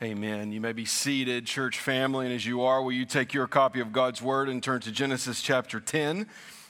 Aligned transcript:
Amen. 0.00 0.52
You 0.52 0.60
may 0.60 0.70
be 0.70 0.84
seated, 0.84 1.44
church 1.44 1.80
family, 1.80 2.26
and 2.26 2.32
as 2.32 2.46
you 2.46 2.62
are, 2.62 2.80
will 2.80 2.92
you 2.92 3.04
take 3.04 3.34
your 3.34 3.48
copy 3.48 3.80
of 3.80 3.92
God's 3.92 4.22
Word 4.22 4.48
and 4.48 4.62
turn 4.62 4.80
to 4.82 4.92
Genesis 4.92 5.42
chapter 5.42 5.80
10? 5.80 6.28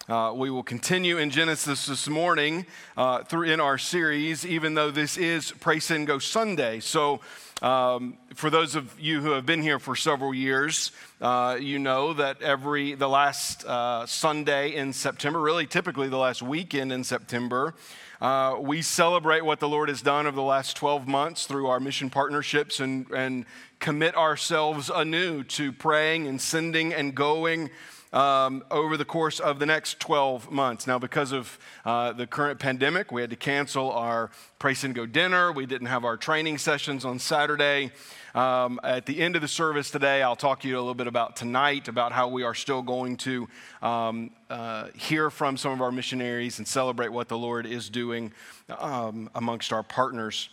Uh, 0.08 0.32
we 0.34 0.48
will 0.48 0.62
continue 0.62 1.18
in 1.18 1.28
Genesis 1.28 1.84
this 1.84 2.08
morning 2.08 2.64
uh, 2.96 3.22
through 3.24 3.42
in 3.50 3.60
our 3.60 3.76
series, 3.76 4.46
even 4.46 4.72
though 4.72 4.90
this 4.90 5.18
is 5.18 5.52
Praise 5.52 5.90
and 5.90 6.06
Go 6.06 6.18
Sunday. 6.18 6.80
So, 6.80 7.20
um, 7.60 8.16
for 8.34 8.48
those 8.48 8.74
of 8.74 8.98
you 8.98 9.20
who 9.20 9.32
have 9.32 9.44
been 9.44 9.60
here 9.60 9.78
for 9.78 9.94
several 9.94 10.32
years, 10.32 10.90
uh, 11.20 11.58
you 11.60 11.78
know 11.78 12.14
that 12.14 12.40
every 12.40 12.94
the 12.94 13.10
last 13.10 13.62
uh, 13.66 14.06
Sunday 14.06 14.74
in 14.74 14.94
September, 14.94 15.38
really 15.38 15.66
typically 15.66 16.08
the 16.08 16.16
last 16.16 16.40
weekend 16.40 16.92
in 16.92 17.04
September, 17.04 17.74
uh, 18.20 18.56
we 18.60 18.82
celebrate 18.82 19.44
what 19.44 19.60
the 19.60 19.68
Lord 19.68 19.88
has 19.88 20.02
done 20.02 20.26
over 20.26 20.34
the 20.34 20.42
last 20.42 20.76
12 20.76 21.06
months 21.06 21.46
through 21.46 21.68
our 21.68 21.78
mission 21.78 22.10
partnerships 22.10 22.80
and, 22.80 23.08
and 23.10 23.46
commit 23.78 24.16
ourselves 24.16 24.90
anew 24.92 25.44
to 25.44 25.72
praying 25.72 26.26
and 26.26 26.40
sending 26.40 26.92
and 26.92 27.14
going 27.14 27.70
um, 28.12 28.64
over 28.70 28.96
the 28.96 29.04
course 29.04 29.40
of 29.40 29.58
the 29.58 29.66
next 29.66 30.00
12 30.00 30.50
months. 30.50 30.86
Now, 30.86 30.98
because 30.98 31.32
of 31.32 31.58
uh, 31.84 32.12
the 32.12 32.26
current 32.26 32.58
pandemic, 32.58 33.12
we 33.12 33.20
had 33.20 33.30
to 33.30 33.36
cancel 33.36 33.92
our 33.92 34.30
Praise 34.58 34.84
and 34.84 34.94
Go 34.94 35.06
dinner. 35.06 35.52
We 35.52 35.66
didn't 35.66 35.88
have 35.88 36.04
our 36.04 36.16
training 36.16 36.58
sessions 36.58 37.04
on 37.04 37.18
Saturday. 37.18 37.92
Um, 38.34 38.78
at 38.82 39.06
the 39.06 39.20
end 39.20 39.36
of 39.36 39.42
the 39.42 39.48
service 39.48 39.90
today, 39.90 40.22
I'll 40.22 40.36
talk 40.36 40.60
to 40.60 40.68
you 40.68 40.76
a 40.76 40.80
little 40.80 40.94
bit 40.94 41.06
about 41.06 41.36
tonight, 41.36 41.88
about 41.88 42.12
how 42.12 42.28
we 42.28 42.42
are 42.42 42.54
still 42.54 42.82
going 42.82 43.16
to 43.18 43.48
um, 43.82 44.30
uh, 44.50 44.88
hear 44.94 45.30
from 45.30 45.56
some 45.56 45.72
of 45.72 45.80
our 45.80 45.92
missionaries 45.92 46.58
and 46.58 46.68
celebrate 46.68 47.08
what 47.08 47.28
the 47.28 47.38
Lord 47.38 47.66
is 47.66 47.88
doing 47.88 48.32
um, 48.78 49.30
amongst 49.34 49.72
our 49.72 49.82
partners. 49.82 50.50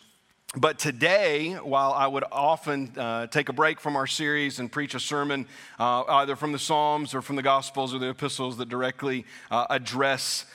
But 0.53 0.79
today, 0.79 1.53
while 1.53 1.91
I 1.91 2.07
would 2.07 2.23
often 2.31 2.91
uh, 2.97 3.27
take 3.27 3.49
a 3.49 3.53
break 3.53 3.81
from 3.81 3.95
our 3.97 4.07
series 4.07 4.59
and 4.59 4.71
preach 4.71 4.95
a 4.95 4.99
sermon 4.99 5.47
uh, 5.79 6.03
either 6.03 6.35
from 6.37 6.53
the 6.53 6.59
Psalms 6.59 7.13
or 7.13 7.21
from 7.21 7.35
the 7.35 7.41
Gospels 7.41 7.93
or 7.93 7.99
the 7.99 8.09
epistles 8.09 8.55
that 8.57 8.69
directly 8.69 9.25
uh, 9.51 9.65
address 9.69 10.45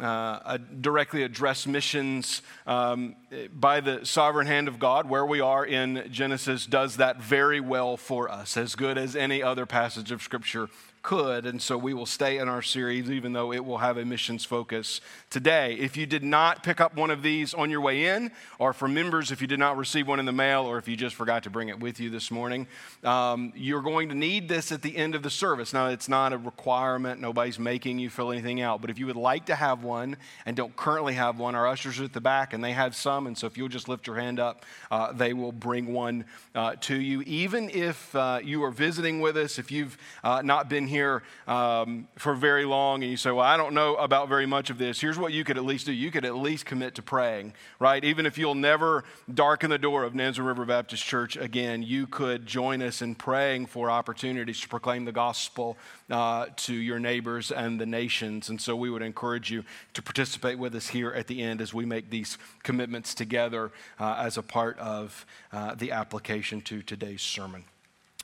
uh, 0.00 0.56
directly 0.80 1.24
address 1.24 1.66
missions 1.66 2.42
um, 2.66 3.16
by 3.52 3.80
the 3.80 4.06
sovereign 4.06 4.46
hand 4.46 4.68
of 4.68 4.78
God, 4.78 5.08
where 5.10 5.26
we 5.26 5.40
are 5.40 5.66
in 5.66 6.08
Genesis, 6.10 6.64
does 6.64 6.96
that 6.96 7.20
very 7.20 7.60
well 7.60 7.96
for 7.96 8.30
us, 8.30 8.56
as 8.56 8.76
good 8.76 8.96
as 8.96 9.14
any 9.16 9.42
other 9.42 9.66
passage 9.66 10.10
of 10.10 10.22
Scripture 10.22 10.68
could. 11.02 11.46
And 11.46 11.60
so 11.60 11.76
we 11.78 11.94
will 11.94 12.06
stay 12.06 12.38
in 12.38 12.48
our 12.48 12.62
series, 12.62 13.10
even 13.10 13.32
though 13.32 13.52
it 13.52 13.64
will 13.64 13.78
have 13.78 13.96
a 13.96 14.04
missions 14.04 14.44
focus 14.44 15.00
today. 15.30 15.74
If 15.74 15.96
you 15.96 16.06
did 16.06 16.22
not 16.22 16.62
pick 16.62 16.80
up 16.80 16.96
one 16.96 17.10
of 17.10 17.22
these 17.22 17.54
on 17.54 17.70
your 17.70 17.80
way 17.80 18.06
in, 18.06 18.30
or 18.58 18.72
for 18.72 18.88
members, 18.88 19.30
if 19.30 19.40
you 19.40 19.46
did 19.46 19.58
not 19.58 19.76
receive 19.76 20.06
one 20.06 20.20
in 20.20 20.26
the 20.26 20.32
mail, 20.32 20.62
or 20.64 20.78
if 20.78 20.88
you 20.88 20.96
just 20.96 21.14
forgot 21.14 21.42
to 21.44 21.50
bring 21.50 21.68
it 21.68 21.80
with 21.80 22.00
you 22.00 22.10
this 22.10 22.30
morning, 22.30 22.66
um, 23.04 23.52
you're 23.56 23.82
going 23.82 24.08
to 24.08 24.14
need 24.14 24.48
this 24.48 24.72
at 24.72 24.82
the 24.82 24.96
end 24.96 25.14
of 25.14 25.22
the 25.22 25.30
service. 25.30 25.72
Now, 25.72 25.88
it's 25.88 26.08
not 26.08 26.32
a 26.32 26.38
requirement, 26.38 27.20
nobody's 27.20 27.58
making 27.58 27.98
you 27.98 28.10
fill 28.10 28.30
anything 28.32 28.60
out, 28.60 28.80
but 28.80 28.90
if 28.90 28.98
you 28.98 29.06
would 29.06 29.16
like 29.16 29.46
to 29.46 29.54
have 29.54 29.82
one 29.82 30.16
and 30.44 30.56
don't 30.56 30.76
currently 30.76 31.14
have 31.14 31.38
one, 31.38 31.54
our 31.54 31.66
ushers 31.66 31.98
are 32.00 32.04
at 32.04 32.12
the 32.12 32.20
back 32.20 32.52
and 32.52 32.62
they 32.62 32.72
have 32.72 32.94
some. 32.94 33.26
And 33.26 33.36
so 33.38 33.46
if 33.46 33.56
you'll 33.56 33.68
just 33.68 33.88
lift 33.88 34.06
your 34.06 34.16
hand 34.16 34.38
up, 34.38 34.64
uh, 34.90 35.12
they 35.12 35.32
will 35.32 35.52
bring 35.52 35.92
one 35.92 36.24
uh, 36.54 36.74
to 36.82 37.00
you. 37.00 37.22
Even 37.22 37.70
if 37.70 38.14
uh, 38.14 38.40
you 38.42 38.62
are 38.64 38.70
visiting 38.70 39.20
with 39.20 39.36
us, 39.36 39.58
if 39.58 39.70
you've 39.70 39.96
uh, 40.22 40.42
not 40.42 40.68
been 40.68 40.89
here 40.90 41.22
um, 41.46 42.06
for 42.16 42.34
very 42.34 42.66
long 42.66 43.02
and 43.02 43.10
you 43.10 43.16
say, 43.16 43.30
Well, 43.30 43.46
I 43.46 43.56
don't 43.56 43.74
know 43.74 43.94
about 43.96 44.28
very 44.28 44.46
much 44.46 44.68
of 44.68 44.76
this, 44.76 45.00
here's 45.00 45.18
what 45.18 45.32
you 45.32 45.44
could 45.44 45.56
at 45.56 45.64
least 45.64 45.86
do. 45.86 45.92
You 45.92 46.10
could 46.10 46.26
at 46.26 46.36
least 46.36 46.66
commit 46.66 46.94
to 46.96 47.02
praying, 47.02 47.54
right? 47.78 48.04
Even 48.04 48.26
if 48.26 48.36
you'll 48.36 48.54
never 48.54 49.04
darken 49.32 49.70
the 49.70 49.78
door 49.78 50.04
of 50.04 50.12
Nansemond 50.12 50.46
River 50.46 50.64
Baptist 50.66 51.04
Church 51.04 51.36
again, 51.36 51.82
you 51.82 52.06
could 52.06 52.46
join 52.46 52.82
us 52.82 53.00
in 53.00 53.14
praying 53.14 53.66
for 53.66 53.90
opportunities 53.90 54.60
to 54.60 54.68
proclaim 54.68 55.04
the 55.06 55.12
gospel 55.12 55.78
uh, 56.10 56.46
to 56.56 56.74
your 56.74 56.98
neighbors 56.98 57.50
and 57.50 57.80
the 57.80 57.86
nations. 57.86 58.50
And 58.50 58.60
so 58.60 58.76
we 58.76 58.90
would 58.90 59.02
encourage 59.02 59.50
you 59.50 59.64
to 59.94 60.02
participate 60.02 60.58
with 60.58 60.74
us 60.74 60.88
here 60.88 61.12
at 61.12 61.26
the 61.26 61.42
end 61.42 61.60
as 61.60 61.72
we 61.72 61.84
make 61.86 62.10
these 62.10 62.36
commitments 62.62 63.14
together 63.14 63.70
uh, 63.98 64.16
as 64.18 64.36
a 64.36 64.42
part 64.42 64.78
of 64.78 65.24
uh, 65.52 65.74
the 65.74 65.92
application 65.92 66.60
to 66.62 66.82
today's 66.82 67.22
sermon. 67.22 67.64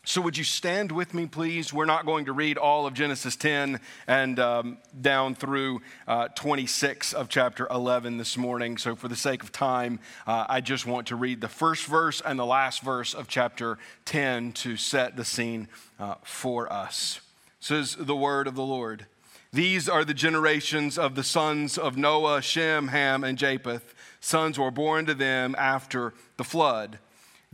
So, 0.08 0.20
would 0.20 0.38
you 0.38 0.44
stand 0.44 0.92
with 0.92 1.14
me, 1.14 1.26
please? 1.26 1.72
We're 1.72 1.84
not 1.84 2.06
going 2.06 2.26
to 2.26 2.32
read 2.32 2.58
all 2.58 2.86
of 2.86 2.94
Genesis 2.94 3.34
10 3.34 3.80
and 4.06 4.38
um, 4.38 4.78
down 5.00 5.34
through 5.34 5.82
uh, 6.06 6.28
26 6.28 7.12
of 7.12 7.28
chapter 7.28 7.66
11 7.72 8.16
this 8.16 8.36
morning. 8.36 8.78
So, 8.78 8.94
for 8.94 9.08
the 9.08 9.16
sake 9.16 9.42
of 9.42 9.50
time, 9.50 9.98
uh, 10.24 10.46
I 10.48 10.60
just 10.60 10.86
want 10.86 11.08
to 11.08 11.16
read 11.16 11.40
the 11.40 11.48
first 11.48 11.86
verse 11.86 12.22
and 12.24 12.38
the 12.38 12.46
last 12.46 12.82
verse 12.82 13.14
of 13.14 13.26
chapter 13.26 13.78
10 14.04 14.52
to 14.52 14.76
set 14.76 15.16
the 15.16 15.24
scene 15.24 15.66
uh, 15.98 16.14
for 16.22 16.72
us. 16.72 17.20
Says 17.58 17.96
the 17.98 18.14
word 18.14 18.46
of 18.46 18.54
the 18.54 18.62
Lord. 18.62 19.06
These 19.52 19.88
are 19.88 20.04
the 20.04 20.14
generations 20.14 20.98
of 20.98 21.16
the 21.16 21.24
sons 21.24 21.76
of 21.76 21.96
Noah, 21.96 22.42
Shem, 22.42 22.88
Ham, 22.88 23.24
and 23.24 23.36
Japheth. 23.36 23.92
Sons 24.20 24.56
were 24.56 24.70
born 24.70 25.04
to 25.06 25.14
them 25.14 25.56
after 25.58 26.14
the 26.36 26.44
flood. 26.44 27.00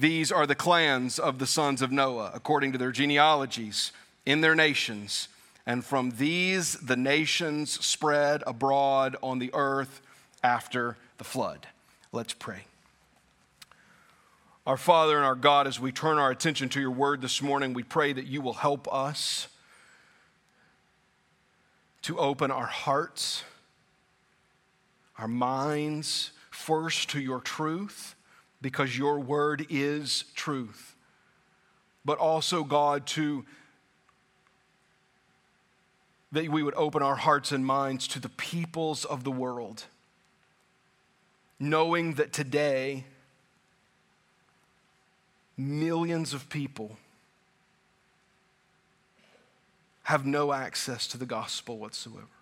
These 0.02 0.32
are 0.32 0.48
the 0.48 0.56
clans 0.56 1.20
of 1.20 1.38
the 1.38 1.46
sons 1.46 1.80
of 1.80 1.92
Noah, 1.92 2.32
according 2.34 2.72
to 2.72 2.78
their 2.78 2.90
genealogies 2.90 3.92
in 4.26 4.40
their 4.40 4.56
nations. 4.56 5.28
And 5.64 5.84
from 5.84 6.10
these 6.18 6.72
the 6.72 6.96
nations 6.96 7.70
spread 7.86 8.42
abroad 8.44 9.14
on 9.22 9.38
the 9.38 9.52
earth 9.54 10.02
after 10.42 10.96
the 11.18 11.24
flood. 11.24 11.68
Let's 12.10 12.32
pray. 12.32 12.64
Our 14.66 14.76
Father 14.76 15.16
and 15.16 15.24
our 15.24 15.36
God, 15.36 15.68
as 15.68 15.78
we 15.78 15.92
turn 15.92 16.18
our 16.18 16.32
attention 16.32 16.68
to 16.70 16.80
your 16.80 16.90
word 16.90 17.22
this 17.22 17.40
morning, 17.40 17.72
we 17.72 17.84
pray 17.84 18.12
that 18.12 18.26
you 18.26 18.40
will 18.40 18.54
help 18.54 18.92
us 18.92 19.46
to 22.02 22.18
open 22.18 22.50
our 22.50 22.66
hearts, 22.66 23.44
our 25.16 25.28
minds, 25.28 26.32
first 26.50 27.10
to 27.10 27.20
your 27.20 27.40
truth 27.40 28.16
because 28.62 28.96
your 28.96 29.18
word 29.18 29.66
is 29.68 30.24
truth. 30.34 30.94
But 32.04 32.18
also, 32.18 32.64
God, 32.64 33.06
to 33.08 33.44
that 36.30 36.48
we 36.48 36.62
would 36.62 36.74
open 36.74 37.02
our 37.02 37.16
hearts 37.16 37.52
and 37.52 37.66
minds 37.66 38.08
to 38.08 38.18
the 38.18 38.30
peoples 38.30 39.04
of 39.04 39.22
the 39.22 39.30
world, 39.30 39.84
knowing 41.60 42.14
that 42.14 42.32
today 42.32 43.04
millions 45.58 46.32
of 46.32 46.48
people 46.48 46.96
have 50.04 50.24
no 50.24 50.52
access 50.52 51.06
to 51.06 51.18
the 51.18 51.26
gospel 51.26 51.76
whatsoever 51.78 52.41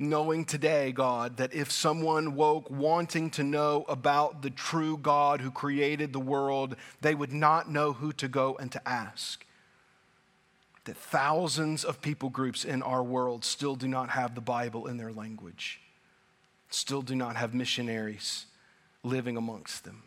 knowing 0.00 0.46
today, 0.46 0.92
God, 0.92 1.36
that 1.36 1.52
if 1.52 1.70
someone 1.70 2.34
woke 2.34 2.70
wanting 2.70 3.28
to 3.32 3.44
know 3.44 3.84
about 3.86 4.40
the 4.40 4.48
true 4.48 4.96
God 4.96 5.42
who 5.42 5.50
created 5.50 6.12
the 6.12 6.18
world, 6.18 6.74
they 7.02 7.14
would 7.14 7.34
not 7.34 7.70
know 7.70 7.92
who 7.92 8.10
to 8.14 8.26
go 8.26 8.56
and 8.58 8.72
to 8.72 8.88
ask. 8.88 9.44
That 10.86 10.96
thousands 10.96 11.84
of 11.84 12.00
people 12.00 12.30
groups 12.30 12.64
in 12.64 12.82
our 12.82 13.02
world 13.02 13.44
still 13.44 13.76
do 13.76 13.86
not 13.86 14.08
have 14.10 14.34
the 14.34 14.40
Bible 14.40 14.86
in 14.86 14.96
their 14.96 15.12
language, 15.12 15.82
still 16.70 17.02
do 17.02 17.14
not 17.14 17.36
have 17.36 17.52
missionaries 17.52 18.46
living 19.02 19.36
amongst 19.36 19.84
them. 19.84 20.04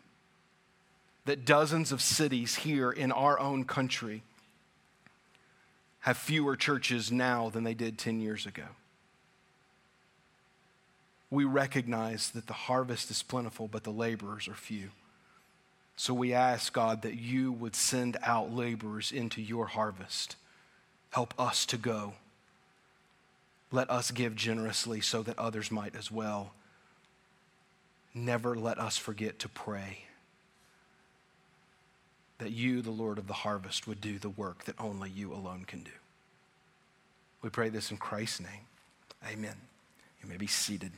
That 1.26 1.46
dozens 1.46 1.92
of 1.92 2.02
cities 2.02 2.56
here 2.56 2.92
in 2.92 3.12
our 3.12 3.40
own 3.40 3.64
country 3.64 4.24
have 6.00 6.18
fewer 6.18 6.56
churches 6.56 7.12
now 7.12 7.50
than 7.50 7.64
they 7.64 7.76
did 7.76 8.00
10 8.00 8.20
years 8.20 8.48
ago 8.48 8.66
we 11.34 11.46
recognize 11.46 12.30
that 12.30 12.46
the 12.46 12.54
harvest 12.54 13.10
is 13.10 13.24
plentiful, 13.24 13.68
but 13.68 13.84
the 13.84 13.90
laborers 13.90 14.48
are 14.48 14.54
few. 14.54 14.90
So 15.96 16.14
we 16.14 16.32
ask, 16.32 16.72
God, 16.72 17.02
that 17.02 17.16
you 17.16 17.52
would 17.52 17.76
send 17.76 18.18
out 18.22 18.54
laborers 18.54 19.12
into 19.12 19.42
your 19.42 19.66
harvest. 19.66 20.36
Help 21.10 21.34
us 21.40 21.66
to 21.66 21.78
go. 21.78 22.14
Let 23.72 23.90
us 23.90 24.12
give 24.12 24.36
generously 24.36 25.02
so 25.02 25.24
that 25.24 25.40
others 25.40 25.72
might 25.72 25.96
as 25.96 26.12
well. 26.12 26.54
Never 28.14 28.56
let 28.56 28.78
us 28.78 28.98
forget 28.98 29.40
to 29.40 29.50
pray 29.50 30.06
that 32.38 32.52
you, 32.52 32.84
the 32.84 32.92
Lord 32.92 33.18
of 33.18 33.26
the 33.26 33.34
harvest, 33.34 33.88
would 33.88 34.02
do 34.02 34.20
the 34.20 34.30
work 34.30 34.66
that 34.66 34.76
only 34.80 35.10
you 35.10 35.34
alone 35.34 35.66
can 35.66 35.82
do. 35.82 35.92
We 37.42 37.50
pray 37.50 37.70
this 37.70 37.90
in 37.90 37.98
Christ's 37.98 38.42
name. 38.42 38.68
Amen. 39.28 39.56
You 40.22 40.30
may 40.30 40.38
be 40.38 40.46
seated. 40.46 40.92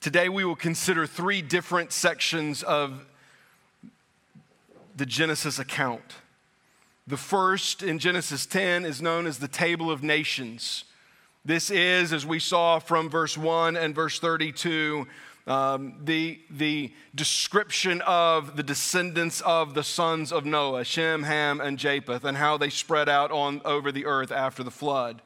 Today 0.00 0.28
we 0.28 0.44
will 0.44 0.54
consider 0.54 1.08
three 1.08 1.42
different 1.42 1.92
sections 1.92 2.62
of 2.62 3.04
the 4.96 5.04
Genesis 5.04 5.58
account. 5.58 6.14
The 7.08 7.16
first 7.16 7.82
in 7.82 7.98
Genesis 7.98 8.46
10 8.46 8.84
is 8.84 9.02
known 9.02 9.26
as 9.26 9.38
the 9.38 9.48
Table 9.48 9.90
of 9.90 10.04
Nations. 10.04 10.84
This 11.44 11.68
is, 11.68 12.12
as 12.12 12.24
we 12.24 12.38
saw 12.38 12.78
from 12.78 13.10
verse 13.10 13.36
1 13.36 13.76
and 13.76 13.92
verse 13.92 14.20
32, 14.20 15.08
um, 15.48 15.94
the, 16.04 16.38
the 16.48 16.92
description 17.16 18.00
of 18.02 18.54
the 18.54 18.62
descendants 18.62 19.40
of 19.40 19.74
the 19.74 19.82
sons 19.82 20.30
of 20.30 20.44
Noah, 20.44 20.84
Shem, 20.84 21.24
Ham, 21.24 21.60
and 21.60 21.76
Japheth, 21.76 22.22
and 22.22 22.36
how 22.36 22.56
they 22.56 22.70
spread 22.70 23.08
out 23.08 23.32
on, 23.32 23.62
over 23.64 23.90
the 23.90 24.06
earth 24.06 24.30
after 24.30 24.62
the 24.62 24.70
flood. 24.70 25.22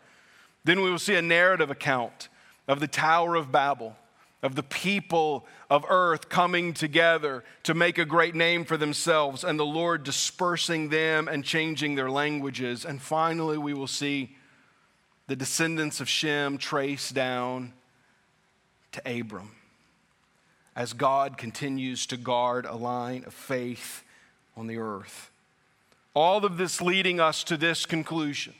Then 0.64 0.80
we 0.80 0.90
will 0.90 0.98
see 0.98 1.16
a 1.16 1.22
narrative 1.22 1.70
account 1.70 2.28
of 2.66 2.80
the 2.80 2.88
Tower 2.88 3.34
of 3.34 3.52
Babel, 3.52 3.96
of 4.42 4.56
the 4.56 4.62
people 4.62 5.46
of 5.70 5.84
earth 5.88 6.28
coming 6.28 6.74
together 6.74 7.44
to 7.62 7.74
make 7.74 7.96
a 7.98 8.04
great 8.04 8.34
name 8.34 8.64
for 8.64 8.76
themselves, 8.76 9.44
and 9.44 9.58
the 9.58 9.64
Lord 9.64 10.02
dispersing 10.02 10.88
them 10.88 11.28
and 11.28 11.44
changing 11.44 11.94
their 11.94 12.10
languages. 12.10 12.84
And 12.84 13.00
finally, 13.00 13.56
we 13.56 13.72
will 13.72 13.86
see 13.86 14.36
the 15.28 15.36
descendants 15.36 16.00
of 16.00 16.08
Shem 16.08 16.58
trace 16.58 17.10
down 17.10 17.72
to 18.90 19.20
Abram 19.20 19.52
as 20.74 20.92
God 20.92 21.38
continues 21.38 22.06
to 22.06 22.16
guard 22.16 22.66
a 22.66 22.74
line 22.74 23.24
of 23.26 23.34
faith 23.34 24.02
on 24.56 24.66
the 24.66 24.78
earth. 24.78 25.30
All 26.14 26.44
of 26.44 26.56
this 26.56 26.80
leading 26.80 27.20
us 27.20 27.44
to 27.44 27.56
this 27.56 27.86
conclusion 27.86 28.54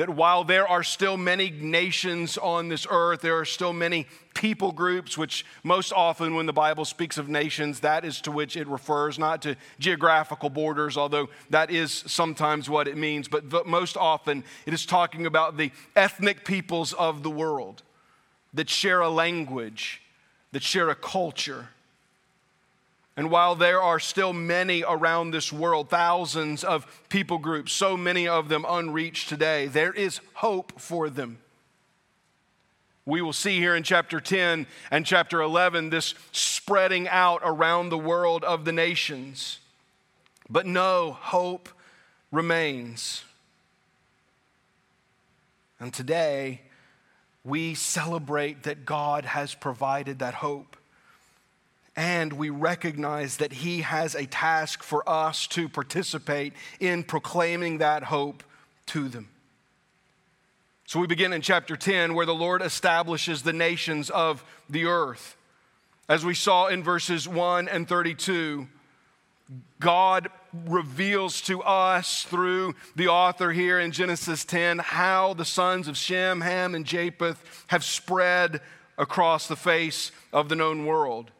that 0.00 0.08
while 0.08 0.44
there 0.44 0.66
are 0.66 0.82
still 0.82 1.18
many 1.18 1.50
nations 1.50 2.38
on 2.38 2.70
this 2.70 2.86
earth, 2.88 3.20
there 3.20 3.36
are 3.36 3.44
still 3.44 3.74
many 3.74 4.06
people 4.32 4.72
groups, 4.72 5.18
which 5.18 5.44
most 5.62 5.92
often, 5.92 6.34
when 6.34 6.46
the 6.46 6.54
Bible 6.54 6.86
speaks 6.86 7.18
of 7.18 7.28
nations, 7.28 7.80
that 7.80 8.02
is 8.02 8.18
to 8.22 8.32
which 8.32 8.56
it 8.56 8.66
refers, 8.66 9.18
not 9.18 9.42
to 9.42 9.56
geographical 9.78 10.48
borders, 10.48 10.96
although 10.96 11.28
that 11.50 11.70
is 11.70 11.92
sometimes 12.06 12.70
what 12.70 12.88
it 12.88 12.96
means, 12.96 13.28
but 13.28 13.66
most 13.66 13.98
often 13.98 14.42
it 14.64 14.72
is 14.72 14.86
talking 14.86 15.26
about 15.26 15.58
the 15.58 15.70
ethnic 15.94 16.46
peoples 16.46 16.94
of 16.94 17.22
the 17.22 17.28
world 17.28 17.82
that 18.54 18.70
share 18.70 19.02
a 19.02 19.10
language, 19.10 20.00
that 20.52 20.62
share 20.62 20.88
a 20.88 20.94
culture 20.94 21.68
and 23.20 23.30
while 23.30 23.54
there 23.54 23.82
are 23.82 24.00
still 24.00 24.32
many 24.32 24.82
around 24.82 25.30
this 25.30 25.52
world, 25.52 25.90
thousands 25.90 26.64
of 26.64 26.86
people 27.10 27.36
groups, 27.36 27.70
so 27.70 27.94
many 27.94 28.26
of 28.26 28.48
them 28.48 28.64
unreached 28.66 29.28
today, 29.28 29.66
there 29.66 29.92
is 29.92 30.20
hope 30.32 30.80
for 30.80 31.10
them. 31.10 31.36
We 33.04 33.20
will 33.20 33.34
see 33.34 33.58
here 33.58 33.76
in 33.76 33.82
chapter 33.82 34.22
10 34.22 34.66
and 34.90 35.04
chapter 35.04 35.42
11 35.42 35.90
this 35.90 36.14
spreading 36.32 37.08
out 37.08 37.42
around 37.44 37.90
the 37.90 37.98
world 37.98 38.42
of 38.42 38.64
the 38.64 38.72
nations. 38.72 39.58
But 40.48 40.64
no, 40.64 41.12
hope 41.12 41.68
remains. 42.32 43.22
And 45.78 45.92
today, 45.92 46.62
we 47.44 47.74
celebrate 47.74 48.62
that 48.62 48.86
God 48.86 49.26
has 49.26 49.54
provided 49.54 50.20
that 50.20 50.32
hope 50.32 50.78
and 52.00 52.32
we 52.32 52.48
recognize 52.48 53.36
that 53.36 53.52
He 53.52 53.82
has 53.82 54.14
a 54.14 54.24
task 54.24 54.82
for 54.82 55.06
us 55.06 55.46
to 55.48 55.68
participate 55.68 56.54
in 56.80 57.04
proclaiming 57.04 57.76
that 57.76 58.04
hope 58.04 58.42
to 58.86 59.06
them. 59.06 59.28
So 60.86 60.98
we 60.98 61.06
begin 61.06 61.34
in 61.34 61.42
chapter 61.42 61.76
10, 61.76 62.14
where 62.14 62.24
the 62.24 62.34
Lord 62.34 62.62
establishes 62.62 63.42
the 63.42 63.52
nations 63.52 64.08
of 64.08 64.42
the 64.70 64.86
earth. 64.86 65.36
As 66.08 66.24
we 66.24 66.32
saw 66.32 66.68
in 66.68 66.82
verses 66.82 67.28
1 67.28 67.68
and 67.68 67.86
32, 67.86 68.66
God 69.78 70.30
reveals 70.54 71.42
to 71.42 71.62
us 71.62 72.22
through 72.22 72.76
the 72.96 73.08
author 73.08 73.52
here 73.52 73.78
in 73.78 73.92
Genesis 73.92 74.46
10 74.46 74.78
how 74.78 75.34
the 75.34 75.44
sons 75.44 75.86
of 75.86 75.98
Shem, 75.98 76.40
Ham, 76.40 76.74
and 76.74 76.86
Japheth 76.86 77.66
have 77.66 77.84
spread 77.84 78.62
across 78.96 79.48
the 79.48 79.54
face 79.54 80.12
of 80.32 80.48
the 80.48 80.56
known 80.56 80.86
world. 80.86 81.30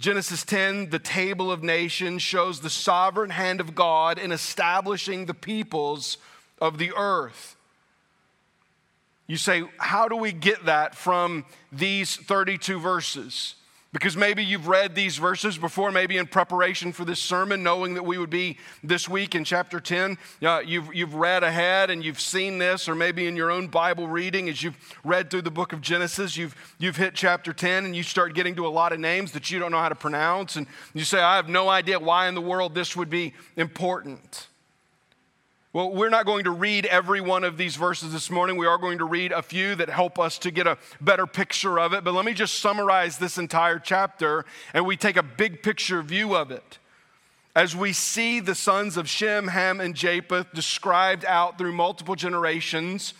Genesis 0.00 0.44
10, 0.44 0.90
the 0.90 1.00
table 1.00 1.50
of 1.50 1.62
nations, 1.62 2.22
shows 2.22 2.60
the 2.60 2.70
sovereign 2.70 3.30
hand 3.30 3.60
of 3.60 3.74
God 3.74 4.18
in 4.18 4.30
establishing 4.30 5.26
the 5.26 5.34
peoples 5.34 6.18
of 6.60 6.78
the 6.78 6.92
earth. 6.96 7.56
You 9.26 9.36
say, 9.36 9.64
how 9.78 10.08
do 10.08 10.16
we 10.16 10.32
get 10.32 10.66
that 10.66 10.94
from 10.94 11.44
these 11.72 12.16
32 12.16 12.78
verses? 12.78 13.56
Because 13.98 14.16
maybe 14.16 14.44
you've 14.44 14.68
read 14.68 14.94
these 14.94 15.16
verses 15.16 15.58
before, 15.58 15.90
maybe 15.90 16.18
in 16.18 16.28
preparation 16.28 16.92
for 16.92 17.04
this 17.04 17.18
sermon, 17.18 17.64
knowing 17.64 17.94
that 17.94 18.04
we 18.04 18.16
would 18.16 18.30
be 18.30 18.56
this 18.84 19.08
week 19.08 19.34
in 19.34 19.42
chapter 19.42 19.80
10. 19.80 20.16
Uh, 20.40 20.60
you've, 20.64 20.94
you've 20.94 21.14
read 21.14 21.42
ahead 21.42 21.90
and 21.90 22.04
you've 22.04 22.20
seen 22.20 22.58
this, 22.58 22.88
or 22.88 22.94
maybe 22.94 23.26
in 23.26 23.34
your 23.34 23.50
own 23.50 23.66
Bible 23.66 24.06
reading, 24.06 24.48
as 24.48 24.62
you've 24.62 24.76
read 25.02 25.32
through 25.32 25.42
the 25.42 25.50
book 25.50 25.72
of 25.72 25.80
Genesis, 25.80 26.36
you've, 26.36 26.54
you've 26.78 26.94
hit 26.94 27.14
chapter 27.16 27.52
10 27.52 27.86
and 27.86 27.96
you 27.96 28.04
start 28.04 28.34
getting 28.34 28.54
to 28.54 28.68
a 28.68 28.70
lot 28.70 28.92
of 28.92 29.00
names 29.00 29.32
that 29.32 29.50
you 29.50 29.58
don't 29.58 29.72
know 29.72 29.80
how 29.80 29.88
to 29.88 29.96
pronounce. 29.96 30.54
And 30.54 30.68
you 30.94 31.02
say, 31.02 31.18
I 31.18 31.34
have 31.34 31.48
no 31.48 31.68
idea 31.68 31.98
why 31.98 32.28
in 32.28 32.36
the 32.36 32.40
world 32.40 32.76
this 32.76 32.94
would 32.94 33.10
be 33.10 33.34
important. 33.56 34.46
Well, 35.74 35.90
we're 35.90 36.08
not 36.08 36.24
going 36.24 36.44
to 36.44 36.50
read 36.50 36.86
every 36.86 37.20
one 37.20 37.44
of 37.44 37.58
these 37.58 37.76
verses 37.76 38.10
this 38.10 38.30
morning. 38.30 38.56
We 38.56 38.66
are 38.66 38.78
going 38.78 38.98
to 38.98 39.04
read 39.04 39.32
a 39.32 39.42
few 39.42 39.74
that 39.74 39.90
help 39.90 40.18
us 40.18 40.38
to 40.38 40.50
get 40.50 40.66
a 40.66 40.78
better 40.98 41.26
picture 41.26 41.78
of 41.78 41.92
it. 41.92 42.04
But 42.04 42.14
let 42.14 42.24
me 42.24 42.32
just 42.32 42.60
summarize 42.60 43.18
this 43.18 43.36
entire 43.36 43.78
chapter 43.78 44.46
and 44.72 44.86
we 44.86 44.96
take 44.96 45.18
a 45.18 45.22
big 45.22 45.62
picture 45.62 46.00
view 46.00 46.34
of 46.34 46.50
it. 46.50 46.78
As 47.54 47.76
we 47.76 47.92
see 47.92 48.40
the 48.40 48.54
sons 48.54 48.96
of 48.96 49.10
Shem, 49.10 49.48
Ham, 49.48 49.78
and 49.78 49.94
Japheth 49.94 50.54
described 50.54 51.26
out 51.26 51.58
through 51.58 51.72
multiple 51.72 52.14
generations, 52.14 53.12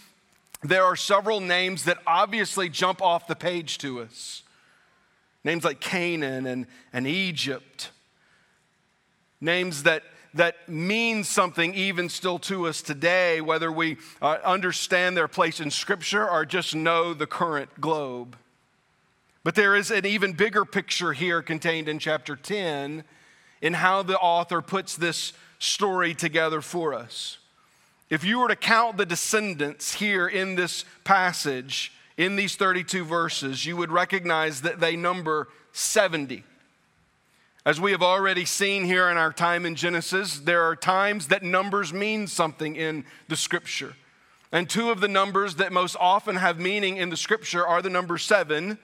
there 0.63 0.85
are 0.85 0.97
several 0.97 1.41
names 1.41 1.85
that 1.85 1.99
obviously 2.07 2.71
jump 2.71 3.03
off 3.03 3.27
the 3.27 3.37
page 3.37 3.77
to 3.79 4.01
us. 4.01 4.43
Names 5.45 5.65
like 5.65 5.81
Canaan 5.81 6.47
and, 6.47 6.67
and 6.95 7.07
Egypt. 7.07 7.91
Names 9.39 9.83
that 9.83 10.03
that 10.39 10.69
means 10.69 11.29
something 11.29 11.75
even 11.75 12.09
still 12.09 12.39
to 12.39 12.69
us 12.69 12.81
today, 12.81 13.41
whether 13.41 13.73
we 13.73 13.97
uh, 14.23 14.39
understand 14.45 15.17
their 15.17 15.27
place 15.27 15.59
in 15.59 15.71
Scripture 15.71 16.29
or 16.29 16.47
just 16.47 16.77
know 16.77 17.13
the 17.13 17.27
current 17.27 17.81
globe. 17.81 18.37
But 19.43 19.57
there 19.57 19.75
is 19.75 19.91
an 19.91 20.07
even 20.07 20.35
bigger 20.35 20.65
picture 20.65 21.13
here 21.13 21.43
contained 21.43 21.89
in 21.89 21.99
chapter 21.99 22.37
10 22.37 23.03
in 23.61 23.75
how 23.75 24.05
the 24.05 24.17
author 24.17 24.63
puts 24.63 24.97
this 24.97 25.33
story 25.59 26.15
together 26.15 26.61
for 26.61 26.95
us. 26.95 27.39
If 28.09 28.23
you 28.23 28.39
were 28.39 28.49
to 28.49 28.57
count 28.57 28.97
the 28.97 29.07
descendants 29.07 29.95
here 29.95 30.29
in 30.29 30.55
this 30.55 30.85
passage, 31.03 31.93
in 32.17 32.37
these 32.37 32.55
32 32.55 33.05
verses, 33.05 33.67
you 33.67 33.77
would 33.77 33.91
recognize 33.91 34.61
that 34.61 34.79
they 34.79 34.95
number 34.95 35.49
70. 35.73 36.45
As 37.67 37.81
we 37.81 37.91
have 37.93 38.03
already 38.03 38.45
seen 38.45 38.85
here 38.85 39.09
in 39.09 39.17
our 39.17 39.33
time 39.33 39.67
in 39.67 39.75
Genesis, 39.75 40.39
there 40.39 40.63
are 40.63 40.77
times 40.77 41.29
that 41.29 41.43
numbers 41.43 41.93
mean 41.93 42.27
something 42.27 42.77
in 42.77 43.05
the 43.29 43.37
scripture. 43.37 43.95
And 44.53 44.71
two 44.71 44.91
of 44.91 45.01
the 45.01 45.09
numbers 45.09 45.57
that 45.57 45.73
most 45.73 45.97
often 46.01 46.37
have 46.37 46.59
meaning 46.59 46.97
in 46.97 47.11
the 47.11 47.17
scripture 47.17 47.67
are 47.67 47.83
the 47.83 47.91
number 47.91 48.17
seven, 48.17 48.79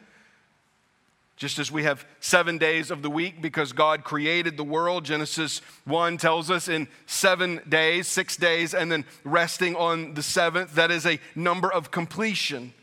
just 1.37 1.59
as 1.59 1.73
we 1.73 1.85
have 1.85 2.05
seven 2.21 2.59
days 2.59 2.91
of 2.91 3.03
the 3.03 3.11
week 3.11 3.41
because 3.41 3.73
God 3.73 4.05
created 4.05 4.57
the 4.57 4.65
world. 4.65 5.05
Genesis 5.05 5.61
1 5.85 6.19
tells 6.19 6.51
us 6.51 6.69
in 6.69 6.87
seven 7.07 7.61
days, 7.69 8.07
six 8.07 8.37
days, 8.37 8.75
and 8.75 8.93
then 8.93 9.05
resting 9.25 9.75
on 9.75 10.15
the 10.15 10.23
seventh. 10.23 10.75
That 10.75 10.91
is 10.91 11.07
a 11.07 11.19
number 11.35 11.73
of 11.73 11.91
completion. 11.91 12.75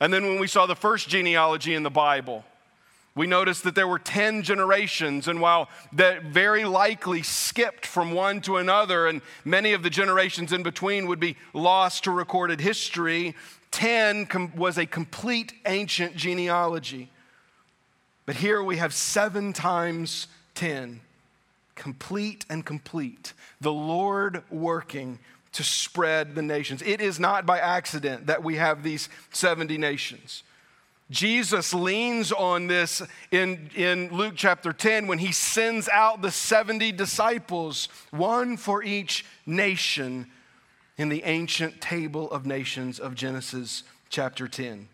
And 0.00 0.12
then 0.12 0.24
when 0.24 0.38
we 0.38 0.46
saw 0.46 0.66
the 0.66 0.76
first 0.76 1.08
genealogy 1.08 1.74
in 1.74 1.82
the 1.82 1.90
Bible, 1.90 2.44
we 3.16 3.26
noticed 3.26 3.64
that 3.64 3.74
there 3.74 3.88
were 3.88 3.98
10 3.98 4.42
generations, 4.42 5.26
and 5.26 5.40
while 5.40 5.70
that 5.94 6.24
very 6.24 6.66
likely 6.66 7.22
skipped 7.22 7.86
from 7.86 8.12
one 8.12 8.42
to 8.42 8.58
another, 8.58 9.06
and 9.06 9.22
many 9.42 9.72
of 9.72 9.82
the 9.82 9.88
generations 9.88 10.52
in 10.52 10.62
between 10.62 11.06
would 11.06 11.18
be 11.18 11.36
lost 11.54 12.04
to 12.04 12.10
recorded 12.10 12.60
history, 12.60 13.34
10 13.70 14.26
com- 14.26 14.54
was 14.54 14.76
a 14.76 14.84
complete 14.84 15.54
ancient 15.64 16.14
genealogy. 16.14 17.10
But 18.26 18.36
here 18.36 18.62
we 18.62 18.76
have 18.76 18.92
seven 18.92 19.54
times 19.54 20.26
10, 20.54 21.00
complete 21.74 22.44
and 22.50 22.66
complete. 22.66 23.32
The 23.62 23.72
Lord 23.72 24.42
working 24.50 25.20
to 25.52 25.64
spread 25.64 26.34
the 26.34 26.42
nations. 26.42 26.82
It 26.82 27.00
is 27.00 27.18
not 27.18 27.46
by 27.46 27.60
accident 27.60 28.26
that 28.26 28.44
we 28.44 28.56
have 28.56 28.82
these 28.82 29.08
70 29.32 29.78
nations. 29.78 30.42
Jesus 31.10 31.72
leans 31.72 32.32
on 32.32 32.66
this 32.66 33.00
in, 33.30 33.70
in 33.76 34.08
Luke 34.10 34.34
chapter 34.36 34.72
10 34.72 35.06
when 35.06 35.18
he 35.18 35.30
sends 35.30 35.88
out 35.88 36.20
the 36.20 36.32
70 36.32 36.90
disciples, 36.92 37.88
one 38.10 38.56
for 38.56 38.82
each 38.82 39.24
nation, 39.46 40.26
in 40.98 41.08
the 41.08 41.22
ancient 41.24 41.80
table 41.80 42.30
of 42.30 42.46
nations 42.46 42.98
of 42.98 43.14
Genesis 43.14 43.84
chapter 44.08 44.48
10. 44.48 44.88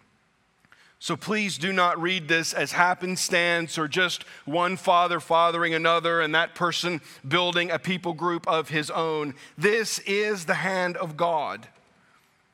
So 0.98 1.16
please 1.16 1.58
do 1.58 1.72
not 1.72 2.00
read 2.00 2.28
this 2.28 2.52
as 2.52 2.72
happenstance 2.72 3.76
or 3.78 3.88
just 3.88 4.24
one 4.44 4.76
father 4.76 5.18
fathering 5.18 5.74
another 5.74 6.20
and 6.20 6.34
that 6.34 6.54
person 6.54 7.00
building 7.26 7.70
a 7.70 7.78
people 7.78 8.12
group 8.12 8.46
of 8.46 8.68
his 8.68 8.90
own. 8.90 9.34
This 9.56 9.98
is 10.00 10.44
the 10.44 10.54
hand 10.54 10.96
of 10.96 11.16
God 11.16 11.66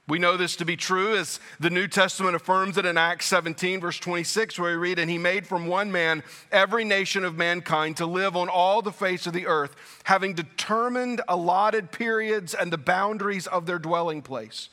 We 0.08 0.18
know 0.18 0.38
this 0.38 0.56
to 0.56 0.64
be 0.64 0.76
true 0.76 1.16
as 1.16 1.38
the 1.60 1.68
New 1.68 1.86
Testament 1.86 2.34
affirms 2.34 2.78
it 2.78 2.86
in 2.86 2.96
Acts 2.96 3.26
17, 3.26 3.78
verse 3.78 3.98
26, 3.98 4.58
where 4.58 4.70
we 4.70 4.76
read, 4.76 4.98
And 4.98 5.10
he 5.10 5.18
made 5.18 5.46
from 5.46 5.66
one 5.66 5.92
man 5.92 6.22
every 6.50 6.82
nation 6.82 7.26
of 7.26 7.36
mankind 7.36 7.98
to 7.98 8.06
live 8.06 8.34
on 8.34 8.48
all 8.48 8.80
the 8.80 8.90
face 8.90 9.26
of 9.26 9.34
the 9.34 9.46
earth, 9.46 9.76
having 10.04 10.32
determined 10.32 11.20
allotted 11.28 11.92
periods 11.92 12.54
and 12.54 12.72
the 12.72 12.78
boundaries 12.78 13.46
of 13.46 13.66
their 13.66 13.78
dwelling 13.78 14.22
place. 14.22 14.70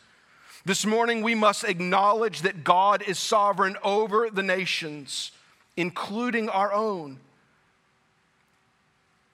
This 0.64 0.86
morning, 0.86 1.22
we 1.22 1.36
must 1.36 1.66
acknowledge 1.66 2.42
that 2.44 2.64
God 2.64 3.04
is 3.06 3.20
sovereign 3.20 3.76
over 3.84 4.30
the 4.32 4.42
nations, 4.42 5.32
including 5.76 6.48
our 6.48 6.72
own. 6.72 7.20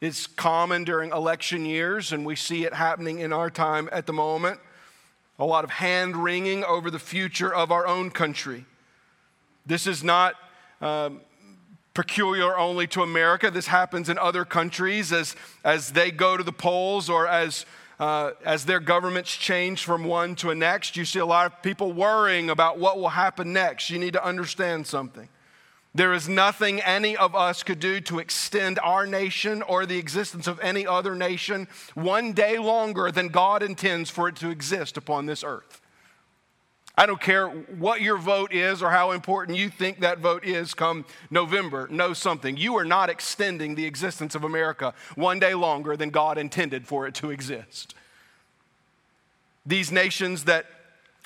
It's 0.01 0.25
common 0.25 0.83
during 0.83 1.11
election 1.11 1.63
years, 1.63 2.11
and 2.11 2.25
we 2.25 2.35
see 2.35 2.65
it 2.65 2.73
happening 2.73 3.19
in 3.19 3.31
our 3.31 3.51
time 3.51 3.87
at 3.91 4.07
the 4.07 4.13
moment 4.13 4.59
a 5.41 5.45
lot 5.45 5.63
of 5.63 5.71
hand 5.71 6.15
wringing 6.15 6.63
over 6.63 6.91
the 6.91 6.99
future 6.99 7.51
of 7.51 7.71
our 7.71 7.87
own 7.87 8.11
country. 8.11 8.63
This 9.65 9.87
is 9.87 10.03
not 10.03 10.35
um, 10.81 11.21
peculiar 11.95 12.55
only 12.55 12.85
to 12.87 13.01
America. 13.01 13.49
This 13.49 13.65
happens 13.65 14.07
in 14.07 14.19
other 14.19 14.45
countries 14.45 15.11
as, 15.11 15.35
as 15.63 15.93
they 15.93 16.11
go 16.11 16.37
to 16.37 16.43
the 16.43 16.51
polls 16.51 17.09
or 17.09 17.27
as, 17.27 17.65
uh, 17.99 18.31
as 18.45 18.65
their 18.65 18.79
governments 18.79 19.35
change 19.35 19.83
from 19.83 20.03
one 20.03 20.35
to 20.35 20.51
a 20.51 20.55
next. 20.55 20.95
You 20.95 21.05
see 21.05 21.17
a 21.17 21.25
lot 21.25 21.47
of 21.47 21.63
people 21.63 21.91
worrying 21.91 22.51
about 22.51 22.77
what 22.77 22.99
will 22.99 23.09
happen 23.09 23.51
next. 23.51 23.89
You 23.89 23.97
need 23.97 24.13
to 24.13 24.23
understand 24.23 24.85
something. 24.85 25.27
There 25.93 26.13
is 26.13 26.29
nothing 26.29 26.79
any 26.79 27.17
of 27.17 27.35
us 27.35 27.63
could 27.63 27.79
do 27.79 27.99
to 28.01 28.19
extend 28.19 28.79
our 28.79 29.05
nation 29.05 29.61
or 29.61 29.85
the 29.85 29.97
existence 29.97 30.47
of 30.47 30.59
any 30.61 30.87
other 30.87 31.15
nation 31.15 31.67
one 31.95 32.31
day 32.31 32.57
longer 32.57 33.11
than 33.11 33.27
God 33.27 33.61
intends 33.61 34.09
for 34.09 34.29
it 34.29 34.37
to 34.37 34.49
exist 34.49 34.95
upon 34.95 35.25
this 35.25 35.43
earth. 35.43 35.81
I 36.97 37.05
don't 37.05 37.19
care 37.19 37.47
what 37.47 38.01
your 38.01 38.17
vote 38.17 38.53
is 38.53 38.81
or 38.81 38.91
how 38.91 39.11
important 39.11 39.57
you 39.57 39.69
think 39.69 39.99
that 39.99 40.19
vote 40.19 40.45
is 40.45 40.73
come 40.73 41.05
November. 41.29 41.87
Know 41.89 42.13
something. 42.13 42.57
You 42.57 42.77
are 42.77 42.85
not 42.85 43.09
extending 43.09 43.75
the 43.75 43.85
existence 43.85 44.35
of 44.35 44.43
America 44.43 44.93
one 45.15 45.39
day 45.39 45.53
longer 45.53 45.97
than 45.97 46.09
God 46.09 46.37
intended 46.37 46.87
for 46.87 47.07
it 47.07 47.15
to 47.15 47.31
exist. 47.31 47.95
These 49.65 49.91
nations 49.91 50.45
that 50.45 50.65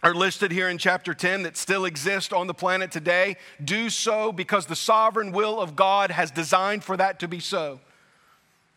are 0.06 0.14
listed 0.14 0.52
here 0.52 0.70
in 0.70 0.78
chapter 0.78 1.16
10 1.16 1.42
that 1.42 1.58
still 1.58 1.84
exist 1.84 2.32
on 2.32 2.46
the 2.46 2.54
planet 2.54 2.92
today 2.92 3.36
do 3.64 3.90
so 3.90 4.32
because 4.32 4.68
the 4.68 4.76
sovereign 4.76 5.32
will 5.32 5.60
of 5.60 5.76
God 5.76 6.12
has 6.12 6.30
designed 6.30 6.84
for 6.84 6.96
that 6.96 7.20
to 7.22 7.28
be 7.28 7.40
so. 7.40 7.80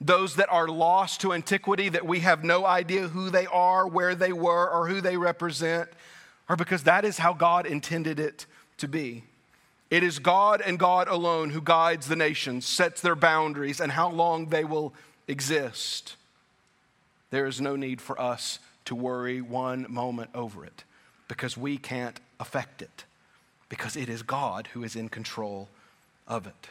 Those 0.01 0.37
that 0.37 0.49
are 0.49 0.69
lost 0.69 1.21
to 1.21 1.35
antiquity, 1.35 1.91
that 1.91 2.07
we 2.07 2.21
have 2.21 2.45
no 2.45 2.65
idea 2.65 3.09
who 3.09 3.29
they 3.29 3.45
are, 3.45 3.87
where 3.87 4.15
they 4.15 4.33
were, 4.33 4.71
or 4.71 4.89
who 4.89 5.03
they 5.03 5.19
represent, 5.19 5.91
are 6.49 6.57
because 6.57 6.85
that 6.85 7.05
is 7.05 7.19
how 7.19 7.35
God 7.35 7.67
intended 7.67 8.19
it 8.19 8.47
to 8.79 8.89
be. 8.89 9.25
It 9.91 10.03
is 10.03 10.21
God 10.21 10.63
and 10.63 10.79
God 10.79 11.09
alone 11.09 11.51
who 11.51 11.61
guides 11.61 12.09
the 12.09 12.17
nations, 12.17 12.65
sets 12.65 13.03
their 13.03 13.17
boundaries, 13.17 13.81
and 13.81 13.93
how 13.93 14.09
long 14.09 14.47
they 14.47 14.65
will 14.65 14.95
exist. 15.27 16.17
There 17.29 17.45
is 17.45 17.61
no 17.61 17.77
need 17.77 18.01
for 18.01 18.19
us 18.19 18.61
to 18.87 18.95
worry 18.95 19.43
one 19.43 19.85
moment 19.91 20.31
over 20.35 20.65
it 20.65 20.85
because 21.29 21.57
we 21.57 21.77
can't 21.77 22.19
affect 22.41 22.83
it, 22.83 23.05
because 23.69 23.97
it 23.97 24.09
is 24.09 24.23
God 24.23 24.69
who 24.73 24.83
is 24.83 24.97
in 24.97 25.09
control 25.09 25.69
of 26.27 26.47
it. 26.47 26.69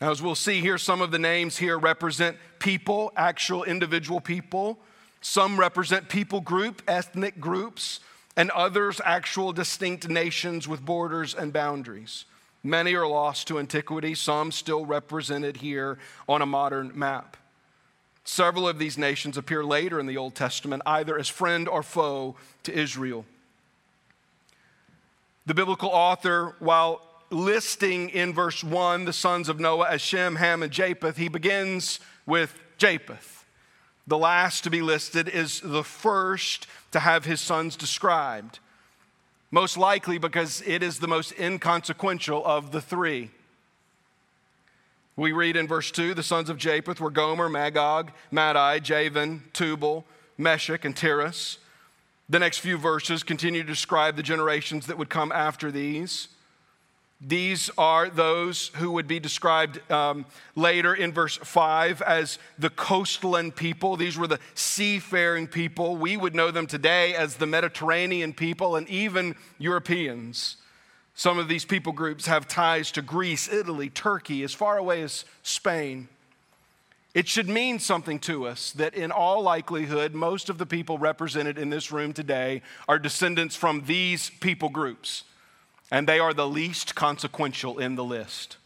Now, 0.00 0.10
as 0.10 0.22
we'll 0.22 0.34
see 0.34 0.60
here, 0.60 0.78
some 0.78 1.00
of 1.00 1.10
the 1.10 1.18
names 1.18 1.58
here 1.58 1.78
represent 1.78 2.36
people, 2.58 3.12
actual 3.16 3.64
individual 3.64 4.20
people. 4.20 4.78
Some 5.22 5.58
represent 5.58 6.08
people 6.08 6.40
group, 6.40 6.82
ethnic 6.86 7.40
groups, 7.40 8.00
and 8.36 8.50
others 8.50 9.00
actual 9.04 9.52
distinct 9.52 10.08
nations 10.08 10.68
with 10.68 10.84
borders 10.84 11.34
and 11.34 11.52
boundaries. 11.52 12.26
Many 12.62 12.94
are 12.94 13.06
lost 13.06 13.48
to 13.48 13.58
antiquity, 13.58 14.14
some 14.14 14.52
still 14.52 14.84
represented 14.84 15.58
here 15.58 15.98
on 16.28 16.42
a 16.42 16.46
modern 16.46 16.92
map. 16.94 17.36
Several 18.24 18.68
of 18.68 18.78
these 18.78 18.98
nations 18.98 19.38
appear 19.38 19.64
later 19.64 19.98
in 20.00 20.06
the 20.06 20.16
Old 20.16 20.34
Testament, 20.34 20.82
either 20.84 21.16
as 21.16 21.28
friend 21.28 21.68
or 21.68 21.82
foe 21.82 22.36
to 22.64 22.76
Israel. 22.76 23.24
The 25.46 25.54
biblical 25.54 25.90
author, 25.90 26.56
while 26.58 27.00
listing 27.30 28.10
in 28.10 28.34
verse 28.34 28.64
1 28.64 29.04
the 29.04 29.12
sons 29.12 29.48
of 29.48 29.60
Noah 29.60 29.88
as 29.88 30.00
Shem, 30.00 30.36
Ham, 30.36 30.62
and 30.62 30.72
Japheth, 30.72 31.16
he 31.16 31.28
begins 31.28 32.00
with 32.26 32.58
Japheth. 32.78 33.44
The 34.08 34.18
last 34.18 34.64
to 34.64 34.70
be 34.70 34.82
listed 34.82 35.28
is 35.28 35.60
the 35.60 35.84
first 35.84 36.66
to 36.90 37.00
have 37.00 37.24
his 37.24 37.40
sons 37.40 37.76
described, 37.76 38.58
most 39.52 39.76
likely 39.76 40.18
because 40.18 40.62
it 40.66 40.82
is 40.82 40.98
the 40.98 41.08
most 41.08 41.32
inconsequential 41.38 42.44
of 42.44 42.72
the 42.72 42.80
three. 42.80 43.30
We 45.14 45.32
read 45.32 45.56
in 45.56 45.68
verse 45.68 45.92
2 45.92 46.14
the 46.14 46.22
sons 46.24 46.50
of 46.50 46.58
Japheth 46.58 47.00
were 47.00 47.10
Gomer, 47.10 47.48
Magog, 47.48 48.10
Madai, 48.32 48.80
Javan, 48.80 49.44
Tubal, 49.52 50.04
Meshech, 50.36 50.84
and 50.84 50.96
Tiras. 50.96 51.58
The 52.28 52.38
next 52.38 52.58
few 52.58 52.76
verses 52.76 53.22
continue 53.22 53.62
to 53.62 53.68
describe 53.68 54.16
the 54.16 54.22
generations 54.22 54.86
that 54.86 54.98
would 54.98 55.08
come 55.08 55.30
after 55.30 55.70
these. 55.70 56.28
These 57.20 57.70
are 57.78 58.10
those 58.10 58.68
who 58.74 58.90
would 58.92 59.08
be 59.08 59.20
described 59.20 59.90
um, 59.90 60.26
later 60.54 60.92
in 60.92 61.12
verse 61.12 61.36
5 61.36 62.02
as 62.02 62.38
the 62.58 62.68
coastland 62.68 63.56
people. 63.56 63.96
These 63.96 64.18
were 64.18 64.26
the 64.26 64.40
seafaring 64.54 65.46
people. 65.46 65.96
We 65.96 66.16
would 66.16 66.34
know 66.34 66.50
them 66.50 66.66
today 66.66 67.14
as 67.14 67.36
the 67.36 67.46
Mediterranean 67.46 68.34
people 68.34 68.76
and 68.76 68.86
even 68.90 69.34
Europeans. 69.58 70.56
Some 71.14 71.38
of 71.38 71.48
these 71.48 71.64
people 71.64 71.92
groups 71.92 72.26
have 72.26 72.46
ties 72.48 72.90
to 72.92 73.02
Greece, 73.02 73.48
Italy, 73.48 73.88
Turkey, 73.88 74.42
as 74.42 74.52
far 74.52 74.76
away 74.76 75.02
as 75.02 75.24
Spain. 75.42 76.08
It 77.16 77.28
should 77.28 77.48
mean 77.48 77.78
something 77.78 78.18
to 78.20 78.46
us 78.46 78.72
that, 78.72 78.92
in 78.92 79.10
all 79.10 79.40
likelihood, 79.40 80.12
most 80.12 80.50
of 80.50 80.58
the 80.58 80.66
people 80.66 80.98
represented 80.98 81.56
in 81.56 81.70
this 81.70 81.90
room 81.90 82.12
today 82.12 82.60
are 82.86 82.98
descendants 82.98 83.56
from 83.56 83.84
these 83.86 84.28
people 84.28 84.68
groups, 84.68 85.24
and 85.90 86.06
they 86.06 86.18
are 86.18 86.34
the 86.34 86.46
least 86.46 86.94
consequential 86.94 87.78
in 87.78 87.94
the 87.94 88.04
list. 88.04 88.58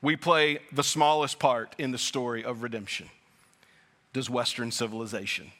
We 0.00 0.16
play 0.16 0.60
the 0.72 0.82
smallest 0.82 1.38
part 1.38 1.74
in 1.76 1.90
the 1.90 1.98
story 1.98 2.42
of 2.42 2.62
redemption, 2.62 3.10
does 4.14 4.30
Western 4.30 4.70
civilization 4.70 5.52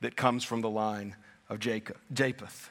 that 0.00 0.16
comes 0.16 0.44
from 0.44 0.62
the 0.62 0.70
line 0.70 1.14
of 1.50 1.58
Jacob, 1.58 1.98
Japheth. 2.10 2.70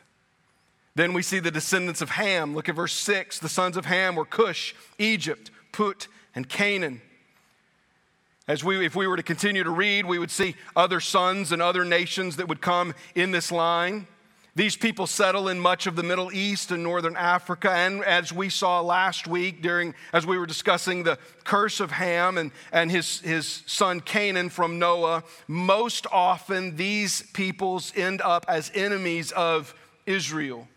Then 0.95 1.13
we 1.13 1.21
see 1.21 1.37
the 1.37 1.51
descendants 1.51 2.01
of 2.01 2.09
Ham. 2.09 2.55
Look 2.55 2.69
at 2.69 2.75
verse 2.75 2.93
6. 2.93 3.37
The 3.37 3.49
sons 3.49 3.77
of 3.77 3.85
Ham 3.85 4.15
were 4.15 4.25
Cush, 4.25 4.73
Egypt, 4.97 5.51
Put, 5.71 6.07
and 6.35 6.47
Canaan. 6.47 7.01
As 8.47 8.63
we, 8.63 8.85
if 8.85 8.95
we 8.95 9.07
were 9.07 9.15
to 9.17 9.23
continue 9.23 9.63
to 9.63 9.69
read, 9.69 10.05
we 10.05 10.19
would 10.19 10.31
see 10.31 10.55
other 10.75 10.99
sons 10.99 11.51
and 11.51 11.61
other 11.61 11.85
nations 11.85 12.35
that 12.35 12.47
would 12.49 12.61
come 12.61 12.93
in 13.15 13.31
this 13.31 13.51
line. 13.51 14.05
These 14.55 14.75
people 14.75 15.07
settle 15.07 15.47
in 15.47 15.59
much 15.59 15.87
of 15.87 15.95
the 15.95 16.03
Middle 16.03 16.31
East 16.31 16.71
and 16.71 16.83
Northern 16.83 17.15
Africa. 17.15 17.71
And 17.71 18.03
as 18.03 18.31
we 18.31 18.49
saw 18.49 18.81
last 18.81 19.27
week 19.27 19.63
during, 19.63 19.95
as 20.11 20.27
we 20.27 20.37
were 20.37 20.45
discussing 20.45 21.03
the 21.03 21.17
curse 21.43 21.79
of 21.79 21.89
Ham 21.89 22.37
and, 22.37 22.51
and 22.71 22.91
his, 22.91 23.21
his 23.21 23.63
son 23.65 23.99
Canaan 23.99 24.49
from 24.49 24.77
Noah, 24.77 25.23
most 25.47 26.05
often 26.11 26.75
these 26.75 27.23
peoples 27.33 27.91
end 27.95 28.21
up 28.21 28.45
as 28.47 28.71
enemies 28.75 29.31
of 29.31 29.73
Israel. 30.05 30.67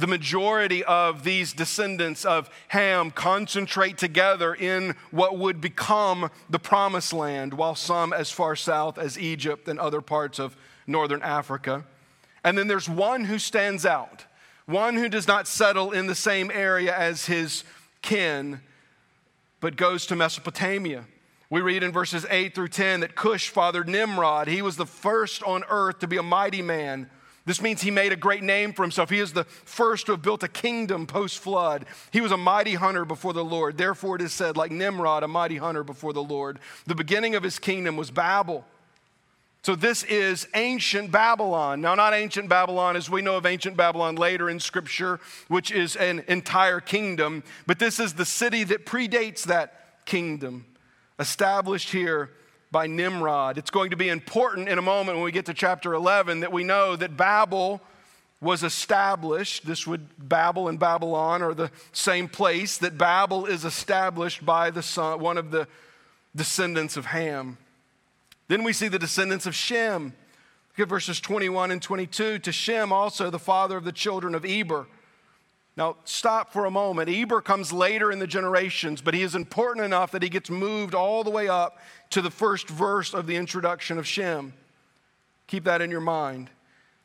The 0.00 0.06
majority 0.06 0.82
of 0.82 1.24
these 1.24 1.52
descendants 1.52 2.24
of 2.24 2.48
Ham 2.68 3.10
concentrate 3.10 3.98
together 3.98 4.54
in 4.54 4.94
what 5.10 5.36
would 5.36 5.60
become 5.60 6.30
the 6.48 6.58
promised 6.58 7.12
land, 7.12 7.52
while 7.52 7.74
some 7.74 8.14
as 8.14 8.30
far 8.30 8.56
south 8.56 8.96
as 8.96 9.18
Egypt 9.18 9.68
and 9.68 9.78
other 9.78 10.00
parts 10.00 10.38
of 10.38 10.56
northern 10.86 11.20
Africa. 11.20 11.84
And 12.42 12.56
then 12.56 12.66
there's 12.66 12.88
one 12.88 13.26
who 13.26 13.38
stands 13.38 13.84
out, 13.84 14.24
one 14.64 14.94
who 14.96 15.10
does 15.10 15.28
not 15.28 15.46
settle 15.46 15.90
in 15.90 16.06
the 16.06 16.14
same 16.14 16.50
area 16.50 16.96
as 16.96 17.26
his 17.26 17.62
kin, 18.00 18.62
but 19.60 19.76
goes 19.76 20.06
to 20.06 20.16
Mesopotamia. 20.16 21.04
We 21.50 21.60
read 21.60 21.82
in 21.82 21.92
verses 21.92 22.24
8 22.30 22.54
through 22.54 22.68
10 22.68 23.00
that 23.00 23.16
Cush 23.16 23.50
fathered 23.50 23.86
Nimrod. 23.86 24.48
He 24.48 24.62
was 24.62 24.76
the 24.76 24.86
first 24.86 25.42
on 25.42 25.62
earth 25.68 25.98
to 25.98 26.06
be 26.06 26.16
a 26.16 26.22
mighty 26.22 26.62
man 26.62 27.10
this 27.46 27.62
means 27.62 27.80
he 27.80 27.90
made 27.90 28.12
a 28.12 28.16
great 28.16 28.42
name 28.42 28.72
for 28.72 28.82
himself. 28.82 29.08
He 29.08 29.18
is 29.18 29.32
the 29.32 29.44
first 29.44 30.06
to 30.06 30.12
have 30.12 30.22
built 30.22 30.42
a 30.42 30.48
kingdom 30.48 31.06
post 31.06 31.38
flood. 31.38 31.86
He 32.12 32.20
was 32.20 32.32
a 32.32 32.36
mighty 32.36 32.74
hunter 32.74 33.04
before 33.04 33.32
the 33.32 33.44
Lord. 33.44 33.78
Therefore, 33.78 34.16
it 34.16 34.22
is 34.22 34.32
said, 34.32 34.56
like 34.56 34.70
Nimrod, 34.70 35.22
a 35.22 35.28
mighty 35.28 35.56
hunter 35.56 35.82
before 35.82 36.12
the 36.12 36.22
Lord. 36.22 36.58
The 36.86 36.94
beginning 36.94 37.34
of 37.34 37.42
his 37.42 37.58
kingdom 37.58 37.96
was 37.96 38.10
Babel. 38.10 38.64
So, 39.62 39.74
this 39.74 40.04
is 40.04 40.48
ancient 40.54 41.10
Babylon. 41.10 41.80
Now, 41.80 41.94
not 41.94 42.14
ancient 42.14 42.48
Babylon 42.48 42.96
as 42.96 43.10
we 43.10 43.20
know 43.20 43.36
of 43.36 43.44
ancient 43.44 43.76
Babylon 43.76 44.16
later 44.16 44.48
in 44.48 44.58
Scripture, 44.58 45.20
which 45.48 45.70
is 45.70 45.96
an 45.96 46.24
entire 46.28 46.80
kingdom, 46.80 47.42
but 47.66 47.78
this 47.78 48.00
is 48.00 48.14
the 48.14 48.24
city 48.24 48.64
that 48.64 48.86
predates 48.86 49.44
that 49.44 50.04
kingdom, 50.06 50.64
established 51.18 51.90
here 51.90 52.30
by 52.70 52.86
Nimrod. 52.86 53.58
It's 53.58 53.70
going 53.70 53.90
to 53.90 53.96
be 53.96 54.08
important 54.08 54.68
in 54.68 54.78
a 54.78 54.82
moment 54.82 55.16
when 55.16 55.24
we 55.24 55.32
get 55.32 55.46
to 55.46 55.54
chapter 55.54 55.92
11 55.94 56.40
that 56.40 56.52
we 56.52 56.64
know 56.64 56.96
that 56.96 57.16
Babel 57.16 57.80
was 58.40 58.62
established. 58.62 59.66
This 59.66 59.86
would, 59.86 60.06
Babel 60.28 60.68
and 60.68 60.78
Babylon 60.78 61.42
are 61.42 61.54
the 61.54 61.70
same 61.92 62.28
place, 62.28 62.78
that 62.78 62.96
Babel 62.96 63.46
is 63.46 63.64
established 63.64 64.44
by 64.46 64.70
the 64.70 64.82
son, 64.82 65.18
one 65.18 65.36
of 65.36 65.50
the 65.50 65.66
descendants 66.34 66.96
of 66.96 67.06
Ham. 67.06 67.58
Then 68.48 68.62
we 68.62 68.72
see 68.72 68.88
the 68.88 68.98
descendants 68.98 69.46
of 69.46 69.54
Shem. 69.54 70.14
Look 70.72 70.86
at 70.86 70.88
verses 70.88 71.20
21 71.20 71.70
and 71.70 71.82
22. 71.82 72.38
To 72.38 72.52
Shem 72.52 72.92
also, 72.92 73.30
the 73.30 73.38
father 73.38 73.76
of 73.76 73.84
the 73.84 73.92
children 73.92 74.34
of 74.34 74.44
Eber. 74.44 74.86
Now, 75.76 75.96
stop 76.04 76.52
for 76.52 76.66
a 76.66 76.70
moment. 76.70 77.08
Eber 77.08 77.40
comes 77.40 77.72
later 77.72 78.10
in 78.10 78.18
the 78.18 78.26
generations, 78.26 79.00
but 79.00 79.14
he 79.14 79.22
is 79.22 79.34
important 79.34 79.84
enough 79.84 80.10
that 80.12 80.22
he 80.22 80.28
gets 80.28 80.50
moved 80.50 80.94
all 80.94 81.24
the 81.24 81.30
way 81.30 81.48
up 81.48 81.78
to 82.10 82.20
the 82.20 82.30
first 82.30 82.68
verse 82.68 83.14
of 83.14 83.26
the 83.26 83.36
introduction 83.36 83.98
of 83.98 84.06
Shem. 84.06 84.52
Keep 85.46 85.64
that 85.64 85.80
in 85.80 85.90
your 85.90 86.00
mind. 86.00 86.50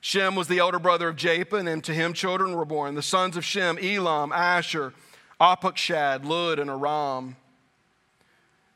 Shem 0.02 0.36
was 0.36 0.48
the 0.48 0.60
elder 0.60 0.80
brother 0.80 1.08
of 1.08 1.16
Japheth, 1.16 1.66
and 1.66 1.84
to 1.84 1.94
him 1.94 2.14
children 2.14 2.54
were 2.54 2.66
born. 2.66 2.96
The 2.96 3.02
sons 3.02 3.38
of 3.38 3.46
Shem, 3.46 3.78
Elam, 3.78 4.32
Asshur, 4.32 4.94
Arpachshad, 5.40 6.26
Lud, 6.26 6.60
and 6.60 6.70
Aram. 6.70 7.38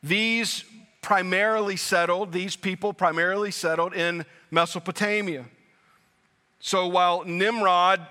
These 0.02 0.64
primarily 1.02 1.76
settled, 1.76 2.32
these 2.32 2.56
people 2.56 2.94
primarily 2.94 3.52
settled 3.52 3.94
in 3.94 4.26
Mesopotamia. 4.52 5.46
So 6.60 6.88
while 6.88 7.24
Nimrod 7.26 8.06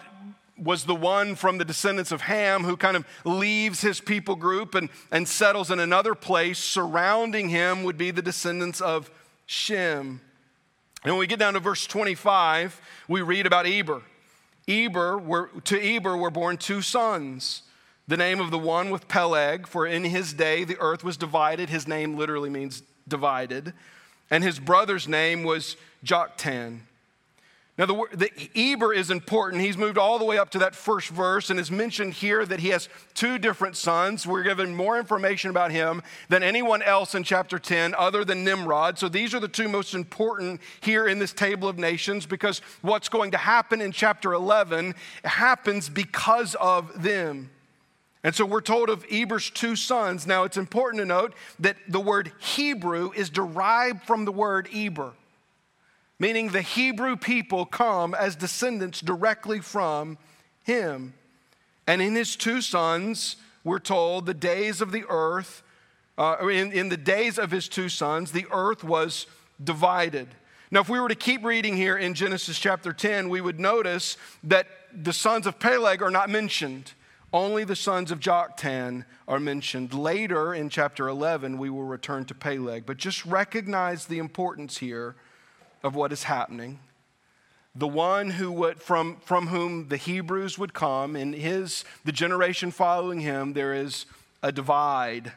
was 0.62 0.84
the 0.84 0.94
one 0.94 1.34
from 1.34 1.58
the 1.58 1.64
descendants 1.64 2.12
of 2.12 2.22
Ham 2.22 2.64
who 2.64 2.76
kind 2.76 2.96
of 2.96 3.06
leaves 3.24 3.80
his 3.80 4.00
people 4.00 4.36
group 4.36 4.74
and, 4.74 4.88
and 5.10 5.28
settles 5.28 5.70
in 5.70 5.80
another 5.80 6.14
place. 6.14 6.58
Surrounding 6.58 7.48
him 7.48 7.84
would 7.84 7.98
be 7.98 8.10
the 8.10 8.22
descendants 8.22 8.80
of 8.80 9.10
Shem. 9.46 10.20
And 11.04 11.12
when 11.12 11.20
we 11.20 11.26
get 11.26 11.38
down 11.38 11.54
to 11.54 11.60
verse 11.60 11.86
25, 11.86 12.80
we 13.06 13.22
read 13.22 13.46
about 13.46 13.66
Eber. 13.66 14.02
Eber 14.66 15.16
were, 15.16 15.50
to 15.64 15.80
Eber 15.80 16.16
were 16.16 16.30
born 16.30 16.56
two 16.56 16.82
sons. 16.82 17.62
The 18.08 18.16
name 18.16 18.40
of 18.40 18.50
the 18.50 18.58
one 18.58 18.90
with 18.90 19.08
Peleg, 19.08 19.66
for 19.66 19.86
in 19.86 20.04
his 20.04 20.32
day 20.32 20.64
the 20.64 20.78
earth 20.80 21.04
was 21.04 21.16
divided. 21.16 21.68
His 21.68 21.86
name 21.86 22.16
literally 22.16 22.50
means 22.50 22.82
divided. 23.06 23.72
And 24.30 24.42
his 24.42 24.58
brother's 24.58 25.06
name 25.06 25.44
was 25.44 25.76
Joktan. 26.04 26.80
Now, 27.78 27.86
the, 27.86 28.06
the 28.12 28.50
Eber 28.56 28.92
is 28.92 29.08
important. 29.08 29.62
He's 29.62 29.76
moved 29.76 29.98
all 29.98 30.18
the 30.18 30.24
way 30.24 30.36
up 30.36 30.50
to 30.50 30.58
that 30.58 30.74
first 30.74 31.10
verse 31.10 31.48
and 31.48 31.60
is 31.60 31.70
mentioned 31.70 32.14
here 32.14 32.44
that 32.44 32.58
he 32.58 32.70
has 32.70 32.88
two 33.14 33.38
different 33.38 33.76
sons. 33.76 34.26
We're 34.26 34.42
given 34.42 34.74
more 34.74 34.98
information 34.98 35.50
about 35.50 35.70
him 35.70 36.02
than 36.28 36.42
anyone 36.42 36.82
else 36.82 37.14
in 37.14 37.22
chapter 37.22 37.56
10 37.56 37.94
other 37.94 38.24
than 38.24 38.42
Nimrod. 38.42 38.98
So 38.98 39.08
these 39.08 39.32
are 39.32 39.38
the 39.38 39.46
two 39.46 39.68
most 39.68 39.94
important 39.94 40.60
here 40.80 41.06
in 41.06 41.20
this 41.20 41.32
table 41.32 41.68
of 41.68 41.78
nations 41.78 42.26
because 42.26 42.62
what's 42.82 43.08
going 43.08 43.30
to 43.30 43.38
happen 43.38 43.80
in 43.80 43.92
chapter 43.92 44.32
11 44.32 44.96
happens 45.22 45.88
because 45.88 46.56
of 46.56 47.00
them. 47.00 47.48
And 48.24 48.34
so 48.34 48.44
we're 48.44 48.60
told 48.60 48.90
of 48.90 49.04
Eber's 49.08 49.50
two 49.50 49.76
sons. 49.76 50.26
Now, 50.26 50.42
it's 50.42 50.56
important 50.56 51.00
to 51.00 51.06
note 51.06 51.32
that 51.60 51.76
the 51.86 52.00
word 52.00 52.32
Hebrew 52.40 53.12
is 53.14 53.30
derived 53.30 54.02
from 54.02 54.24
the 54.24 54.32
word 54.32 54.68
Eber 54.74 55.12
meaning 56.18 56.48
the 56.48 56.62
Hebrew 56.62 57.16
people 57.16 57.64
come 57.64 58.14
as 58.14 58.36
descendants 58.36 59.00
directly 59.00 59.60
from 59.60 60.18
him. 60.64 61.14
And 61.86 62.02
in 62.02 62.14
his 62.14 62.36
two 62.36 62.60
sons, 62.60 63.36
we're 63.64 63.78
told, 63.78 64.26
the 64.26 64.34
days 64.34 64.80
of 64.80 64.92
the 64.92 65.04
earth, 65.08 65.62
uh, 66.16 66.36
in, 66.48 66.72
in 66.72 66.88
the 66.88 66.96
days 66.96 67.38
of 67.38 67.50
his 67.50 67.68
two 67.68 67.88
sons, 67.88 68.32
the 68.32 68.46
earth 68.50 68.82
was 68.82 69.26
divided. 69.62 70.28
Now, 70.70 70.80
if 70.80 70.88
we 70.88 71.00
were 71.00 71.08
to 71.08 71.14
keep 71.14 71.44
reading 71.44 71.76
here 71.76 71.96
in 71.96 72.14
Genesis 72.14 72.58
chapter 72.58 72.92
10, 72.92 73.28
we 73.28 73.40
would 73.40 73.58
notice 73.58 74.16
that 74.44 74.66
the 74.92 75.12
sons 75.12 75.46
of 75.46 75.58
Peleg 75.58 76.02
are 76.02 76.10
not 76.10 76.28
mentioned. 76.28 76.92
Only 77.32 77.64
the 77.64 77.76
sons 77.76 78.10
of 78.10 78.20
Joktan 78.20 79.04
are 79.26 79.40
mentioned. 79.40 79.94
Later 79.94 80.54
in 80.54 80.68
chapter 80.68 81.08
11, 81.08 81.58
we 81.58 81.70
will 81.70 81.84
return 81.84 82.24
to 82.26 82.34
Peleg. 82.34 82.84
But 82.86 82.96
just 82.96 83.24
recognize 83.24 84.06
the 84.06 84.18
importance 84.18 84.78
here 84.78 85.14
of 85.82 85.94
what 85.94 86.12
is 86.12 86.24
happening. 86.24 86.78
The 87.74 87.86
one 87.88 88.30
who 88.30 88.50
would, 88.52 88.82
from, 88.82 89.16
from 89.24 89.48
whom 89.48 89.88
the 89.88 89.96
Hebrews 89.96 90.58
would 90.58 90.74
come, 90.74 91.14
in 91.14 91.32
his, 91.32 91.84
the 92.04 92.12
generation 92.12 92.70
following 92.70 93.20
him, 93.20 93.52
there 93.52 93.74
is 93.74 94.06
a 94.42 94.50
divide. 94.50 95.32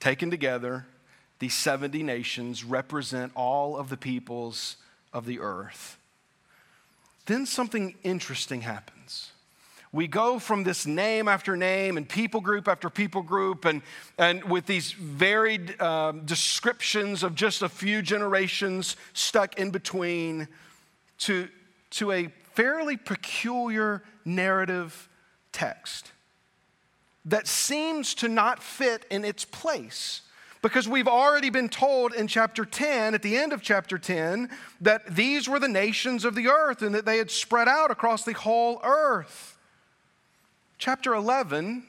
Taken 0.00 0.30
together, 0.30 0.86
these 1.38 1.54
70 1.54 2.02
nations 2.02 2.64
represent 2.64 3.32
all 3.34 3.76
of 3.76 3.88
the 3.88 3.96
peoples 3.96 4.76
of 5.12 5.26
the 5.26 5.40
earth. 5.40 5.96
Then 7.26 7.46
something 7.46 7.94
interesting 8.02 8.62
happens 8.62 8.91
we 9.92 10.06
go 10.06 10.38
from 10.38 10.64
this 10.64 10.86
name 10.86 11.28
after 11.28 11.56
name 11.56 11.98
and 11.98 12.08
people 12.08 12.40
group 12.40 12.66
after 12.66 12.88
people 12.88 13.20
group 13.20 13.66
and, 13.66 13.82
and 14.16 14.42
with 14.44 14.64
these 14.64 14.92
varied 14.92 15.80
um, 15.80 16.24
descriptions 16.24 17.22
of 17.22 17.34
just 17.34 17.60
a 17.60 17.68
few 17.68 18.00
generations 18.00 18.96
stuck 19.12 19.58
in 19.58 19.70
between 19.70 20.48
to, 21.18 21.48
to 21.90 22.10
a 22.10 22.28
fairly 22.54 22.96
peculiar 22.96 24.02
narrative 24.24 25.08
text 25.52 26.12
that 27.26 27.46
seems 27.46 28.14
to 28.14 28.28
not 28.28 28.62
fit 28.62 29.04
in 29.10 29.24
its 29.24 29.44
place. 29.44 30.22
Because 30.60 30.88
we've 30.88 31.08
already 31.08 31.50
been 31.50 31.68
told 31.68 32.14
in 32.14 32.28
chapter 32.28 32.64
10, 32.64 33.14
at 33.14 33.22
the 33.22 33.36
end 33.36 33.52
of 33.52 33.62
chapter 33.62 33.98
10, 33.98 34.48
that 34.80 35.14
these 35.14 35.48
were 35.48 35.58
the 35.58 35.68
nations 35.68 36.24
of 36.24 36.36
the 36.36 36.48
earth 36.48 36.82
and 36.82 36.94
that 36.94 37.04
they 37.04 37.18
had 37.18 37.30
spread 37.30 37.68
out 37.68 37.90
across 37.90 38.24
the 38.24 38.32
whole 38.32 38.80
earth. 38.84 39.51
Chapter 40.84 41.14
11, 41.14 41.84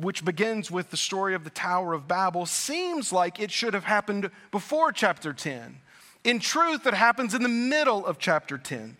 which 0.00 0.22
begins 0.22 0.70
with 0.70 0.90
the 0.90 0.98
story 0.98 1.34
of 1.34 1.44
the 1.44 1.48
Tower 1.48 1.94
of 1.94 2.06
Babel, 2.06 2.44
seems 2.44 3.10
like 3.10 3.40
it 3.40 3.50
should 3.50 3.72
have 3.72 3.84
happened 3.84 4.30
before 4.50 4.92
chapter 4.92 5.32
10. 5.32 5.78
In 6.22 6.38
truth, 6.38 6.86
it 6.86 6.92
happens 6.92 7.32
in 7.32 7.42
the 7.42 7.48
middle 7.48 8.04
of 8.04 8.18
chapter 8.18 8.58
10. 8.58 8.98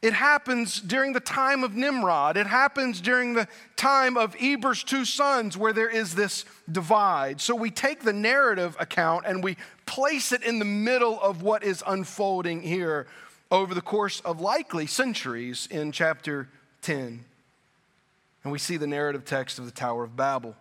It 0.00 0.14
happens 0.14 0.80
during 0.80 1.12
the 1.12 1.20
time 1.20 1.62
of 1.62 1.74
Nimrod. 1.74 2.38
It 2.38 2.46
happens 2.46 3.02
during 3.02 3.34
the 3.34 3.48
time 3.76 4.16
of 4.16 4.34
Eber's 4.40 4.82
two 4.82 5.04
sons, 5.04 5.54
where 5.54 5.74
there 5.74 5.90
is 5.90 6.14
this 6.14 6.46
divide. 6.72 7.42
So 7.42 7.54
we 7.54 7.70
take 7.70 8.00
the 8.00 8.14
narrative 8.14 8.78
account 8.80 9.26
and 9.26 9.44
we 9.44 9.58
place 9.84 10.32
it 10.32 10.42
in 10.42 10.58
the 10.58 10.64
middle 10.64 11.20
of 11.20 11.42
what 11.42 11.62
is 11.62 11.84
unfolding 11.86 12.62
here 12.62 13.08
over 13.50 13.74
the 13.74 13.82
course 13.82 14.20
of 14.20 14.40
likely 14.40 14.86
centuries 14.86 15.68
in 15.70 15.92
chapter 15.92 16.48
10. 16.80 17.26
And 18.44 18.52
we 18.52 18.58
see 18.58 18.76
the 18.76 18.86
narrative 18.86 19.24
text 19.24 19.58
of 19.58 19.64
the 19.64 19.70
Tower 19.70 20.04
of 20.04 20.16
Babel, 20.16 20.54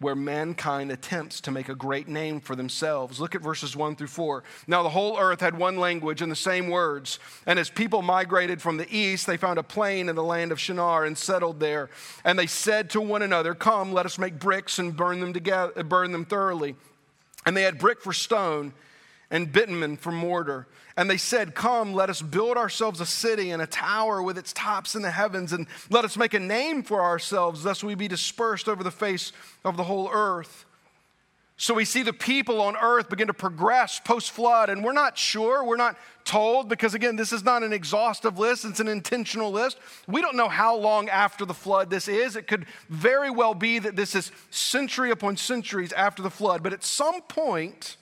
where 0.00 0.14
mankind 0.14 0.90
attempts 0.90 1.40
to 1.42 1.50
make 1.50 1.68
a 1.68 1.74
great 1.74 2.08
name 2.08 2.40
for 2.40 2.56
themselves. 2.56 3.20
Look 3.20 3.34
at 3.34 3.42
verses 3.42 3.76
1 3.76 3.96
through 3.96 4.06
4. 4.08 4.42
Now, 4.66 4.82
the 4.82 4.88
whole 4.88 5.18
earth 5.18 5.40
had 5.40 5.56
one 5.56 5.76
language 5.76 6.22
and 6.22 6.32
the 6.32 6.36
same 6.36 6.68
words. 6.68 7.18
And 7.46 7.58
as 7.58 7.68
people 7.68 8.02
migrated 8.02 8.62
from 8.62 8.76
the 8.76 8.92
east, 8.94 9.26
they 9.26 9.36
found 9.36 9.58
a 9.58 9.62
plain 9.62 10.08
in 10.08 10.16
the 10.16 10.22
land 10.22 10.52
of 10.52 10.60
Shinar 10.60 11.04
and 11.04 11.16
settled 11.16 11.60
there. 11.60 11.90
And 12.24 12.38
they 12.38 12.46
said 12.46 12.90
to 12.90 13.00
one 13.00 13.22
another, 13.22 13.54
Come, 13.54 13.92
let 13.92 14.06
us 14.06 14.18
make 14.18 14.38
bricks 14.38 14.78
and 14.78 14.96
burn 14.96 15.20
them, 15.20 15.32
together, 15.32 15.84
burn 15.84 16.12
them 16.12 16.24
thoroughly. 16.24 16.76
And 17.44 17.56
they 17.56 17.62
had 17.62 17.78
brick 17.78 18.00
for 18.00 18.12
stone 18.12 18.72
and 19.30 19.52
bitumen 19.52 19.96
for 19.96 20.12
mortar. 20.12 20.66
And 20.96 21.08
they 21.08 21.16
said, 21.16 21.54
Come, 21.54 21.92
let 21.94 22.10
us 22.10 22.22
build 22.22 22.56
ourselves 22.56 23.00
a 23.00 23.06
city 23.06 23.50
and 23.50 23.62
a 23.62 23.66
tower 23.66 24.22
with 24.22 24.36
its 24.36 24.52
tops 24.52 24.94
in 24.94 25.02
the 25.02 25.10
heavens, 25.10 25.52
and 25.52 25.66
let 25.90 26.04
us 26.04 26.16
make 26.16 26.34
a 26.34 26.40
name 26.40 26.82
for 26.82 27.02
ourselves, 27.02 27.64
lest 27.64 27.84
we 27.84 27.94
be 27.94 28.08
dispersed 28.08 28.68
over 28.68 28.82
the 28.82 28.90
face 28.90 29.32
of 29.64 29.76
the 29.76 29.84
whole 29.84 30.10
earth. 30.12 30.64
So 31.60 31.74
we 31.74 31.84
see 31.84 32.02
the 32.02 32.14
people 32.14 32.62
on 32.62 32.74
earth 32.74 33.10
begin 33.10 33.26
to 33.26 33.34
progress 33.34 34.00
post 34.00 34.30
flood, 34.30 34.70
and 34.70 34.82
we're 34.82 34.94
not 34.94 35.18
sure, 35.18 35.62
we're 35.62 35.76
not 35.76 35.98
told, 36.24 36.70
because 36.70 36.94
again, 36.94 37.16
this 37.16 37.34
is 37.34 37.44
not 37.44 37.62
an 37.62 37.74
exhaustive 37.74 38.38
list, 38.38 38.64
it's 38.64 38.80
an 38.80 38.88
intentional 38.88 39.52
list. 39.52 39.76
We 40.08 40.22
don't 40.22 40.36
know 40.36 40.48
how 40.48 40.74
long 40.74 41.10
after 41.10 41.44
the 41.44 41.52
flood 41.52 41.90
this 41.90 42.08
is. 42.08 42.34
It 42.34 42.46
could 42.46 42.64
very 42.88 43.30
well 43.30 43.52
be 43.52 43.78
that 43.78 43.94
this 43.94 44.14
is 44.14 44.32
century 44.48 45.10
upon 45.10 45.36
centuries 45.36 45.92
after 45.92 46.22
the 46.22 46.30
flood, 46.30 46.62
but 46.62 46.72
at 46.72 46.82
some 46.82 47.20
point, 47.20 47.98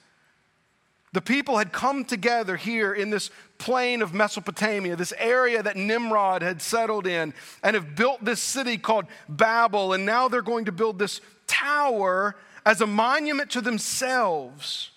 the 1.13 1.21
people 1.21 1.59
had 1.59 1.73
come 1.73 2.05
together 2.05 2.57
here 2.57 2.93
in 2.93 3.11
this 3.11 3.31
plain 3.57 4.03
of 4.03 4.13
Mesopotamia, 4.13 4.95
this 4.95 5.15
area 5.17 5.63
that 5.63 5.77
Nimrod 5.77 6.43
had 6.43 6.61
settled 6.61 7.07
in, 7.07 7.33
and 7.63 7.75
have 7.75 7.97
built 7.97 8.25
this 8.25 8.41
city 8.41 8.77
called 8.77 9.07
Babel. 9.29 9.95
And 9.95 10.05
now 10.05 10.29
they're 10.29 10.43
going 10.43 10.67
to 10.67 10.73
build 10.73 10.99
this 10.99 11.21
tower 11.47 12.37
as 12.67 12.81
a 12.83 12.87
monument 12.87 13.51
to 13.53 13.63
themselves, 13.63 14.91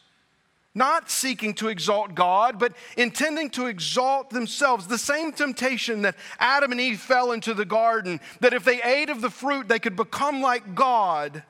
not 0.76 1.10
seeking 1.10 1.54
to 1.54 1.70
exalt 1.70 2.14
God, 2.14 2.60
but 2.60 2.74
intending 2.98 3.50
to 3.52 3.68
exalt 3.68 4.30
themselves. 4.30 4.88
The 4.88 4.98
same 4.98 5.32
temptation 5.32 6.02
that 6.02 6.18
Adam 6.40 6.72
and 6.74 6.82
Eve 6.82 7.00
fell 7.00 7.32
into 7.32 7.54
the 7.54 7.66
garden, 7.66 8.20
that 8.42 8.54
if 8.54 8.66
they 8.66 8.82
ate 8.82 9.10
of 9.10 9.22
the 9.22 9.30
fruit, 9.30 9.70
they 9.70 9.80
could 9.80 9.96
become 9.96 10.42
like 10.42 10.76
God. 10.76 11.44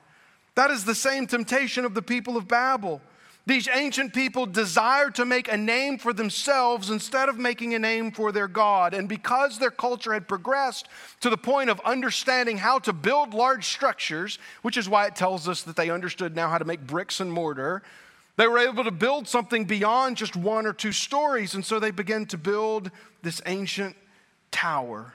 That 0.54 0.70
is 0.70 0.84
the 0.84 0.94
same 0.94 1.26
temptation 1.26 1.84
of 1.84 1.94
the 1.94 2.02
people 2.02 2.36
of 2.36 2.46
Babel. 2.46 3.00
These 3.44 3.68
ancient 3.68 4.14
people 4.14 4.46
desired 4.46 5.16
to 5.16 5.24
make 5.24 5.52
a 5.52 5.56
name 5.56 5.98
for 5.98 6.12
themselves 6.12 6.90
instead 6.90 7.28
of 7.28 7.38
making 7.38 7.74
a 7.74 7.78
name 7.78 8.12
for 8.12 8.30
their 8.30 8.46
God. 8.46 8.94
And 8.94 9.08
because 9.08 9.58
their 9.58 9.72
culture 9.72 10.12
had 10.12 10.28
progressed 10.28 10.86
to 11.20 11.30
the 11.30 11.36
point 11.36 11.68
of 11.68 11.80
understanding 11.84 12.58
how 12.58 12.78
to 12.80 12.92
build 12.92 13.34
large 13.34 13.66
structures, 13.66 14.38
which 14.62 14.76
is 14.76 14.88
why 14.88 15.06
it 15.06 15.16
tells 15.16 15.48
us 15.48 15.62
that 15.62 15.74
they 15.74 15.90
understood 15.90 16.36
now 16.36 16.48
how 16.48 16.58
to 16.58 16.64
make 16.64 16.86
bricks 16.86 17.18
and 17.18 17.32
mortar, 17.32 17.82
they 18.36 18.46
were 18.46 18.58
able 18.58 18.84
to 18.84 18.92
build 18.92 19.26
something 19.26 19.64
beyond 19.64 20.16
just 20.16 20.36
one 20.36 20.64
or 20.64 20.72
two 20.72 20.92
stories. 20.92 21.54
And 21.54 21.64
so 21.64 21.80
they 21.80 21.90
began 21.90 22.26
to 22.26 22.38
build 22.38 22.92
this 23.22 23.42
ancient 23.46 23.96
tower. 24.52 25.14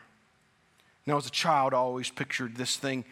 Now, 1.05 1.15
as 1.15 1.27
a 1.27 1.31
child, 1.31 1.73
I 1.73 1.77
always 1.77 2.09
pictured 2.09 2.57
this 2.57 2.75
thing 2.75 3.05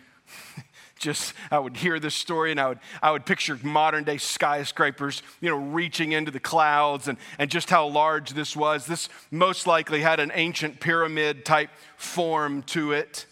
just 1.05 1.33
I 1.51 1.59
would 1.59 1.77
hear 1.77 1.99
this 1.99 2.15
story 2.15 2.51
and 2.51 2.59
I 2.59 2.69
would, 2.69 2.79
I 3.01 3.11
would 3.11 3.25
picture 3.25 3.57
modern 3.61 4.03
day 4.03 4.17
skyscrapers, 4.17 5.21
you 5.39 5.49
know, 5.49 5.55
reaching 5.55 6.11
into 6.11 6.31
the 6.31 6.39
clouds 6.39 7.07
and, 7.07 7.17
and 7.37 7.49
just 7.49 7.69
how 7.69 7.87
large 7.87 8.31
this 8.31 8.55
was. 8.55 8.87
This 8.87 9.07
most 9.31 9.67
likely 9.67 10.01
had 10.01 10.19
an 10.19 10.31
ancient 10.33 10.79
pyramid 10.79 11.45
type 11.45 11.69
form 11.95 12.63
to 12.63 12.91
it. 12.91 13.27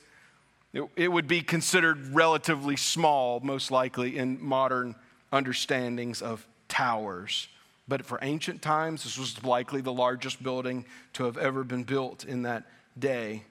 It, 0.71 0.83
it 0.95 1.07
would 1.11 1.27
be 1.27 1.41
considered 1.41 2.13
relatively 2.13 2.77
small, 2.77 3.39
most 3.39 3.71
likely, 3.71 4.17
in 4.17 4.41
modern 4.41 4.95
understandings 5.31 6.21
of 6.21 6.47
towers. 6.69 7.47
But 7.87 8.05
for 8.05 8.19
ancient 8.21 8.61
times, 8.61 9.03
this 9.03 9.17
was 9.17 9.43
likely 9.43 9.81
the 9.81 9.91
largest 9.91 10.41
building 10.41 10.85
to 11.13 11.25
have 11.25 11.37
ever 11.37 11.63
been 11.63 11.83
built 11.83 12.23
in 12.23 12.43
that 12.43 12.65
day. 12.97 13.43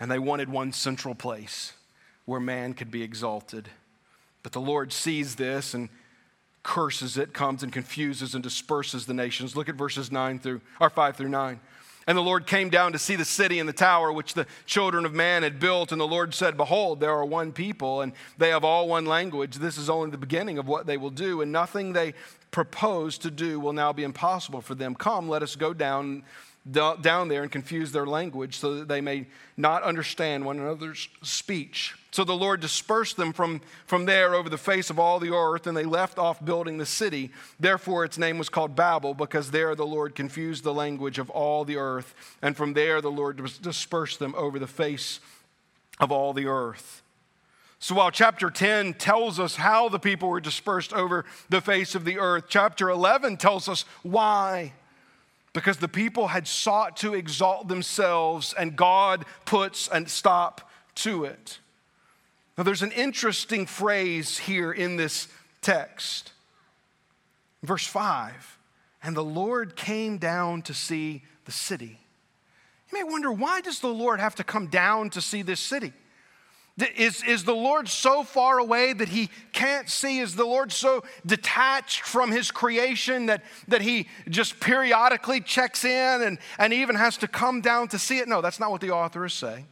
And 0.00 0.10
they 0.10 0.18
wanted 0.18 0.48
one 0.48 0.72
central 0.72 1.14
place 1.14 1.72
where 2.30 2.38
man 2.38 2.74
could 2.74 2.92
be 2.92 3.02
exalted. 3.02 3.68
But 4.44 4.52
the 4.52 4.60
Lord 4.60 4.92
sees 4.92 5.34
this 5.34 5.74
and 5.74 5.88
curses 6.62 7.18
it, 7.18 7.34
comes 7.34 7.64
and 7.64 7.72
confuses 7.72 8.36
and 8.36 8.42
disperses 8.42 9.04
the 9.04 9.14
nations. 9.14 9.56
Look 9.56 9.68
at 9.68 9.74
verses 9.74 10.12
9 10.12 10.38
through 10.38 10.60
or 10.78 10.90
5 10.90 11.16
through 11.16 11.30
9. 11.30 11.58
And 12.06 12.16
the 12.16 12.22
Lord 12.22 12.46
came 12.46 12.70
down 12.70 12.92
to 12.92 13.00
see 13.00 13.16
the 13.16 13.24
city 13.24 13.58
and 13.58 13.68
the 13.68 13.72
tower 13.72 14.12
which 14.12 14.34
the 14.34 14.46
children 14.64 15.04
of 15.04 15.12
man 15.12 15.42
had 15.42 15.58
built. 15.58 15.90
And 15.90 16.00
the 16.00 16.06
Lord 16.06 16.32
said, 16.32 16.56
Behold, 16.56 17.00
there 17.00 17.10
are 17.10 17.24
one 17.24 17.50
people, 17.50 18.00
and 18.00 18.12
they 18.38 18.50
have 18.50 18.62
all 18.62 18.86
one 18.86 19.06
language. 19.06 19.56
This 19.56 19.76
is 19.76 19.90
only 19.90 20.12
the 20.12 20.16
beginning 20.16 20.56
of 20.56 20.68
what 20.68 20.86
they 20.86 20.96
will 20.96 21.10
do, 21.10 21.40
and 21.40 21.50
nothing 21.50 21.92
they 21.94 22.14
propose 22.52 23.18
to 23.18 23.30
do 23.32 23.58
will 23.58 23.72
now 23.72 23.92
be 23.92 24.04
impossible 24.04 24.60
for 24.60 24.76
them. 24.76 24.94
Come, 24.94 25.28
let 25.28 25.42
us 25.42 25.56
go 25.56 25.74
down 25.74 26.22
down 26.70 27.28
there 27.28 27.42
and 27.42 27.50
confuse 27.50 27.90
their 27.90 28.06
language 28.06 28.58
so 28.58 28.76
that 28.76 28.86
they 28.86 29.00
may 29.00 29.26
not 29.56 29.82
understand 29.82 30.44
one 30.44 30.60
another's 30.60 31.08
speech. 31.22 31.96
So 32.12 32.24
the 32.24 32.34
Lord 32.34 32.60
dispersed 32.60 33.16
them 33.16 33.32
from, 33.32 33.60
from 33.86 34.04
there 34.04 34.34
over 34.34 34.48
the 34.48 34.58
face 34.58 34.90
of 34.90 34.98
all 34.98 35.20
the 35.20 35.32
earth, 35.32 35.66
and 35.66 35.76
they 35.76 35.84
left 35.84 36.18
off 36.18 36.44
building 36.44 36.78
the 36.78 36.86
city. 36.86 37.30
Therefore, 37.60 38.04
its 38.04 38.18
name 38.18 38.36
was 38.36 38.48
called 38.48 38.74
Babel, 38.74 39.14
because 39.14 39.50
there 39.50 39.74
the 39.74 39.86
Lord 39.86 40.14
confused 40.14 40.64
the 40.64 40.74
language 40.74 41.18
of 41.18 41.30
all 41.30 41.64
the 41.64 41.76
earth. 41.76 42.14
And 42.42 42.56
from 42.56 42.72
there 42.74 43.00
the 43.00 43.12
Lord 43.12 43.40
dispersed 43.62 44.18
them 44.18 44.34
over 44.36 44.58
the 44.58 44.66
face 44.66 45.20
of 46.00 46.10
all 46.10 46.32
the 46.32 46.46
earth. 46.46 47.02
So 47.78 47.94
while 47.94 48.10
chapter 48.10 48.50
10 48.50 48.94
tells 48.94 49.40
us 49.40 49.56
how 49.56 49.88
the 49.88 49.98
people 49.98 50.28
were 50.28 50.40
dispersed 50.40 50.92
over 50.92 51.24
the 51.48 51.62
face 51.62 51.94
of 51.94 52.04
the 52.04 52.18
earth, 52.18 52.44
chapter 52.48 52.90
11 52.90 53.36
tells 53.36 53.68
us 53.68 53.84
why 54.02 54.72
because 55.52 55.78
the 55.78 55.88
people 55.88 56.28
had 56.28 56.46
sought 56.46 56.96
to 56.98 57.14
exalt 57.14 57.68
themselves, 57.68 58.54
and 58.56 58.76
God 58.76 59.24
puts 59.44 59.88
a 59.88 60.06
stop 60.06 60.70
to 60.96 61.24
it. 61.24 61.58
Now, 62.60 62.64
there's 62.64 62.82
an 62.82 62.92
interesting 62.92 63.64
phrase 63.64 64.36
here 64.36 64.70
in 64.70 64.96
this 64.96 65.28
text. 65.62 66.32
Verse 67.62 67.86
5 67.86 68.58
And 69.02 69.16
the 69.16 69.24
Lord 69.24 69.76
came 69.76 70.18
down 70.18 70.60
to 70.62 70.74
see 70.74 71.22
the 71.46 71.52
city. 71.52 71.98
You 72.92 72.98
may 72.98 73.10
wonder, 73.10 73.32
why 73.32 73.62
does 73.62 73.80
the 73.80 73.88
Lord 73.88 74.20
have 74.20 74.34
to 74.34 74.44
come 74.44 74.66
down 74.66 75.08
to 75.08 75.22
see 75.22 75.40
this 75.40 75.58
city? 75.58 75.94
Is, 76.98 77.24
is 77.24 77.44
the 77.44 77.54
Lord 77.54 77.88
so 77.88 78.24
far 78.24 78.58
away 78.58 78.92
that 78.92 79.08
he 79.08 79.30
can't 79.54 79.88
see? 79.88 80.18
Is 80.18 80.36
the 80.36 80.44
Lord 80.44 80.70
so 80.70 81.02
detached 81.24 82.02
from 82.02 82.30
his 82.30 82.50
creation 82.50 83.24
that, 83.24 83.42
that 83.68 83.80
he 83.80 84.06
just 84.28 84.60
periodically 84.60 85.40
checks 85.40 85.82
in 85.86 86.20
and, 86.20 86.36
and 86.58 86.74
even 86.74 86.96
has 86.96 87.16
to 87.16 87.26
come 87.26 87.62
down 87.62 87.88
to 87.88 87.98
see 87.98 88.18
it? 88.18 88.28
No, 88.28 88.42
that's 88.42 88.60
not 88.60 88.70
what 88.70 88.82
the 88.82 88.90
author 88.90 89.24
is 89.24 89.32
saying. 89.32 89.66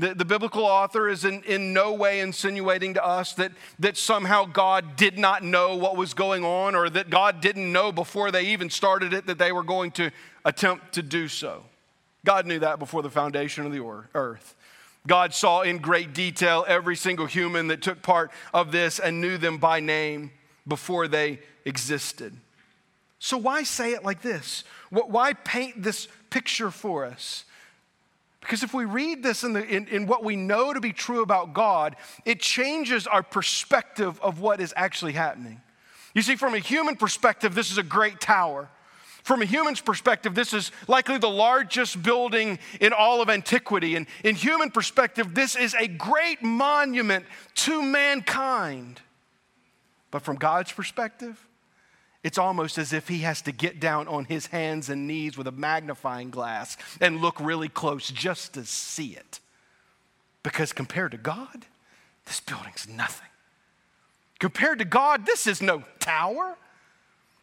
The, 0.00 0.14
the 0.14 0.24
biblical 0.24 0.64
author 0.64 1.10
is 1.10 1.26
in, 1.26 1.42
in 1.42 1.74
no 1.74 1.92
way 1.92 2.20
insinuating 2.20 2.94
to 2.94 3.04
us 3.04 3.34
that, 3.34 3.52
that 3.78 3.98
somehow 3.98 4.46
God 4.46 4.96
did 4.96 5.18
not 5.18 5.44
know 5.44 5.76
what 5.76 5.94
was 5.94 6.14
going 6.14 6.42
on 6.42 6.74
or 6.74 6.88
that 6.88 7.10
God 7.10 7.42
didn't 7.42 7.70
know 7.70 7.92
before 7.92 8.30
they 8.30 8.46
even 8.46 8.70
started 8.70 9.12
it 9.12 9.26
that 9.26 9.38
they 9.38 9.52
were 9.52 9.62
going 9.62 9.90
to 9.92 10.10
attempt 10.42 10.94
to 10.94 11.02
do 11.02 11.28
so. 11.28 11.64
God 12.24 12.46
knew 12.46 12.58
that 12.60 12.78
before 12.78 13.02
the 13.02 13.10
foundation 13.10 13.66
of 13.66 13.72
the 13.72 13.84
earth. 14.14 14.56
God 15.06 15.34
saw 15.34 15.60
in 15.60 15.78
great 15.78 16.14
detail 16.14 16.64
every 16.66 16.96
single 16.96 17.26
human 17.26 17.68
that 17.68 17.82
took 17.82 18.00
part 18.00 18.30
of 18.54 18.72
this 18.72 18.98
and 18.98 19.20
knew 19.20 19.36
them 19.36 19.58
by 19.58 19.80
name 19.80 20.30
before 20.66 21.08
they 21.08 21.40
existed. 21.66 22.34
So, 23.18 23.36
why 23.36 23.64
say 23.64 23.92
it 23.92 24.02
like 24.02 24.22
this? 24.22 24.64
Why 24.88 25.34
paint 25.34 25.82
this 25.82 26.08
picture 26.30 26.70
for 26.70 27.04
us? 27.04 27.44
Because 28.40 28.62
if 28.62 28.72
we 28.72 28.84
read 28.84 29.22
this 29.22 29.44
in, 29.44 29.52
the, 29.52 29.64
in, 29.64 29.86
in, 29.88 30.06
what 30.06 30.24
we 30.24 30.34
know 30.34 30.72
to 30.72 30.80
be 30.80 30.92
true 30.92 31.22
about 31.22 31.52
God, 31.52 31.96
it 32.24 32.40
changes 32.40 33.06
our 33.06 33.22
perspective 33.22 34.18
of 34.20 34.40
what 34.40 34.60
is 34.60 34.72
actually 34.76 35.12
happening. 35.12 35.60
You 36.14 36.22
see, 36.22 36.36
from 36.36 36.54
a 36.54 36.58
human 36.58 36.96
perspective, 36.96 37.54
this 37.54 37.70
is 37.70 37.78
a 37.78 37.82
great 37.82 38.20
tower. 38.20 38.68
From 39.22 39.42
a 39.42 39.44
human's 39.44 39.80
perspective, 39.80 40.34
this 40.34 40.54
is 40.54 40.72
likely 40.88 41.18
the 41.18 41.28
largest 41.28 42.02
building 42.02 42.58
in 42.80 42.92
all 42.92 43.20
of 43.20 43.28
antiquity. 43.28 43.94
And 43.96 44.06
in 44.24 44.34
human 44.34 44.70
perspective, 44.70 45.34
this 45.34 45.54
is 45.54 45.74
a 45.74 45.86
great 45.86 46.42
monument 46.42 47.26
to 47.56 47.82
mankind. 47.82 49.00
But 50.10 50.22
from 50.22 50.36
God's 50.36 50.72
perspective, 50.72 51.38
it's 52.22 52.38
almost 52.38 52.76
as 52.76 52.92
if 52.92 53.08
he 53.08 53.18
has 53.18 53.40
to 53.42 53.52
get 53.52 53.80
down 53.80 54.06
on 54.06 54.26
his 54.26 54.46
hands 54.46 54.90
and 54.90 55.06
knees 55.06 55.38
with 55.38 55.46
a 55.46 55.52
magnifying 55.52 56.30
glass 56.30 56.76
and 57.00 57.20
look 57.20 57.40
really 57.40 57.68
close 57.68 58.10
just 58.10 58.54
to 58.54 58.64
see 58.64 59.12
it. 59.12 59.40
Because 60.42 60.72
compared 60.72 61.12
to 61.12 61.18
God, 61.18 61.66
this 62.26 62.40
building's 62.40 62.86
nothing. 62.88 63.28
Compared 64.38 64.78
to 64.78 64.84
God, 64.84 65.24
this 65.24 65.46
is 65.46 65.62
no 65.62 65.82
tower. 65.98 66.56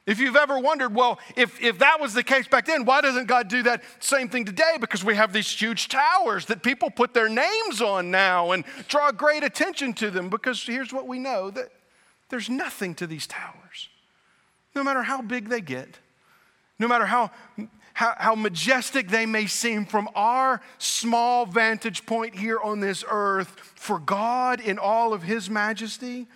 If 0.06 0.20
you've 0.20 0.36
ever 0.36 0.58
wondered, 0.60 0.96
well, 0.96 1.20
if, 1.36 1.62
if 1.62 1.80
that 1.80 2.00
was 2.00 2.14
the 2.14 2.24
case 2.24 2.48
back 2.48 2.66
then, 2.66 2.86
why 2.86 3.02
doesn't 3.02 3.28
God 3.28 3.50
do 3.50 3.64
that 3.64 3.84
same 4.00 4.30
thing 4.30 4.46
today? 4.46 4.78
Because 4.80 5.04
we 5.04 5.16
have 5.16 5.34
these 5.34 5.50
huge 5.50 5.90
towers 5.90 6.46
that 6.46 6.64
people 6.64 6.90
put 6.90 7.14
their 7.14 7.28
names 7.28 7.82
on 7.82 8.10
now 8.10 8.52
and 8.52 8.64
draw 8.88 9.12
great 9.12 9.44
attention 9.44 9.94
to 9.94 10.10
them. 10.10 10.30
Because 10.30 10.64
here's 10.64 10.94
what 10.94 11.08
we 11.08 11.20
know 11.20 11.50
that 11.52 11.70
there's 12.30 12.50
nothing 12.50 12.96
to 12.96 13.08
these 13.08 13.28
towers. 13.28 13.90
No 14.78 14.84
matter 14.84 15.02
how 15.02 15.24
big 15.24 15.50
they 15.50 15.60
get, 15.60 15.98
no 16.78 16.88
matter 16.88 17.08
how, 17.08 17.32
how, 17.94 18.14
how 18.16 18.36
majestic 18.36 19.08
they 19.08 19.26
may 19.26 19.48
seem 19.48 19.88
from 19.88 20.08
our 20.14 20.62
small 20.78 21.48
vantage 21.48 22.06
point 22.06 22.36
here 22.36 22.60
on 22.60 22.80
this 22.80 23.04
earth, 23.10 23.50
for 23.74 23.98
God 23.98 24.62
in 24.62 24.78
all 24.78 25.14
of 25.14 25.24
His 25.24 25.50
majesty, 25.50 26.28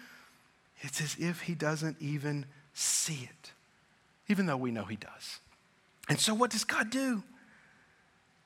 it's 0.79 0.99
as 0.99 1.15
if 1.19 1.41
He 1.41 1.53
doesn't 1.53 1.97
even 1.99 2.47
see 2.73 3.29
it 3.29 3.51
even 4.27 4.47
though 4.47 4.57
we 4.57 4.71
know 4.71 4.85
He 4.85 4.95
does. 4.95 5.39
And 6.09 6.19
so, 6.19 6.33
what 6.33 6.49
does 6.49 6.63
God 6.63 6.89
do? 6.89 7.21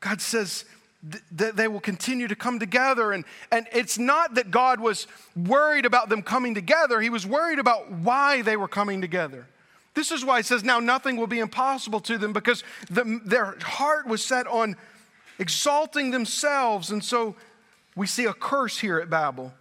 God 0.02 0.20
says, 0.20 0.66
that 1.32 1.56
they 1.56 1.68
will 1.68 1.80
continue 1.80 2.28
to 2.28 2.36
come 2.36 2.60
together. 2.60 3.12
And, 3.12 3.24
and 3.52 3.68
it's 3.72 4.00
not 4.00 4.34
that 4.36 4.50
God 4.50 4.80
was 4.80 5.06
worried 5.36 5.86
about 5.86 6.10
them 6.10 6.22
coming 6.22 6.54
together, 6.54 7.00
He 7.00 7.10
was 7.10 7.26
worried 7.26 7.60
about 7.60 7.90
why 7.92 8.42
they 8.42 8.58
were 8.58 8.68
coming 8.68 9.00
together. 9.00 9.48
This 9.96 10.12
is 10.12 10.24
why 10.24 10.40
it 10.40 10.46
says, 10.46 10.64
Now 10.64 10.80
nothing 10.80 11.18
will 11.18 11.26
be 11.26 11.40
impossible 11.40 12.02
to 12.02 12.18
them 12.18 12.34
because 12.34 12.64
the, 12.90 13.20
their 13.26 13.58
heart 13.62 14.08
was 14.08 14.24
set 14.24 14.46
on 14.46 14.76
exalting 15.40 16.12
themselves. 16.12 16.92
And 16.92 17.04
so 17.04 17.36
we 17.96 18.06
see 18.06 18.26
a 18.26 18.34
curse 18.34 18.78
here 18.78 19.00
at 19.00 19.10
Babel 19.10 19.54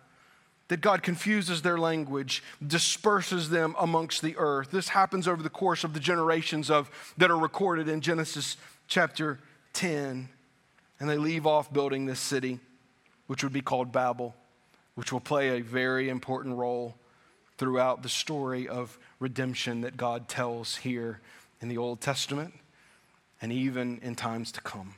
that 0.68 0.80
God 0.80 1.02
confuses 1.02 1.62
their 1.62 1.78
language, 1.78 2.42
disperses 2.66 3.50
them 3.50 3.76
amongst 3.78 4.22
the 4.22 4.36
earth. 4.36 4.70
This 4.70 4.88
happens 4.88 5.28
over 5.28 5.42
the 5.42 5.50
course 5.50 5.84
of 5.84 5.94
the 5.94 6.00
generations 6.00 6.70
of 6.70 6.90
that 7.16 7.30
are 7.30 7.38
recorded 7.38 7.88
in 7.88 8.00
Genesis 8.00 8.56
chapter 8.88 9.38
10. 9.74 10.28
And 10.98 11.10
they 11.10 11.18
leave 11.18 11.46
off 11.46 11.72
building 11.72 12.06
this 12.06 12.20
city, 12.20 12.58
which 13.28 13.44
would 13.44 13.52
be 13.52 13.60
called 13.60 13.92
Babel, 13.92 14.34
which 14.94 15.12
will 15.12 15.20
play 15.20 15.58
a 15.58 15.60
very 15.60 16.08
important 16.08 16.56
role 16.56 16.94
throughout 17.58 18.02
the 18.02 18.08
story 18.08 18.68
of 18.68 18.98
redemption 19.20 19.82
that 19.82 19.96
God 19.96 20.28
tells 20.28 20.76
here 20.76 21.20
in 21.60 21.68
the 21.68 21.78
Old 21.78 22.00
Testament 22.00 22.54
and 23.40 23.52
even 23.52 23.98
in 24.02 24.14
times 24.14 24.52
to 24.52 24.60
come. 24.60 24.94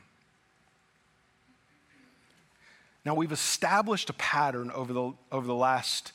Now, 3.05 3.15
we've 3.15 3.33
established 3.33 4.11
a 4.11 4.15
pattern 4.15 4.71
over 4.73 4.93
the, 4.93 5.13
over 5.31 5.47
the 5.47 5.55
last 5.55 6.13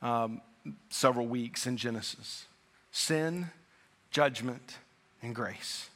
um, 0.00 0.40
several 0.88 1.26
weeks 1.26 1.66
in 1.66 1.76
Genesis 1.76 2.46
sin, 2.90 3.50
judgment, 4.10 4.78
and 5.20 5.34
grace. 5.34 5.90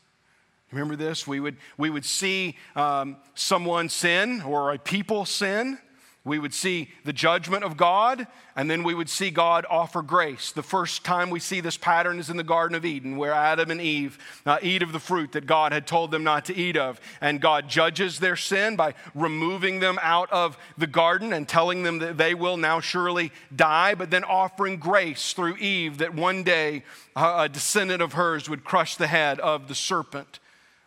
Remember 0.72 0.96
this? 0.96 1.26
We 1.26 1.40
would, 1.40 1.56
we 1.78 1.90
would 1.90 2.04
see 2.04 2.56
um, 2.76 3.16
someone 3.34 3.88
sin 3.88 4.42
or 4.42 4.72
a 4.72 4.78
people 4.78 5.24
sin. 5.24 5.78
We 6.24 6.38
would 6.38 6.52
see 6.52 6.90
the 7.04 7.12
judgment 7.12 7.64
of 7.64 7.76
God, 7.76 8.26
and 8.54 8.70
then 8.70 8.82
we 8.82 8.92
would 8.92 9.08
see 9.08 9.30
God 9.30 9.64
offer 9.70 10.02
grace. 10.02 10.52
The 10.52 10.62
first 10.62 11.04
time 11.04 11.30
we 11.30 11.40
see 11.40 11.60
this 11.60 11.78
pattern 11.78 12.18
is 12.18 12.28
in 12.28 12.36
the 12.36 12.42
Garden 12.42 12.76
of 12.76 12.84
Eden, 12.84 13.16
where 13.16 13.32
Adam 13.32 13.70
and 13.70 13.80
Eve 13.80 14.18
uh, 14.44 14.58
eat 14.60 14.82
of 14.82 14.92
the 14.92 14.98
fruit 14.98 15.32
that 15.32 15.46
God 15.46 15.72
had 15.72 15.86
told 15.86 16.10
them 16.10 16.24
not 16.24 16.44
to 16.46 16.56
eat 16.56 16.76
of. 16.76 17.00
And 17.20 17.40
God 17.40 17.68
judges 17.68 18.18
their 18.18 18.36
sin 18.36 18.76
by 18.76 18.94
removing 19.14 19.80
them 19.80 19.98
out 20.02 20.30
of 20.30 20.58
the 20.76 20.86
garden 20.86 21.32
and 21.32 21.48
telling 21.48 21.82
them 21.82 21.98
that 22.00 22.18
they 22.18 22.34
will 22.34 22.56
now 22.56 22.80
surely 22.80 23.32
die, 23.54 23.94
but 23.94 24.10
then 24.10 24.24
offering 24.24 24.76
grace 24.76 25.32
through 25.32 25.56
Eve 25.56 25.98
that 25.98 26.14
one 26.14 26.42
day 26.42 26.82
uh, 27.16 27.36
a 27.38 27.48
descendant 27.48 28.02
of 28.02 28.14
hers 28.14 28.50
would 28.50 28.64
crush 28.64 28.96
the 28.96 29.06
head 29.06 29.40
of 29.40 29.68
the 29.68 29.74
serpent. 29.74 30.40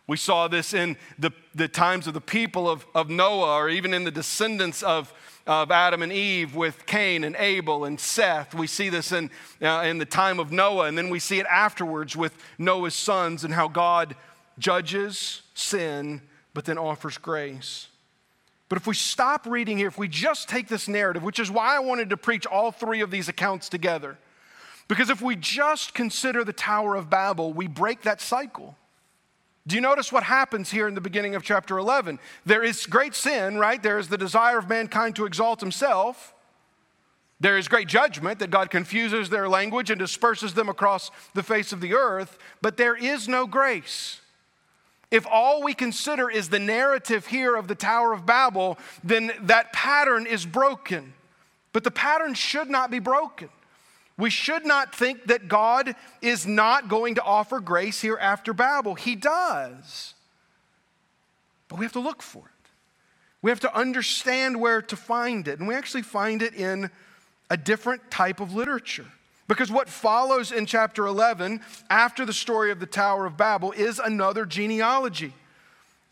We 0.08 0.18
saw 0.18 0.50
this 0.50 0.74
in 0.74 0.98
the, 1.18 1.32
the 1.56 1.70
times 1.70 2.06
of 2.06 2.14
the 2.14 2.20
people 2.20 2.70
of, 2.70 2.86
of 2.94 3.10
Noah, 3.10 3.56
or 3.56 3.70
even 3.70 3.94
in 3.94 4.04
the 4.04 4.12
descendants 4.12 4.84
of, 4.84 5.14
of 5.48 5.72
Adam 5.72 6.02
and 6.02 6.12
Eve 6.12 6.56
with 6.56 6.86
Cain 6.86 7.24
and 7.24 7.36
Abel 7.38 7.86
and 7.86 8.00
Seth. 8.00 8.54
We 8.54 8.68
see 8.68 8.90
this 8.90 9.12
in, 9.12 9.30
uh, 9.62 9.84
in 9.86 9.98
the 9.98 10.06
time 10.06 10.40
of 10.40 10.52
Noah, 10.52 10.86
and 10.86 10.98
then 10.98 11.10
we 11.10 11.20
see 11.20 11.40
it 11.40 11.46
afterwards 11.48 12.16
with 12.16 12.36
Noah's 12.58 12.96
sons 12.96 13.44
and 13.44 13.54
how 13.54 13.68
God 13.68 14.16
judges 14.60 15.42
sin, 15.54 16.22
but 16.54 16.66
then 16.66 16.78
offers 16.78 17.18
grace. 17.18 17.88
But 18.70 18.78
if 18.78 18.88
we 18.88 18.94
stop 18.94 19.46
reading 19.46 19.78
here, 19.78 19.88
if 19.88 19.98
we 19.98 20.08
just 20.08 20.48
take 20.48 20.70
this 20.70 20.88
narrative, 20.88 21.24
which 21.24 21.40
is 21.40 21.52
why 21.52 21.76
I 21.76 21.80
wanted 21.80 22.10
to 22.12 22.18
preach 22.18 22.46
all 22.46 22.72
three 22.72 23.02
of 23.02 23.12
these 23.12 23.28
accounts 23.28 23.68
together, 23.68 24.18
because 24.88 25.10
if 25.10 25.22
we 25.22 25.36
just 25.36 25.94
consider 25.94 26.44
the 26.44 26.54
Tower 26.54 26.96
of 26.96 27.10
Babel, 27.10 27.52
we 27.54 27.68
break 27.68 28.04
that 28.04 28.22
cycle. 28.22 28.78
Do 29.72 29.76
you 29.76 29.82
notice 29.82 30.12
what 30.12 30.24
happens 30.24 30.70
here 30.70 30.90
in 30.90 30.96
the 30.96 31.00
beginning 31.00 31.34
of 31.34 31.44
chapter 31.44 31.78
11? 31.78 32.20
There 32.46 32.62
is 32.62 32.86
great 32.86 33.16
sin, 33.16 33.58
right? 33.58 33.82
There 33.82 34.00
is 34.00 34.10
the 34.10 34.18
desire 34.18 34.58
of 34.58 34.68
mankind 34.68 35.16
to 35.16 35.26
exalt 35.26 35.62
himself. 35.62 36.34
There 37.40 37.58
is 37.58 37.70
great 37.70 37.88
judgment 37.88 38.40
that 38.40 38.52
God 38.52 38.70
confuses 38.70 39.30
their 39.30 39.48
language 39.48 39.90
and 39.90 39.98
disperses 39.98 40.56
them 40.56 40.68
across 40.68 41.10
the 41.36 41.42
face 41.42 41.72
of 41.72 41.80
the 41.80 41.94
earth, 41.94 42.38
but 42.62 42.76
there 42.76 42.98
is 42.98 43.30
no 43.30 43.48
grace. 43.48 44.20
If 45.10 45.26
all 45.26 45.64
we 45.64 45.74
consider 45.74 46.30
is 46.30 46.50
the 46.50 46.60
narrative 46.60 47.28
here 47.28 47.56
of 47.56 47.70
the 47.70 47.76
Tower 47.76 48.12
of 48.12 48.26
Babel, 48.26 48.78
then 49.06 49.32
that 49.40 49.72
pattern 49.72 50.28
is 50.28 50.46
broken. 50.46 51.14
But 51.72 51.86
the 51.86 51.92
pattern 51.92 52.34
should 52.34 52.70
not 52.70 52.92
be 52.92 53.00
broken. 53.00 53.48
We 54.22 54.30
should 54.30 54.68
not 54.68 54.94
think 54.94 55.26
that 55.30 55.48
God 55.48 55.96
is 56.22 56.46
not 56.46 56.88
going 56.88 57.16
to 57.16 57.24
offer 57.24 57.60
grace 57.60 58.02
here 58.02 58.20
after 58.22 58.54
Babel. 58.54 58.94
He 58.94 59.16
does. 59.16 60.14
But 61.68 61.80
we 61.80 61.86
have 61.86 61.94
to 61.94 62.00
look 62.00 62.22
for 62.22 62.44
it. 62.46 62.70
We 63.42 63.50
have 63.50 63.62
to 63.62 63.76
understand 63.76 64.62
where 64.62 64.80
to 64.84 64.96
find 64.96 65.48
it. 65.48 65.58
And 65.58 65.68
we 65.68 65.74
actually 65.74 66.04
find 66.04 66.44
it 66.44 66.54
in 66.54 66.92
a 67.50 67.58
different 67.58 68.12
type 68.12 68.40
of 68.40 68.54
literature. 68.54 69.08
Because 69.48 69.72
what 69.72 69.90
follows 69.90 70.52
in 70.52 70.68
chapter 70.68 71.08
11, 71.08 71.60
after 71.90 72.24
the 72.24 72.32
story 72.32 72.70
of 72.70 72.80
the 72.80 72.86
Tower 72.86 73.26
of 73.26 73.38
Babel, 73.38 73.72
is 73.72 73.98
another 73.98 74.46
genealogy. 74.46 75.34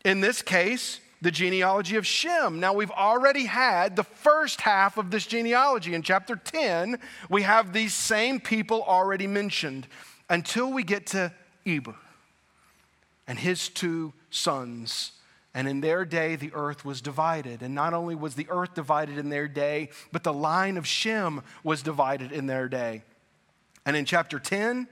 In 0.04 0.20
this 0.20 0.42
case, 0.42 0.98
the 1.22 1.30
genealogy 1.30 1.96
of 1.96 2.06
Shem. 2.06 2.60
Now, 2.60 2.72
we've 2.72 2.90
already 2.90 3.44
had 3.44 3.96
the 3.96 4.04
first 4.04 4.60
half 4.60 4.96
of 4.96 5.10
this 5.10 5.26
genealogy. 5.26 5.94
In 5.94 6.02
chapter 6.02 6.36
10, 6.36 6.98
we 7.28 7.42
have 7.42 7.72
these 7.72 7.94
same 7.94 8.40
people 8.40 8.82
already 8.82 9.26
mentioned 9.26 9.86
until 10.28 10.72
we 10.72 10.82
get 10.82 11.06
to 11.08 11.32
Eber 11.66 11.96
and 13.26 13.38
his 13.38 13.68
two 13.68 14.12
sons. 14.30 15.12
And 15.52 15.68
in 15.68 15.80
their 15.80 16.04
day, 16.04 16.36
the 16.36 16.52
earth 16.54 16.84
was 16.84 17.00
divided. 17.00 17.62
And 17.62 17.74
not 17.74 17.92
only 17.92 18.14
was 18.14 18.34
the 18.34 18.46
earth 18.48 18.74
divided 18.74 19.18
in 19.18 19.28
their 19.28 19.48
day, 19.48 19.90
but 20.12 20.22
the 20.22 20.32
line 20.32 20.76
of 20.76 20.86
Shem 20.86 21.42
was 21.64 21.82
divided 21.82 22.32
in 22.32 22.46
their 22.46 22.68
day. 22.68 23.02
And 23.84 23.96
in 23.96 24.04
chapter 24.04 24.38
10, 24.38 24.86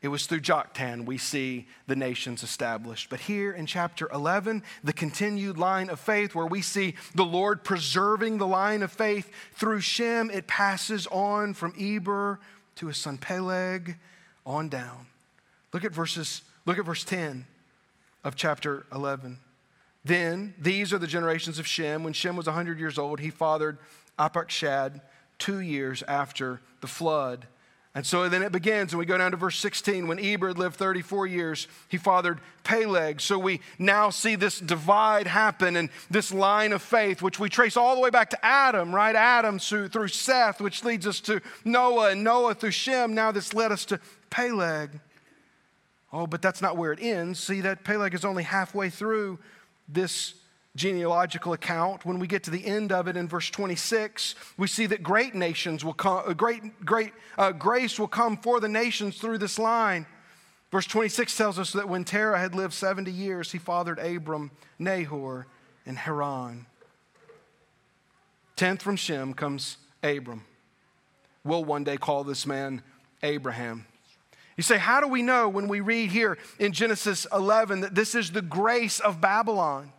it 0.00 0.08
was 0.08 0.26
through 0.26 0.40
Joktan 0.40 1.06
we 1.06 1.18
see 1.18 1.66
the 1.88 1.96
nations 1.96 2.44
established. 2.44 3.10
But 3.10 3.20
here 3.20 3.52
in 3.52 3.66
chapter 3.66 4.08
11, 4.12 4.62
the 4.84 4.92
continued 4.92 5.58
line 5.58 5.90
of 5.90 5.98
faith, 5.98 6.34
where 6.34 6.46
we 6.46 6.62
see 6.62 6.94
the 7.14 7.24
Lord 7.24 7.64
preserving 7.64 8.38
the 8.38 8.46
line 8.46 8.82
of 8.82 8.92
faith 8.92 9.30
through 9.54 9.80
Shem, 9.80 10.30
it 10.30 10.46
passes 10.46 11.08
on 11.08 11.52
from 11.52 11.74
Eber 11.78 12.38
to 12.76 12.86
his 12.86 12.96
son 12.96 13.18
Peleg 13.18 13.96
on 14.46 14.68
down. 14.68 15.06
Look 15.72 15.84
at 15.84 15.92
verses, 15.92 16.42
look 16.64 16.78
at 16.78 16.84
verse 16.84 17.02
10 17.02 17.44
of 18.22 18.36
chapter 18.36 18.86
11. 18.92 19.38
Then 20.04 20.54
these 20.58 20.92
are 20.92 20.98
the 20.98 21.08
generations 21.08 21.58
of 21.58 21.66
Shem. 21.66 22.04
When 22.04 22.12
Shem 22.12 22.36
was 22.36 22.46
100 22.46 22.78
years 22.78 22.98
old, 22.98 23.18
he 23.18 23.30
fathered 23.30 23.78
Arpachshad 24.16 25.00
two 25.38 25.58
years 25.58 26.04
after 26.04 26.60
the 26.80 26.86
flood. 26.86 27.46
And 27.98 28.06
so 28.06 28.28
then 28.28 28.44
it 28.44 28.52
begins, 28.52 28.92
and 28.92 29.00
we 29.00 29.06
go 29.06 29.18
down 29.18 29.32
to 29.32 29.36
verse 29.36 29.58
16. 29.58 30.06
When 30.06 30.20
Eber 30.20 30.52
lived 30.52 30.76
34 30.76 31.26
years, 31.26 31.66
he 31.88 31.96
fathered 31.96 32.38
Peleg. 32.62 33.20
So 33.20 33.40
we 33.40 33.60
now 33.76 34.10
see 34.10 34.36
this 34.36 34.60
divide 34.60 35.26
happen 35.26 35.74
and 35.74 35.90
this 36.08 36.32
line 36.32 36.72
of 36.72 36.80
faith, 36.80 37.22
which 37.22 37.40
we 37.40 37.48
trace 37.48 37.76
all 37.76 37.96
the 37.96 38.00
way 38.00 38.10
back 38.10 38.30
to 38.30 38.46
Adam, 38.46 38.94
right? 38.94 39.16
Adam 39.16 39.58
through, 39.58 40.06
Seth, 40.06 40.60
which 40.60 40.84
leads 40.84 41.08
us 41.08 41.18
to 41.22 41.40
Noah, 41.64 42.10
and 42.10 42.22
Noah 42.22 42.54
through 42.54 42.70
Shem. 42.70 43.16
Now 43.16 43.32
this 43.32 43.52
led 43.52 43.72
us 43.72 43.84
to 43.86 43.98
Peleg. 44.30 45.00
Oh, 46.12 46.28
but 46.28 46.40
that's 46.40 46.62
not 46.62 46.76
where 46.76 46.92
it 46.92 47.02
ends. 47.02 47.40
See, 47.40 47.62
that 47.62 47.82
Peleg 47.82 48.14
is 48.14 48.24
only 48.24 48.44
halfway 48.44 48.90
through 48.90 49.40
this 49.88 50.34
genealogical 50.78 51.52
account, 51.52 52.06
when 52.06 52.18
we 52.18 52.26
get 52.26 52.44
to 52.44 52.50
the 52.50 52.64
end 52.64 52.92
of 52.92 53.08
it 53.08 53.16
in 53.16 53.28
verse 53.28 53.50
26, 53.50 54.34
we 54.56 54.66
see 54.66 54.86
that 54.86 55.02
great 55.02 55.34
nations 55.34 55.84
will 55.84 55.92
come, 55.92 56.22
uh, 56.26 56.32
great, 56.32 56.84
great 56.84 57.12
uh, 57.36 57.52
grace 57.52 57.98
will 57.98 58.08
come 58.08 58.36
for 58.38 58.60
the 58.60 58.68
nations 58.68 59.18
through 59.18 59.38
this 59.38 59.58
line. 59.58 60.06
Verse 60.70 60.86
26 60.86 61.36
tells 61.36 61.58
us 61.58 61.72
that 61.72 61.88
when 61.88 62.04
Terah 62.04 62.38
had 62.38 62.54
lived 62.54 62.72
70 62.72 63.10
years, 63.10 63.52
he 63.52 63.58
fathered 63.58 63.98
Abram, 63.98 64.50
Nahor, 64.78 65.46
and 65.84 65.98
Haran. 65.98 66.66
Tenth 68.56 68.82
from 68.82 68.96
Shem 68.96 69.34
comes 69.34 69.78
Abram. 70.02 70.44
We'll 71.44 71.64
one 71.64 71.84
day 71.84 71.96
call 71.96 72.24
this 72.24 72.46
man 72.46 72.82
Abraham. 73.22 73.86
You 74.56 74.62
say, 74.62 74.76
how 74.76 75.00
do 75.00 75.08
we 75.08 75.22
know 75.22 75.48
when 75.48 75.68
we 75.68 75.80
read 75.80 76.10
here 76.10 76.36
in 76.58 76.72
Genesis 76.72 77.26
11 77.32 77.80
that 77.82 77.94
this 77.94 78.14
is 78.14 78.32
the 78.32 78.42
grace 78.42 79.00
of 79.00 79.20
Babylon? 79.20 79.92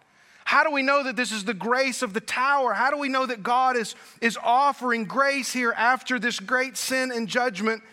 How 0.50 0.64
do 0.64 0.72
we 0.72 0.82
know 0.82 1.04
that 1.04 1.16
this 1.16 1.32
is 1.32 1.44
the 1.46 1.54
grace 1.54 2.02
of 2.02 2.16
the 2.16 2.20
tower? 2.20 2.74
How 2.74 2.90
do 2.90 2.98
we 2.98 3.08
know 3.08 3.24
that 3.24 3.44
God 3.44 3.78
is, 3.78 3.94
is 4.20 4.36
offering 4.44 5.06
grace 5.06 5.54
here 5.54 5.72
after 5.78 6.18
this 6.18 6.40
great 6.40 6.76
sin 6.76 7.12
and 7.12 7.28
judgment 7.28 7.84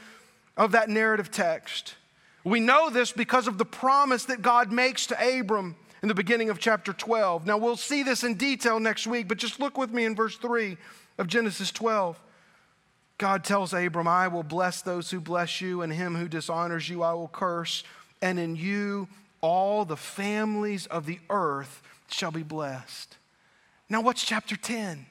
of 0.56 0.72
that 0.72 0.88
narrative 0.88 1.30
text? 1.30 1.96
We 2.44 2.60
know 2.60 2.88
this 2.88 3.12
because 3.12 3.46
of 3.46 3.58
the 3.58 3.66
promise 3.66 4.24
that 4.24 4.40
God 4.40 4.72
makes 4.72 5.06
to 5.08 5.38
Abram 5.38 5.76
in 6.00 6.08
the 6.08 6.14
beginning 6.14 6.48
of 6.48 6.58
chapter 6.58 6.94
12. 6.94 7.46
Now, 7.46 7.58
we'll 7.58 7.76
see 7.76 8.02
this 8.02 8.24
in 8.24 8.36
detail 8.36 8.80
next 8.80 9.06
week, 9.06 9.28
but 9.28 9.36
just 9.36 9.60
look 9.60 9.76
with 9.76 9.90
me 9.90 10.06
in 10.06 10.16
verse 10.16 10.38
3 10.38 10.78
of 11.18 11.26
Genesis 11.26 11.70
12. 11.70 12.18
God 13.18 13.44
tells 13.44 13.74
Abram, 13.74 14.08
I 14.08 14.28
will 14.28 14.42
bless 14.42 14.80
those 14.80 15.10
who 15.10 15.20
bless 15.20 15.60
you, 15.60 15.82
and 15.82 15.92
him 15.92 16.16
who 16.16 16.26
dishonors 16.26 16.88
you 16.88 17.02
I 17.02 17.12
will 17.12 17.28
curse, 17.28 17.84
and 18.22 18.38
in 18.38 18.56
you 18.56 19.08
all 19.42 19.84
the 19.84 19.94
families 19.94 20.86
of 20.86 21.04
the 21.04 21.18
earth 21.28 21.82
shall 22.08 22.30
be 22.30 22.42
blessed. 22.42 23.16
Now, 23.88 24.00
what's 24.00 24.24
chapter 24.24 24.56
10? 24.56 25.06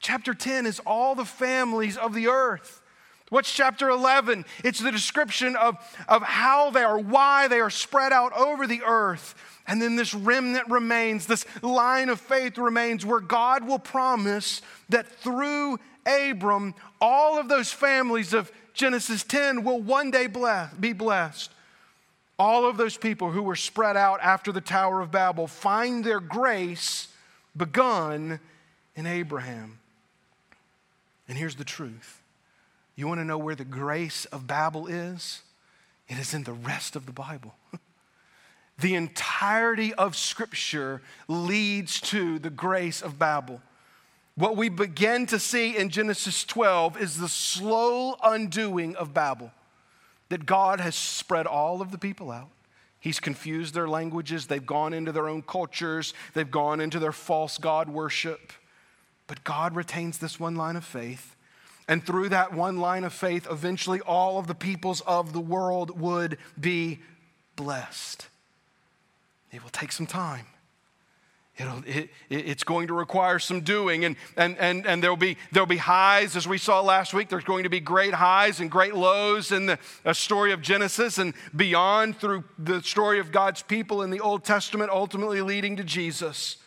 Chapter 0.00 0.34
10 0.34 0.66
is 0.66 0.80
all 0.80 1.14
the 1.14 1.24
families 1.24 1.96
of 1.96 2.14
the 2.14 2.28
earth. 2.28 2.82
What's 3.30 3.52
chapter 3.52 3.90
11? 3.90 4.44
It's 4.64 4.80
the 4.80 4.90
description 4.90 5.54
of, 5.56 5.76
of 6.08 6.22
how 6.22 6.70
they 6.70 6.82
are, 6.82 6.98
why 6.98 7.48
they 7.48 7.60
are 7.60 7.70
spread 7.70 8.12
out 8.12 8.32
over 8.32 8.66
the 8.66 8.82
earth. 8.86 9.34
And 9.66 9.82
then 9.82 9.96
this 9.96 10.14
remnant 10.14 10.68
remains, 10.70 11.26
this 11.26 11.44
line 11.62 12.08
of 12.08 12.20
faith 12.20 12.56
remains, 12.56 13.04
where 13.04 13.20
God 13.20 13.66
will 13.66 13.78
promise 13.78 14.62
that 14.88 15.06
through 15.06 15.78
Abram, 16.06 16.74
all 17.02 17.38
of 17.38 17.48
those 17.48 17.70
families 17.70 18.32
of 18.32 18.50
Genesis 18.72 19.24
10 19.24 19.62
will 19.62 19.82
one 19.82 20.10
day 20.10 20.26
bless, 20.26 20.72
be 20.74 20.94
blessed. 20.94 21.50
All 22.38 22.66
of 22.66 22.76
those 22.76 22.96
people 22.96 23.30
who 23.32 23.42
were 23.42 23.56
spread 23.56 23.96
out 23.96 24.20
after 24.22 24.52
the 24.52 24.60
Tower 24.60 25.00
of 25.00 25.10
Babel 25.10 25.46
find 25.46 26.04
their 26.04 26.20
grace 26.20 27.08
begun 27.56 28.38
in 28.94 29.06
Abraham. 29.06 29.80
And 31.28 31.36
here's 31.36 31.56
the 31.56 31.64
truth 31.64 32.22
you 32.96 33.06
want 33.06 33.20
to 33.20 33.24
know 33.24 33.38
where 33.38 33.54
the 33.54 33.64
grace 33.64 34.24
of 34.26 34.46
Babel 34.46 34.86
is? 34.86 35.42
It 36.08 36.18
is 36.18 36.34
in 36.34 36.44
the 36.44 36.52
rest 36.52 36.96
of 36.96 37.06
the 37.06 37.12
Bible. 37.12 37.54
the 38.78 38.94
entirety 38.94 39.92
of 39.94 40.16
Scripture 40.16 41.02
leads 41.28 42.00
to 42.00 42.38
the 42.38 42.50
grace 42.50 43.02
of 43.02 43.18
Babel. 43.18 43.60
What 44.34 44.56
we 44.56 44.68
begin 44.68 45.26
to 45.26 45.38
see 45.38 45.76
in 45.76 45.90
Genesis 45.90 46.44
12 46.44 47.00
is 47.00 47.18
the 47.18 47.28
slow 47.28 48.16
undoing 48.22 48.96
of 48.96 49.12
Babel, 49.12 49.52
that 50.28 50.46
God 50.46 50.80
has 50.80 50.94
spread 50.94 51.46
all 51.46 51.80
of 51.80 51.90
the 51.90 51.98
people 51.98 52.30
out. 52.30 52.50
He's 53.00 53.20
confused 53.20 53.74
their 53.74 53.88
languages. 53.88 54.46
They've 54.46 54.64
gone 54.64 54.92
into 54.92 55.12
their 55.12 55.28
own 55.28 55.42
cultures. 55.42 56.14
They've 56.34 56.50
gone 56.50 56.80
into 56.80 56.98
their 56.98 57.12
false 57.12 57.58
God 57.58 57.88
worship. 57.88 58.52
But 59.26 59.44
God 59.44 59.76
retains 59.76 60.18
this 60.18 60.40
one 60.40 60.56
line 60.56 60.76
of 60.76 60.84
faith. 60.84 61.36
And 61.86 62.04
through 62.04 62.30
that 62.30 62.52
one 62.52 62.78
line 62.78 63.04
of 63.04 63.12
faith, 63.12 63.46
eventually 63.50 64.00
all 64.00 64.38
of 64.38 64.46
the 64.46 64.54
peoples 64.54 65.00
of 65.02 65.32
the 65.32 65.40
world 65.40 65.98
would 65.98 66.38
be 66.58 67.00
blessed. 67.56 68.26
It 69.52 69.62
will 69.62 69.70
take 69.70 69.92
some 69.92 70.06
time. 70.06 70.46
It'll, 71.58 71.82
it, 71.86 72.10
it's 72.30 72.62
going 72.62 72.86
to 72.86 72.94
require 72.94 73.40
some 73.40 73.62
doing, 73.62 74.04
and, 74.04 74.14
and, 74.36 74.56
and, 74.58 74.86
and 74.86 75.02
there'll, 75.02 75.16
be, 75.16 75.36
there'll 75.50 75.66
be 75.66 75.76
highs, 75.76 76.36
as 76.36 76.46
we 76.46 76.56
saw 76.56 76.80
last 76.80 77.12
week. 77.12 77.28
There's 77.28 77.42
going 77.42 77.64
to 77.64 77.68
be 77.68 77.80
great 77.80 78.14
highs 78.14 78.60
and 78.60 78.70
great 78.70 78.94
lows 78.94 79.50
in 79.50 79.66
the 79.66 79.78
story 80.12 80.52
of 80.52 80.62
Genesis 80.62 81.18
and 81.18 81.34
beyond 81.56 82.16
through 82.18 82.44
the 82.60 82.80
story 82.82 83.18
of 83.18 83.32
God's 83.32 83.62
people 83.62 84.02
in 84.02 84.10
the 84.10 84.20
Old 84.20 84.44
Testament, 84.44 84.92
ultimately 84.92 85.42
leading 85.42 85.74
to 85.76 85.84
Jesus, 85.84 86.58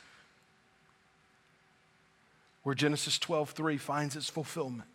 where 2.63 2.75
Genesis 2.75 3.17
12:3 3.17 3.79
finds 3.79 4.17
its 4.17 4.29
fulfillment. 4.29 4.89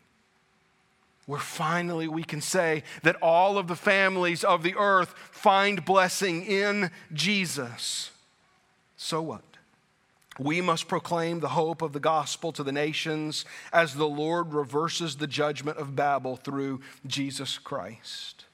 Where 1.25 1.41
finally 1.41 2.07
we 2.07 2.23
can 2.23 2.43
say 2.43 2.85
that 3.03 3.17
all 3.17 3.57
of 3.57 3.67
the 3.67 3.75
families 3.75 4.45
of 4.45 4.63
the 4.63 4.77
earth 4.77 5.15
find 5.33 5.85
blessing 5.85 6.45
in 6.45 6.91
Jesus. 7.15 8.11
So 8.97 9.23
what? 9.23 9.56
We 10.38 10.61
must 10.61 10.88
proclaim 10.88 11.40
the 11.40 11.49
hope 11.49 11.81
of 11.81 11.92
the 11.92 12.01
gospel 12.01 12.53
to 12.53 12.62
the 12.62 12.72
nations 12.72 13.44
as 13.72 13.94
the 13.94 14.09
Lord 14.09 14.53
reverses 14.53 15.16
the 15.16 15.27
judgment 15.27 15.79
of 15.79 15.96
Babel 15.96 16.37
through 16.37 16.81
Jesus 17.07 17.59
Christ. 17.59 18.44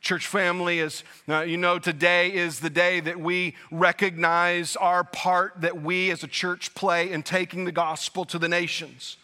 Church 0.00 0.26
family, 0.26 0.80
as 0.80 1.04
uh, 1.28 1.42
you 1.42 1.56
know, 1.56 1.78
today 1.78 2.32
is 2.32 2.58
the 2.58 2.70
day 2.70 2.98
that 2.98 3.20
we 3.20 3.54
recognize 3.70 4.74
our 4.74 5.04
part 5.04 5.60
that 5.60 5.80
we 5.80 6.10
as 6.10 6.24
a 6.24 6.28
church 6.28 6.74
play 6.74 7.12
in 7.12 7.22
taking 7.22 7.64
the 7.64 7.72
gospel 7.72 8.24
to 8.24 8.38
the 8.38 8.48
nations. 8.48 9.16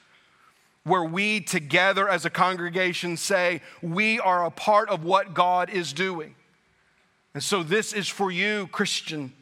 Where 0.85 1.03
we 1.03 1.41
together 1.41 2.09
as 2.09 2.25
a 2.25 2.31
congregation 2.31 3.17
say, 3.17 3.61
we 3.83 4.21
are 4.21 4.45
a 4.45 4.53
part 4.53 4.89
of 4.89 5.03
what 5.03 5.35
God 5.35 5.69
is 5.69 5.93
doing. 5.93 6.37
And 7.35 7.43
so, 7.43 7.65
this 7.65 7.93
is 7.93 8.09
for 8.09 8.31
you, 8.31 8.69
Christian 8.69 9.33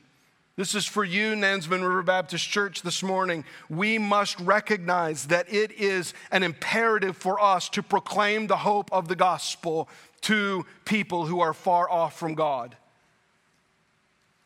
this 0.56 0.74
is 0.74 0.86
for 0.86 1.04
you, 1.04 1.34
Nansemond 1.34 1.82
River 1.82 2.02
Baptist 2.02 2.48
Church, 2.48 2.80
this 2.80 3.02
morning. 3.02 3.44
We 3.68 3.98
must 3.98 4.40
recognize 4.40 5.26
that 5.26 5.52
it 5.52 5.70
is 5.72 6.14
an 6.30 6.42
imperative 6.42 7.14
for 7.14 7.38
us 7.38 7.68
to 7.70 7.82
proclaim 7.82 8.46
the 8.46 8.56
hope 8.56 8.90
of 8.90 9.08
the 9.08 9.16
gospel 9.16 9.88
to 10.22 10.64
people 10.86 11.26
who 11.26 11.40
are 11.40 11.52
far 11.52 11.90
off 11.90 12.18
from 12.18 12.34
God. 12.34 12.74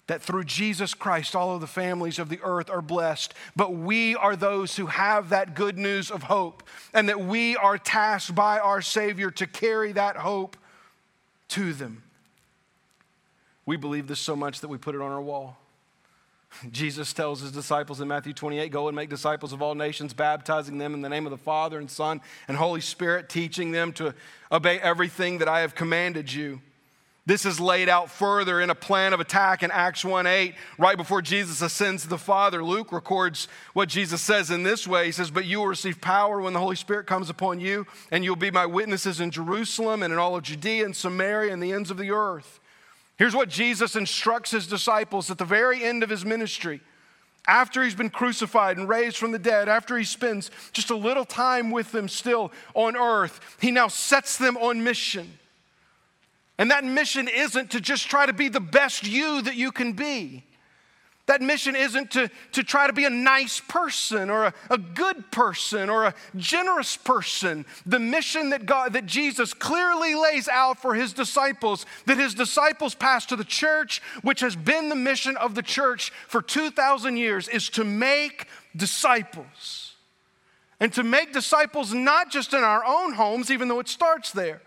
That 0.08 0.20
through 0.20 0.44
Jesus 0.44 0.94
Christ, 0.94 1.36
all 1.36 1.54
of 1.54 1.60
the 1.60 1.68
families 1.68 2.18
of 2.18 2.28
the 2.28 2.40
earth 2.42 2.68
are 2.68 2.82
blessed, 2.82 3.32
but 3.54 3.72
we 3.72 4.16
are 4.16 4.34
those 4.34 4.74
who 4.74 4.86
have 4.86 5.28
that 5.28 5.54
good 5.54 5.78
news 5.78 6.10
of 6.10 6.24
hope, 6.24 6.64
and 6.92 7.08
that 7.08 7.20
we 7.20 7.56
are 7.56 7.78
tasked 7.78 8.34
by 8.34 8.58
our 8.58 8.82
Savior 8.82 9.30
to 9.30 9.46
carry 9.46 9.92
that 9.92 10.16
hope 10.16 10.56
to 11.50 11.72
them. 11.72 12.02
We 13.64 13.76
believe 13.76 14.08
this 14.08 14.18
so 14.18 14.34
much 14.34 14.60
that 14.62 14.68
we 14.68 14.76
put 14.76 14.96
it 14.96 15.00
on 15.00 15.12
our 15.12 15.22
wall. 15.22 15.56
Jesus 16.70 17.12
tells 17.12 17.40
his 17.40 17.52
disciples 17.52 18.00
in 18.00 18.08
Matthew 18.08 18.32
28 18.32 18.70
go 18.70 18.88
and 18.88 18.96
make 18.96 19.08
disciples 19.08 19.52
of 19.52 19.62
all 19.62 19.74
nations, 19.74 20.12
baptizing 20.12 20.78
them 20.78 20.94
in 20.94 21.00
the 21.00 21.08
name 21.08 21.26
of 21.26 21.30
the 21.30 21.38
Father 21.38 21.78
and 21.78 21.90
Son 21.90 22.20
and 22.48 22.56
Holy 22.56 22.80
Spirit, 22.80 23.28
teaching 23.28 23.72
them 23.72 23.92
to 23.94 24.14
obey 24.50 24.78
everything 24.80 25.38
that 25.38 25.48
I 25.48 25.60
have 25.60 25.74
commanded 25.74 26.32
you. 26.32 26.60
This 27.26 27.44
is 27.44 27.60
laid 27.60 27.88
out 27.88 28.10
further 28.10 28.60
in 28.60 28.70
a 28.70 28.74
plan 28.74 29.12
of 29.12 29.20
attack 29.20 29.62
in 29.62 29.70
Acts 29.70 30.04
1 30.04 30.26
8, 30.26 30.54
right 30.78 30.96
before 30.96 31.22
Jesus 31.22 31.62
ascends 31.62 32.02
to 32.02 32.08
the 32.08 32.18
Father. 32.18 32.64
Luke 32.64 32.92
records 32.92 33.46
what 33.72 33.88
Jesus 33.88 34.20
says 34.20 34.50
in 34.50 34.62
this 34.62 34.88
way 34.88 35.06
He 35.06 35.12
says, 35.12 35.30
But 35.30 35.44
you 35.44 35.58
will 35.58 35.66
receive 35.66 36.00
power 36.00 36.40
when 36.40 36.54
the 36.54 36.58
Holy 36.58 36.76
Spirit 36.76 37.06
comes 37.06 37.30
upon 37.30 37.60
you, 37.60 37.86
and 38.10 38.24
you'll 38.24 38.36
be 38.36 38.50
my 38.50 38.66
witnesses 38.66 39.20
in 39.20 39.30
Jerusalem 39.30 40.02
and 40.02 40.12
in 40.12 40.18
all 40.18 40.34
of 40.34 40.42
Judea 40.42 40.84
and 40.84 40.96
Samaria 40.96 41.52
and 41.52 41.62
the 41.62 41.72
ends 41.72 41.90
of 41.90 41.98
the 41.98 42.10
earth. 42.10 42.58
Here's 43.20 43.36
what 43.36 43.50
Jesus 43.50 43.96
instructs 43.96 44.50
his 44.50 44.66
disciples 44.66 45.30
at 45.30 45.36
the 45.36 45.44
very 45.44 45.84
end 45.84 46.02
of 46.02 46.08
his 46.08 46.24
ministry. 46.24 46.80
After 47.46 47.84
he's 47.84 47.94
been 47.94 48.08
crucified 48.08 48.78
and 48.78 48.88
raised 48.88 49.18
from 49.18 49.30
the 49.30 49.38
dead, 49.38 49.68
after 49.68 49.98
he 49.98 50.04
spends 50.04 50.50
just 50.72 50.88
a 50.88 50.96
little 50.96 51.26
time 51.26 51.70
with 51.70 51.92
them 51.92 52.08
still 52.08 52.50
on 52.72 52.96
earth, 52.96 53.58
he 53.60 53.72
now 53.72 53.88
sets 53.88 54.38
them 54.38 54.56
on 54.56 54.82
mission. 54.82 55.38
And 56.56 56.70
that 56.70 56.82
mission 56.82 57.28
isn't 57.28 57.72
to 57.72 57.80
just 57.82 58.08
try 58.08 58.24
to 58.24 58.32
be 58.32 58.48
the 58.48 58.58
best 58.58 59.06
you 59.06 59.42
that 59.42 59.54
you 59.54 59.70
can 59.70 59.92
be. 59.92 60.42
That 61.26 61.42
mission 61.42 61.76
isn't 61.76 62.10
to, 62.12 62.28
to 62.52 62.64
try 62.64 62.86
to 62.86 62.92
be 62.92 63.04
a 63.04 63.10
nice 63.10 63.60
person 63.60 64.30
or 64.30 64.46
a, 64.46 64.54
a 64.68 64.78
good 64.78 65.30
person 65.30 65.88
or 65.88 66.06
a 66.06 66.14
generous 66.36 66.96
person. 66.96 67.66
The 67.86 68.00
mission 68.00 68.50
that 68.50 68.66
God 68.66 68.94
that 68.94 69.06
Jesus 69.06 69.54
clearly 69.54 70.14
lays 70.14 70.48
out 70.48 70.80
for 70.80 70.94
his 70.94 71.12
disciples, 71.12 71.86
that 72.06 72.18
his 72.18 72.34
disciples 72.34 72.94
pass 72.94 73.26
to 73.26 73.36
the 73.36 73.44
church, 73.44 74.02
which 74.22 74.40
has 74.40 74.56
been 74.56 74.88
the 74.88 74.96
mission 74.96 75.36
of 75.36 75.54
the 75.54 75.62
church 75.62 76.10
for 76.26 76.42
2,000 76.42 77.16
years, 77.16 77.46
is 77.46 77.68
to 77.70 77.84
make 77.84 78.46
disciples. 78.74 79.94
And 80.80 80.92
to 80.94 81.04
make 81.04 81.32
disciples 81.32 81.92
not 81.92 82.30
just 82.30 82.54
in 82.54 82.64
our 82.64 82.84
own 82.84 83.12
homes, 83.12 83.50
even 83.50 83.68
though 83.68 83.80
it 83.80 83.88
starts 83.88 84.32
there. 84.32 84.62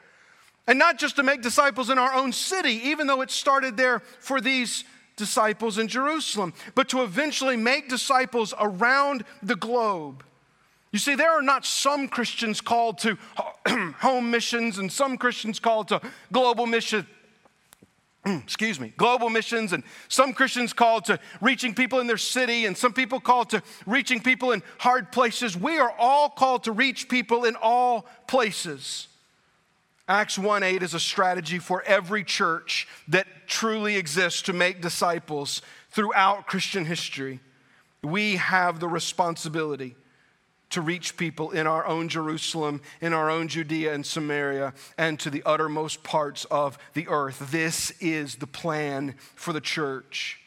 And 0.65 0.79
not 0.79 0.97
just 0.97 1.17
to 1.17 1.23
make 1.23 1.41
disciples 1.41 1.89
in 1.89 1.97
our 1.97 2.13
own 2.13 2.31
city, 2.31 2.79
even 2.85 3.07
though 3.07 3.21
it 3.21 3.31
started 3.31 3.75
there 3.75 3.99
for 3.99 4.39
these 4.39 4.85
disciples 5.15 5.77
in 5.77 5.87
Jerusalem, 5.87 6.53
but 6.75 6.89
to 6.89 7.03
eventually 7.03 7.57
make 7.57 7.89
disciples 7.89 8.53
around 8.59 9.23
the 9.41 9.55
globe. 9.55 10.23
You 10.91 10.99
see, 10.99 11.15
there 11.15 11.31
are 11.31 11.41
not 11.41 11.65
some 11.65 12.07
Christians 12.07 12.61
called 12.61 12.99
to 12.99 13.17
home 13.99 14.29
missions 14.29 14.77
and 14.77 14.91
some 14.91 15.17
Christians 15.17 15.59
called 15.59 15.87
to 15.87 16.01
global 16.31 16.67
mission. 16.67 17.07
Excuse 18.25 18.79
me, 18.79 18.93
global 18.95 19.29
missions, 19.29 19.73
and 19.73 19.83
some 20.07 20.33
Christians 20.33 20.71
called 20.71 21.05
to 21.05 21.19
reaching 21.41 21.73
people 21.73 21.99
in 21.99 22.07
their 22.07 22.17
city, 22.17 22.65
and 22.65 22.77
some 22.77 22.93
people 22.93 23.19
called 23.19 23.49
to 23.49 23.61
reaching 23.85 24.21
people 24.21 24.51
in 24.51 24.63
hard 24.77 25.11
places. 25.11 25.57
We 25.57 25.77
are 25.77 25.93
all 25.97 26.29
called 26.29 26.63
to 26.65 26.71
reach 26.71 27.09
people 27.09 27.43
in 27.43 27.55
all 27.55 28.05
places. 28.27 29.07
Acts 30.07 30.37
1 30.37 30.63
8 30.63 30.83
is 30.83 30.93
a 30.93 30.99
strategy 30.99 31.59
for 31.59 31.81
every 31.83 32.23
church 32.23 32.87
that 33.07 33.27
truly 33.47 33.95
exists 33.95 34.41
to 34.43 34.53
make 34.53 34.81
disciples 34.81 35.61
throughout 35.91 36.45
Christian 36.45 36.85
history. 36.85 37.39
We 38.03 38.35
have 38.35 38.81
the 38.81 38.89
responsibility 38.89 39.95
to 40.71 40.81
reach 40.81 41.15
people 41.15 41.51
in 41.51 41.67
our 41.67 41.85
own 41.85 42.09
Jerusalem, 42.09 42.81
in 42.99 43.13
our 43.13 43.29
own 43.29 43.47
Judea 43.47 43.93
and 43.93 44.05
Samaria, 44.05 44.73
and 44.97 45.19
to 45.19 45.29
the 45.29 45.43
uttermost 45.45 46.03
parts 46.03 46.45
of 46.45 46.77
the 46.95 47.07
earth. 47.07 47.51
This 47.51 47.91
is 48.01 48.35
the 48.35 48.47
plan 48.47 49.15
for 49.35 49.53
the 49.53 49.61
church. 49.61 50.42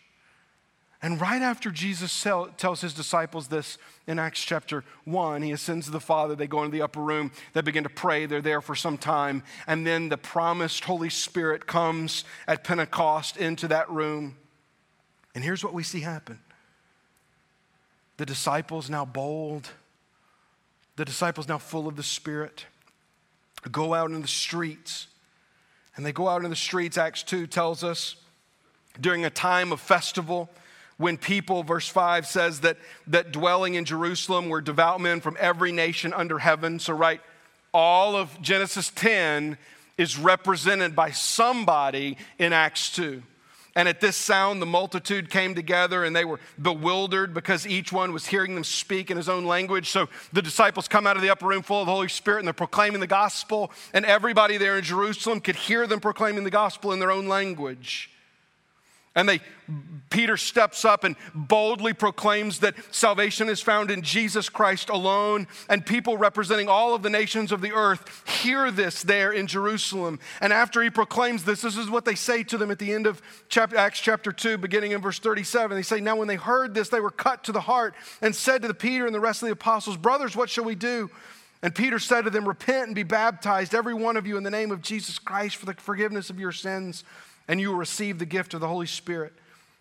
And 1.07 1.21
right 1.21 1.41
after 1.41 1.71
Jesus 1.71 2.21
tell, 2.21 2.49
tells 2.49 2.81
his 2.81 2.93
disciples 2.93 3.47
this 3.47 3.79
in 4.09 4.19
Acts 4.19 4.41
chapter 4.45 4.83
1, 5.05 5.41
he 5.43 5.53
ascends 5.53 5.87
to 5.87 5.93
the 5.93 6.01
Father. 6.01 6.35
They 6.35 6.49
go 6.49 6.65
into 6.65 6.77
the 6.77 6.83
upper 6.83 7.01
room. 7.01 7.31
They 7.53 7.61
begin 7.61 7.85
to 7.85 7.89
pray. 7.89 8.27
They're 8.27 8.43
there 8.43 8.61
for 8.61 8.75
some 8.75 8.99
time. 8.99 9.45
And 9.69 9.87
then 9.87 10.09
the 10.09 10.17
promised 10.17 10.83
Holy 10.83 11.09
Spirit 11.09 11.69
comes 11.69 12.25
at 12.49 12.65
Pentecost 12.65 13.37
into 13.37 13.69
that 13.69 13.89
room. 13.89 14.37
And 15.33 15.45
here's 15.45 15.63
what 15.63 15.73
we 15.73 15.85
see 15.85 16.01
happen 16.01 16.41
the 18.17 18.27
disciples, 18.27 18.91
now 18.91 19.05
bold, 19.05 19.71
the 20.97 21.05
disciples, 21.05 21.47
now 21.47 21.59
full 21.59 21.87
of 21.87 21.95
the 21.95 22.03
Spirit, 22.03 22.67
go 23.71 23.95
out 23.95 24.11
in 24.11 24.23
the 24.23 24.27
streets. 24.27 25.07
And 25.95 26.05
they 26.05 26.11
go 26.11 26.29
out 26.29 26.43
in 26.43 26.51
the 26.51 26.57
streets, 26.57 26.99
Acts 26.99 27.23
2 27.23 27.47
tells 27.47 27.85
us, 27.85 28.17
during 29.01 29.25
a 29.25 29.31
time 29.31 29.71
of 29.71 29.81
festival 29.81 30.51
when 30.99 31.19
people, 31.19 31.63
verse 31.63 31.89
5 31.89 32.27
says 32.27 32.61
that, 32.61 32.79
that 33.07 33.33
dwelling 33.33 33.75
in 33.75 33.85
Jerusalem 33.85 34.49
were 34.49 34.61
devout 34.61 35.01
men 35.01 35.21
from 35.21 35.37
every 35.39 35.73
nation 35.73 36.15
under 36.15 36.39
heaven. 36.39 36.79
So, 36.79 36.95
right, 36.95 37.21
all 37.75 38.17
of 38.17 38.41
Genesis 38.41 38.91
10 38.95 39.59
is 39.99 40.19
represented 40.19 40.97
by 40.97 41.11
somebody 41.11 42.17
in 42.39 42.53
Acts 42.53 42.91
2. 42.95 43.23
And 43.75 43.89
at 43.89 44.01
this 44.01 44.17
sound, 44.17 44.63
the 44.63 44.67
multitude 44.67 45.29
came 45.29 45.55
together 45.55 46.03
and 46.03 46.17
they 46.17 46.25
were 46.25 46.41
bewildered 46.61 47.35
because 47.35 47.67
each 47.67 47.93
one 47.93 48.15
was 48.15 48.27
hearing 48.27 48.55
them 48.55 48.65
speak 48.65 49.11
in 49.11 49.19
his 49.19 49.29
own 49.29 49.45
language. 49.45 49.91
So 49.91 50.09
the 50.33 50.41
disciples 50.41 50.89
come 50.89 51.07
out 51.07 51.17
of 51.17 51.23
the 51.23 51.29
upper 51.29 51.47
room 51.47 51.63
full 51.63 51.83
of 51.83 51.87
the 51.87 51.93
Holy 51.93 52.09
Spirit 52.09 52.39
and 52.39 52.47
they're 52.47 52.55
proclaiming 52.55 53.01
the 53.01 53.07
gospel. 53.07 53.71
And 53.93 54.07
everybody 54.07 54.57
there 54.57 54.79
in 54.79 54.85
Jerusalem 54.85 55.41
could 55.41 55.57
hear 55.57 55.87
them 55.87 56.01
proclaiming 56.01 56.45
the 56.45 56.51
gospel 56.51 56.93
in 56.93 57.01
their 57.01 57.11
own 57.11 57.29
language. 57.29 58.11
And 59.17 59.29
they 59.29 59.41
Peter 60.11 60.37
steps 60.37 60.85
up 60.85 61.05
and 61.05 61.17
boldly 61.35 61.93
proclaims 61.93 62.61
that 62.61 62.75
salvation 62.95 63.49
is 63.49 63.61
found 63.61 63.91
in 63.91 64.03
Jesus 64.03 64.49
Christ 64.49 64.89
alone. 64.89 65.49
And 65.69 65.85
people 65.85 66.17
representing 66.17 66.69
all 66.69 66.95
of 66.95 67.03
the 67.03 67.11
nations 67.11 67.51
of 67.51 67.61
the 67.61 67.73
earth 67.73 68.23
hear 68.29 68.71
this 68.71 69.03
there 69.03 69.33
in 69.33 69.47
Jerusalem. 69.47 70.21
And 70.41 70.53
after 70.53 70.83
he 70.83 70.91
proclaims 70.91 71.45
this, 71.45 71.63
this 71.63 71.77
is 71.77 71.91
what 71.91 72.05
they 72.05 72.15
say 72.15 72.45
to 72.45 72.57
them 72.57 72.71
at 72.71 72.79
the 72.79 72.93
end 72.93 73.07
of 73.07 73.21
chapter, 73.49 73.77
Acts 73.77 74.01
chapter 74.01 74.31
2, 74.31 74.59
beginning 74.59 74.93
in 74.93 75.01
verse 75.01 75.19
37. 75.19 75.77
They 75.77 75.83
say, 75.83 76.01
Now 76.01 76.17
when 76.17 76.29
they 76.29 76.37
heard 76.37 76.75
this, 76.75 76.89
they 76.89 77.01
were 77.01 77.11
cut 77.11 77.43
to 77.45 77.53
the 77.53 77.61
heart 77.61 77.95
and 78.23 78.35
said 78.35 78.63
to 78.63 78.69
the 78.69 78.75
Peter 78.75 79.07
and 79.07 79.15
the 79.15 79.21
rest 79.21 79.43
of 79.43 79.47
the 79.49 79.53
apostles, 79.53 79.97
Brothers, 79.97 80.37
what 80.37 80.49
shall 80.49 80.65
we 80.65 80.77
do? 80.77 81.11
And 81.63 81.75
Peter 81.75 81.99
said 81.99 82.23
to 82.23 82.31
them, 82.31 82.47
Repent 82.47 82.87
and 82.87 82.95
be 82.95 83.03
baptized, 83.03 83.75
every 83.75 83.95
one 83.95 84.17
of 84.17 84.27
you, 84.27 84.37
in 84.37 84.45
the 84.45 84.51
name 84.51 84.71
of 84.71 84.83
Jesus 84.83 85.19
Christ 85.19 85.57
for 85.57 85.67
the 85.67 85.75
forgiveness 85.75 86.31
of 86.31 86.39
your 86.39 86.53
sins 86.53 87.03
and 87.49 87.61
you 87.61 87.71
will 87.71 87.77
receive 87.77 88.19
the 88.19 88.27
gift 88.27 88.55
of 88.55 88.61
the 88.61 88.69
Holy 88.69 88.87
Spirit. 88.87 89.33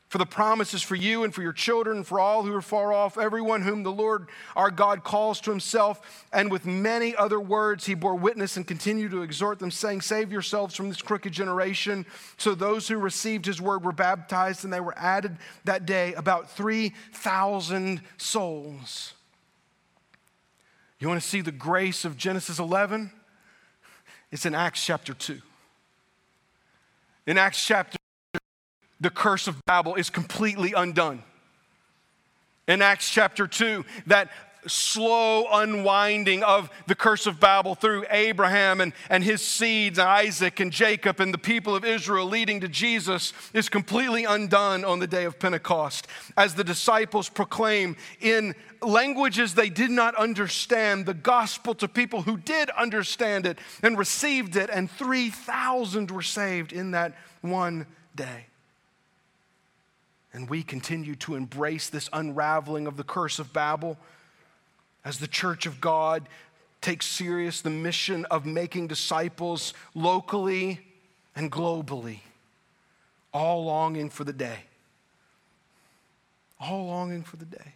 For 0.07 0.19
the 0.19 0.25
promise 0.25 0.73
is 0.73 0.83
for 0.83 0.95
you 0.95 1.23
and 1.23 1.33
for 1.33 1.41
your 1.41 1.51
children, 1.51 2.03
for 2.03 2.19
all 2.19 2.43
who 2.43 2.53
are 2.55 2.61
far 2.61 2.93
off, 2.93 3.17
everyone 3.17 3.63
whom 3.63 3.81
the 3.81 3.91
Lord 3.91 4.27
our 4.55 4.69
God 4.69 5.03
calls 5.03 5.41
to 5.41 5.49
himself. 5.49 6.25
And 6.31 6.51
with 6.51 6.65
many 6.65 7.15
other 7.15 7.39
words, 7.39 7.85
he 7.85 7.95
bore 7.95 8.15
witness 8.15 8.55
and 8.55 8.67
continued 8.67 9.11
to 9.11 9.23
exhort 9.23 9.57
them, 9.57 9.71
saying, 9.71 10.01
Save 10.01 10.31
yourselves 10.31 10.75
from 10.75 10.89
this 10.89 11.01
crooked 11.01 11.33
generation. 11.33 12.05
So 12.37 12.53
those 12.53 12.87
who 12.87 12.97
received 12.97 13.45
his 13.47 13.59
word 13.59 13.83
were 13.83 13.91
baptized, 13.91 14.63
and 14.63 14.71
they 14.71 14.79
were 14.79 14.97
added 14.97 15.37
that 15.63 15.87
day 15.87 16.13
about 16.13 16.51
3,000 16.51 18.01
souls. 18.17 19.13
You 20.99 21.07
want 21.07 21.21
to 21.21 21.27
see 21.27 21.41
the 21.41 21.51
grace 21.51 22.05
of 22.05 22.15
Genesis 22.15 22.59
11? 22.59 23.11
It's 24.31 24.45
in 24.45 24.53
Acts 24.53 24.85
chapter 24.85 25.13
2. 25.13 25.41
In 27.27 27.37
Acts 27.37 27.65
chapter, 27.65 27.97
the 28.99 29.09
curse 29.09 29.47
of 29.47 29.63
Babel 29.65 29.95
is 29.95 30.09
completely 30.09 30.73
undone. 30.73 31.23
In 32.67 32.81
Acts 32.81 33.09
chapter 33.09 33.47
2, 33.47 33.85
that 34.07 34.29
slow 34.67 35.45
unwinding 35.51 36.43
of 36.43 36.69
the 36.87 36.95
curse 36.95 37.27
of 37.27 37.39
Babel 37.39 37.75
through 37.75 38.05
Abraham 38.09 38.81
and, 38.81 38.93
and 39.09 39.23
his 39.23 39.41
seeds, 39.41 39.99
Isaac 39.99 40.59
and 40.59 40.71
Jacob, 40.71 41.19
and 41.19 41.33
the 41.33 41.37
people 41.37 41.75
of 41.75 41.85
Israel 41.85 42.25
leading 42.25 42.61
to 42.61 42.67
Jesus 42.67 43.33
is 43.53 43.69
completely 43.69 44.25
undone 44.25 44.83
on 44.83 44.99
the 44.99 45.07
day 45.07 45.25
of 45.25 45.39
Pentecost 45.39 46.07
as 46.37 46.55
the 46.55 46.63
disciples 46.63 47.29
proclaim 47.29 47.95
in 48.19 48.55
languages 48.85 49.53
they 49.53 49.69
did 49.69 49.91
not 49.91 50.15
understand 50.15 51.05
the 51.05 51.13
gospel 51.13 51.75
to 51.75 51.87
people 51.87 52.21
who 52.21 52.37
did 52.37 52.69
understand 52.71 53.45
it 53.45 53.59
and 53.83 53.97
received 53.97 54.55
it, 54.55 54.69
and 54.69 54.89
3,000 54.89 56.11
were 56.11 56.21
saved 56.21 56.73
in 56.73 56.91
that 56.91 57.15
one 57.41 57.85
day. 58.15 58.45
And 60.33 60.49
we 60.49 60.63
continue 60.63 61.15
to 61.15 61.35
embrace 61.35 61.89
this 61.89 62.09
unraveling 62.11 62.87
of 62.87 62.97
the 62.97 63.03
curse 63.03 63.39
of 63.39 63.53
Babel 63.53 63.97
as 65.03 65.19
the 65.19 65.27
church 65.27 65.65
of 65.65 65.79
God 65.79 66.27
takes 66.81 67.05
serious 67.05 67.61
the 67.61 67.69
mission 67.69 68.25
of 68.25 68.45
making 68.45 68.87
disciples 68.87 69.73
locally 69.93 70.79
and 71.35 71.51
globally, 71.51 72.19
all 73.33 73.65
longing 73.65 74.09
for 74.09 74.23
the 74.23 74.33
day. 74.33 74.59
All 76.59 76.87
longing 76.87 77.23
for 77.23 77.37
the 77.37 77.45
day 77.45 77.73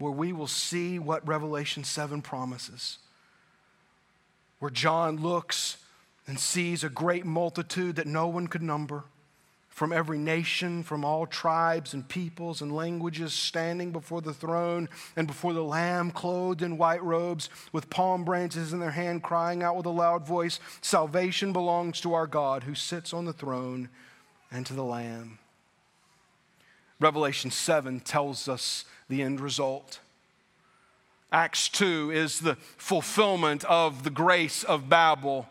where 0.00 0.10
we 0.10 0.32
will 0.32 0.46
see 0.46 0.98
what 0.98 1.26
Revelation 1.28 1.84
7 1.84 2.22
promises. 2.22 2.98
Where 4.58 4.70
John 4.70 5.18
looks 5.18 5.76
and 6.26 6.40
sees 6.40 6.82
a 6.82 6.88
great 6.88 7.26
multitude 7.26 7.96
that 7.96 8.06
no 8.06 8.26
one 8.26 8.46
could 8.46 8.62
number 8.62 9.04
from 9.68 9.92
every 9.92 10.18
nation, 10.18 10.82
from 10.82 11.04
all 11.04 11.26
tribes 11.26 11.94
and 11.94 12.08
peoples 12.08 12.60
and 12.60 12.74
languages, 12.74 13.32
standing 13.32 13.92
before 13.92 14.20
the 14.20 14.34
throne 14.34 14.88
and 15.16 15.26
before 15.26 15.52
the 15.52 15.64
Lamb, 15.64 16.10
clothed 16.10 16.62
in 16.62 16.78
white 16.78 17.02
robes, 17.02 17.48
with 17.72 17.90
palm 17.90 18.24
branches 18.24 18.72
in 18.72 18.80
their 18.80 18.90
hand, 18.90 19.22
crying 19.22 19.62
out 19.62 19.76
with 19.76 19.86
a 19.86 19.90
loud 19.90 20.26
voice 20.26 20.60
Salvation 20.80 21.52
belongs 21.52 22.00
to 22.00 22.14
our 22.14 22.26
God 22.26 22.64
who 22.64 22.74
sits 22.74 23.12
on 23.12 23.26
the 23.26 23.32
throne 23.32 23.90
and 24.50 24.64
to 24.66 24.74
the 24.74 24.84
Lamb. 24.84 25.39
Revelation 27.00 27.50
7 27.50 28.00
tells 28.00 28.48
us 28.48 28.84
the 29.08 29.22
end 29.22 29.40
result. 29.40 29.98
Acts 31.32 31.68
2 31.68 32.10
is 32.12 32.40
the 32.40 32.56
fulfillment 32.76 33.64
of 33.64 34.04
the 34.04 34.10
grace 34.10 34.62
of 34.62 34.88
Babel 34.88 35.48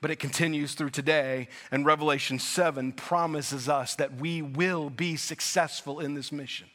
but 0.00 0.10
it 0.10 0.20
continues 0.20 0.74
through 0.74 0.90
today. 0.90 1.48
And 1.70 1.84
Revelation 1.84 2.38
7 2.38 2.92
promises 2.92 3.68
us 3.68 3.94
that 3.96 4.14
we 4.16 4.42
will 4.42 4.90
be 4.90 5.16
successful 5.16 6.00
in 6.00 6.14
this 6.14 6.30
mission. 6.30 6.68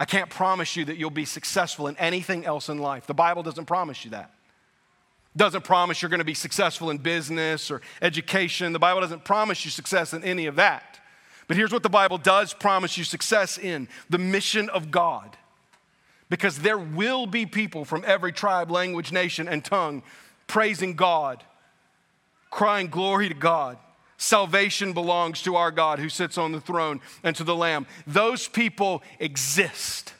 I 0.00 0.04
can't 0.04 0.30
promise 0.30 0.76
you 0.76 0.84
that 0.86 0.96
you'll 0.96 1.10
be 1.10 1.24
successful 1.24 1.88
in 1.88 1.96
anything 1.98 2.46
else 2.46 2.68
in 2.68 2.78
life. 2.78 3.06
The 3.06 3.14
Bible 3.14 3.42
doesn't 3.42 3.66
promise 3.66 4.04
you 4.04 4.12
that. 4.12 4.32
Doesn't 5.36 5.64
promise 5.64 6.00
you're 6.00 6.08
going 6.08 6.20
to 6.20 6.24
be 6.24 6.34
successful 6.34 6.90
in 6.90 6.98
business 6.98 7.70
or 7.70 7.82
education. 8.00 8.72
The 8.72 8.78
Bible 8.78 9.00
doesn't 9.00 9.24
promise 9.24 9.64
you 9.64 9.70
success 9.70 10.14
in 10.14 10.22
any 10.24 10.46
of 10.46 10.56
that. 10.56 11.00
But 11.48 11.56
here's 11.56 11.72
what 11.72 11.82
the 11.82 11.88
Bible 11.88 12.18
does 12.18 12.54
promise 12.54 12.96
you 12.96 13.04
success 13.04 13.58
in 13.58 13.88
the 14.08 14.18
mission 14.18 14.68
of 14.68 14.90
God. 14.90 15.36
Because 16.30 16.58
there 16.58 16.78
will 16.78 17.26
be 17.26 17.46
people 17.46 17.84
from 17.84 18.04
every 18.06 18.32
tribe, 18.32 18.70
language, 18.70 19.10
nation, 19.10 19.48
and 19.48 19.64
tongue 19.64 20.02
praising 20.46 20.94
God 20.94 21.42
crying, 22.50 22.88
Glory 22.88 23.28
to 23.28 23.34
God. 23.34 23.78
Salvation 24.16 24.92
belongs 24.92 25.42
to 25.42 25.54
our 25.54 25.70
God 25.70 26.00
who 26.00 26.08
sits 26.08 26.36
on 26.36 26.50
the 26.50 26.60
throne 26.60 27.00
and 27.22 27.36
to 27.36 27.44
the 27.44 27.54
Lamb. 27.54 27.86
Those 28.04 28.48
people 28.48 29.02
exist 29.20 30.12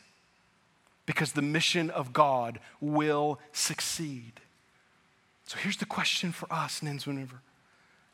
because 1.05 1.33
the 1.33 1.43
mission 1.43 1.91
of 1.91 2.13
God 2.13 2.61
will 2.81 3.41
succeed. 3.51 4.41
So 5.47 5.59
here's 5.59 5.79
the 5.79 5.87
question 5.87 6.31
for 6.31 6.53
us, 6.53 6.81
Nansemond 6.81 7.19
River 7.19 7.41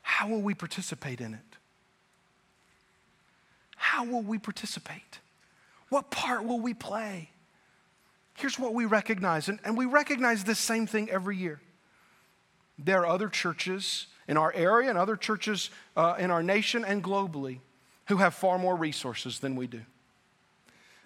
How 0.03 0.29
will 0.29 0.41
we 0.41 0.55
participate 0.55 1.21
in 1.21 1.35
it? 1.35 1.54
How 3.95 4.03
will 4.05 4.23
we 4.23 4.39
participate? 4.39 5.21
What 5.89 6.11
part 6.11 6.45
will 6.45 6.59
we 6.59 6.75
play? 6.75 7.31
Here's 8.37 8.59
what 8.59 8.75
we 8.75 8.87
recognize, 8.87 9.49
and, 9.49 9.61
and 9.65 9.79
we 9.79 9.87
recognize 9.87 10.43
this 10.43 10.59
same 10.59 10.89
thing 10.89 11.09
every 11.11 11.37
year. 11.37 11.61
There 12.77 13.03
are 13.03 13.07
other 13.07 13.29
churches 13.29 14.09
in 14.27 14.37
our 14.37 14.53
area 14.53 14.91
and 14.91 14.99
other 14.99 15.15
churches 15.15 15.71
uh, 15.97 16.17
in 16.19 16.33
our 16.33 16.43
nation 16.43 16.85
and 16.85 17.05
globally 17.05 17.61
who 18.07 18.17
have 18.17 18.35
far 18.35 18.59
more 18.59 18.75
resources 18.75 19.39
than 19.39 19.55
we 19.55 19.69
do. 19.69 19.83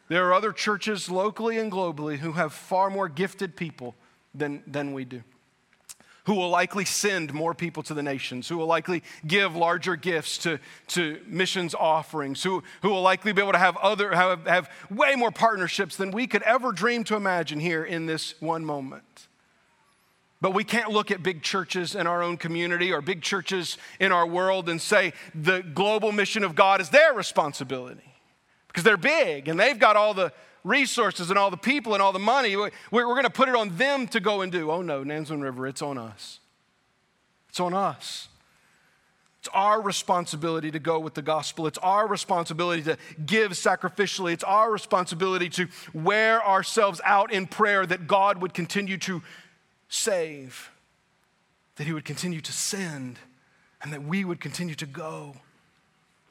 There 0.08 0.24
are 0.24 0.32
other 0.32 0.54
churches 0.54 1.10
locally 1.10 1.58
and 1.58 1.70
globally 1.70 2.16
who 2.16 2.32
have 2.32 2.54
far 2.54 2.88
more 2.88 3.10
gifted 3.10 3.54
people 3.54 3.96
than, 4.34 4.62
than 4.66 4.94
we 4.94 5.04
do, 5.04 5.22
who 6.28 6.34
will 6.34 6.50
likely 6.50 6.84
send 6.84 7.32
more 7.32 7.54
people 7.54 7.82
to 7.82 7.94
the 7.94 8.02
nations, 8.02 8.50
who 8.50 8.58
will 8.58 8.66
likely 8.66 9.02
give 9.26 9.56
larger 9.56 9.96
gifts 9.96 10.36
to, 10.36 10.58
to 10.86 11.18
missions 11.26 11.74
offerings, 11.74 12.42
who, 12.42 12.62
who 12.82 12.90
will 12.90 13.00
likely 13.00 13.32
be 13.32 13.40
able 13.40 13.52
to 13.52 13.58
have, 13.58 13.78
other, 13.78 14.14
have, 14.14 14.46
have 14.46 14.70
way 14.90 15.14
more 15.14 15.30
partnerships 15.30 15.96
than 15.96 16.10
we 16.10 16.26
could 16.26 16.42
ever 16.42 16.70
dream 16.70 17.02
to 17.02 17.16
imagine 17.16 17.58
here 17.58 17.82
in 17.82 18.04
this 18.04 18.34
one 18.42 18.62
moment. 18.62 19.26
But 20.42 20.52
we 20.52 20.64
can't 20.64 20.90
look 20.90 21.10
at 21.10 21.22
big 21.22 21.42
churches 21.42 21.94
in 21.94 22.06
our 22.06 22.22
own 22.22 22.36
community 22.36 22.92
or 22.92 23.00
big 23.00 23.22
churches 23.22 23.78
in 23.98 24.12
our 24.12 24.26
world 24.26 24.68
and 24.68 24.82
say 24.82 25.14
the 25.34 25.62
global 25.62 26.12
mission 26.12 26.44
of 26.44 26.54
God 26.54 26.82
is 26.82 26.90
their 26.90 27.14
responsibility 27.14 28.14
because 28.66 28.84
they're 28.84 28.98
big 28.98 29.48
and 29.48 29.58
they've 29.58 29.78
got 29.78 29.96
all 29.96 30.12
the 30.12 30.30
resources 30.64 31.30
and 31.30 31.38
all 31.38 31.50
the 31.50 31.56
people 31.56 31.94
and 31.94 32.02
all 32.02 32.12
the 32.12 32.18
money. 32.18 32.56
We're, 32.56 32.70
going 32.90 33.22
to 33.24 33.30
put 33.30 33.48
it 33.48 33.54
on 33.54 33.76
them 33.76 34.06
to 34.08 34.20
go 34.20 34.40
and 34.40 34.52
do. 34.52 34.70
Oh 34.70 34.82
no, 34.82 35.04
Nansemond 35.04 35.42
River, 35.42 35.66
it's 35.66 35.82
on 35.82 35.98
us. 35.98 36.40
It's 37.48 37.60
on 37.60 37.74
us. 37.74 38.28
It's 39.40 39.48
our 39.54 39.80
responsibility 39.80 40.70
to 40.72 40.78
go 40.78 40.98
with 40.98 41.14
the 41.14 41.22
gospel. 41.22 41.66
It's 41.66 41.78
our 41.78 42.06
responsibility 42.08 42.82
to 42.82 42.98
give 43.24 43.52
sacrificially. 43.52 44.32
It's 44.32 44.44
our 44.44 44.70
responsibility 44.70 45.48
to 45.50 45.68
wear 45.94 46.44
ourselves 46.44 47.00
out 47.04 47.32
in 47.32 47.46
prayer 47.46 47.86
that 47.86 48.06
God 48.08 48.42
would 48.42 48.52
continue 48.52 48.98
to 48.98 49.22
save, 49.88 50.70
that 51.76 51.84
He 51.84 51.92
would 51.92 52.04
continue 52.04 52.40
to 52.40 52.52
send, 52.52 53.18
and 53.80 53.92
that 53.92 54.02
we 54.02 54.24
would 54.24 54.40
continue 54.40 54.74
to 54.74 54.86
go. 54.86 55.36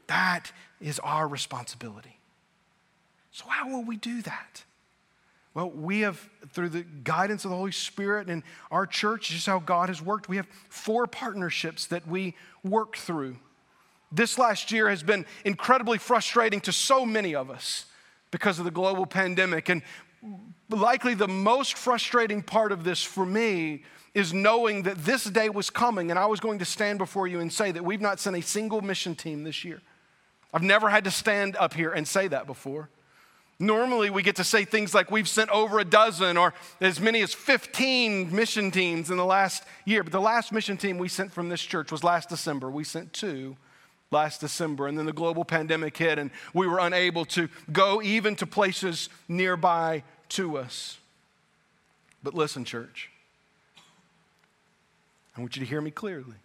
That 0.08 0.52
is 0.82 1.00
our 1.00 1.28
responsibility. 1.28 2.17
So, 3.32 3.46
how 3.48 3.70
will 3.70 3.84
we 3.84 3.98
do 3.98 4.22
that? 4.24 4.64
Well, 5.54 5.72
we 5.72 6.02
have, 6.02 6.30
through 6.50 6.70
the 6.70 6.84
guidance 6.84 7.44
of 7.44 7.50
the 7.50 7.58
Holy 7.58 7.72
Spirit 7.72 8.30
and 8.30 8.44
our 8.70 8.86
church, 8.86 9.30
just 9.30 9.48
how 9.48 9.58
God 9.58 9.90
has 9.90 10.02
worked, 10.02 10.30
we 10.30 10.38
have 10.38 10.48
four 10.70 11.08
partnerships 11.08 11.88
that 11.88 12.08
we 12.08 12.36
work 12.64 12.96
through. 12.96 13.38
This 14.12 14.38
last 14.38 14.72
year 14.72 14.88
has 14.88 15.02
been 15.02 15.26
incredibly 15.44 15.98
frustrating 15.98 16.62
to 16.62 16.72
so 16.72 17.08
many 17.08 17.34
of 17.34 17.50
us 17.50 17.86
because 18.30 18.60
of 18.60 18.66
the 18.66 18.72
global 18.72 19.08
pandemic. 19.08 19.70
And 19.70 19.82
likely 20.70 21.14
the 21.16 21.28
most 21.28 21.76
frustrating 21.76 22.44
part 22.44 22.72
of 22.72 22.84
this 22.84 23.04
for 23.04 23.26
me 23.26 23.84
is 24.14 24.34
knowing 24.34 24.84
that 24.84 24.98
this 25.06 25.24
day 25.24 25.50
was 25.50 25.70
coming 25.70 26.10
and 26.12 26.20
I 26.20 26.28
was 26.28 26.40
going 26.40 26.60
to 26.60 26.66
stand 26.66 27.00
before 27.00 27.28
you 27.28 27.40
and 27.40 27.52
say 27.52 27.72
that 27.72 27.84
we've 27.84 28.00
not 28.00 28.20
sent 28.20 28.36
a 28.36 28.42
single 28.42 28.82
mission 28.82 29.16
team 29.16 29.44
this 29.44 29.66
year. 29.66 29.82
I've 30.54 30.64
never 30.64 30.90
had 30.90 31.04
to 31.06 31.12
stand 31.12 31.56
up 31.58 31.74
here 31.74 31.92
and 31.92 32.08
say 32.08 32.28
that 32.28 32.48
before. 32.48 32.90
Normally, 33.60 34.12
we 34.12 34.22
get 34.22 34.36
to 34.36 34.44
say 34.44 34.66
things 34.66 34.94
like 34.94 35.10
we've 35.10 35.28
sent 35.28 35.50
over 35.50 35.80
a 35.80 35.86
dozen 35.86 36.38
or 36.38 36.54
as 36.80 37.00
many 37.00 37.22
as 37.22 37.34
15 37.34 38.34
mission 38.34 38.70
teams 38.70 39.10
in 39.10 39.18
the 39.18 39.26
last 39.26 39.64
year. 39.84 40.04
But 40.04 40.14
the 40.14 40.22
last 40.22 40.52
mission 40.52 40.78
team 40.78 41.00
we 41.00 41.08
sent 41.08 41.32
from 41.32 41.50
this 41.50 41.62
church 41.62 41.92
was 41.92 42.04
last 42.04 42.30
December. 42.30 42.70
We 42.70 42.84
sent 42.84 43.14
two 43.14 43.58
last 44.12 44.42
December. 44.42 44.88
And 44.88 44.98
then 44.98 45.08
the 45.08 45.14
global 45.14 45.44
pandemic 45.44 45.98
hit, 45.98 46.20
and 46.20 46.30
we 46.54 46.68
were 46.68 46.80
unable 46.80 47.26
to 47.26 47.50
go 47.72 48.00
even 48.02 48.36
to 48.38 48.46
places 48.46 49.10
nearby 49.28 50.04
to 50.30 50.58
us. 50.58 51.00
But 52.22 52.36
listen, 52.36 52.64
church, 52.64 53.10
I 55.36 55.42
want 55.42 55.56
you 55.56 55.62
to 55.62 55.70
hear 55.70 55.82
me 55.82 55.92
clearly. 55.92 56.36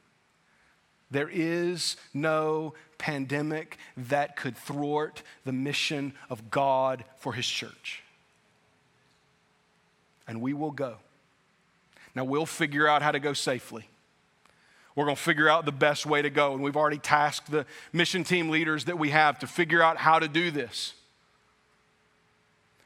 There 1.13 1.31
is 1.31 1.97
no 2.15 2.73
pandemic 2.97 3.77
that 3.97 4.35
could 4.35 4.57
thwart 4.57 5.23
the 5.45 5.53
mission 5.53 6.15
of 6.31 6.51
God 6.51 7.05
for 7.19 7.35
His 7.35 7.47
church. 7.47 8.03
And 10.27 10.41
we 10.41 10.55
will 10.55 10.71
go. 10.71 10.97
Now, 12.15 12.25
we'll 12.25 12.47
figure 12.47 12.89
out 12.89 13.03
how 13.03 13.13
to 13.13 13.21
go 13.21 13.35
safely. 13.35 13.89
We're 14.95 15.05
going 15.05 15.17
to 15.17 15.23
figure 15.23 15.49
out 15.49 15.65
the 15.65 15.73
best 15.73 16.07
way 16.07 16.23
to 16.23 16.31
go. 16.31 16.55
And 16.55 16.63
we've 16.63 16.77
already 16.77 16.99
tasked 16.99 17.51
the 17.51 17.67
mission 17.93 18.25
team 18.25 18.49
leaders 18.49 18.87
that 18.87 18.99
we 18.99 19.11
have 19.11 19.39
to 19.41 19.47
figure 19.47 19.83
out 19.83 19.99
how 19.99 20.19
to 20.19 20.29
do 20.29 20.51
this. 20.51 20.95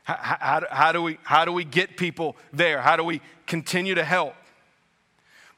How, 0.02 0.16
how, 0.20 0.62
how, 0.70 0.92
do 0.92 1.02
we, 1.02 1.18
how 1.22 1.44
do 1.44 1.52
we 1.52 1.64
get 1.64 1.96
people 1.96 2.36
there? 2.52 2.80
How 2.80 2.96
do 2.96 3.04
we 3.04 3.20
continue 3.46 3.94
to 3.94 4.04
help? 4.04 4.34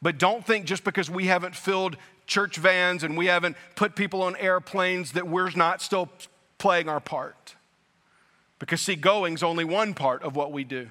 But 0.01 0.19
don't 0.19 0.47
think 0.47 0.65
just 0.65 0.85
because 0.85 1.11
we 1.11 1.27
haven't 1.27 1.55
filled 1.55 1.97
church 2.29 2.57
vans 2.57 3.03
and 3.03 3.17
we 3.17 3.27
haven't 3.27 3.57
put 3.75 3.97
people 3.97 4.23
on 4.23 4.37
airplanes 4.37 5.13
that 5.13 5.27
we're 5.27 5.51
not 5.51 5.83
still 5.83 6.09
playing 6.59 6.89
our 6.89 7.01
part. 7.01 7.57
Because, 8.61 8.81
see, 8.81 8.95
going's 8.95 9.43
only 9.43 9.65
one 9.65 9.95
part 9.95 10.23
of 10.23 10.37
what 10.37 10.53
we 10.53 10.63
do. 10.63 10.91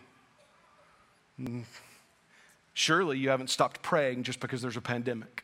Surely 2.73 3.17
you 3.17 3.29
haven't 3.29 3.49
stopped 3.49 3.81
praying 3.81 4.23
just 4.23 4.39
because 4.39 4.61
there's 4.61 4.77
a 4.77 4.81
pandemic. 4.81 5.43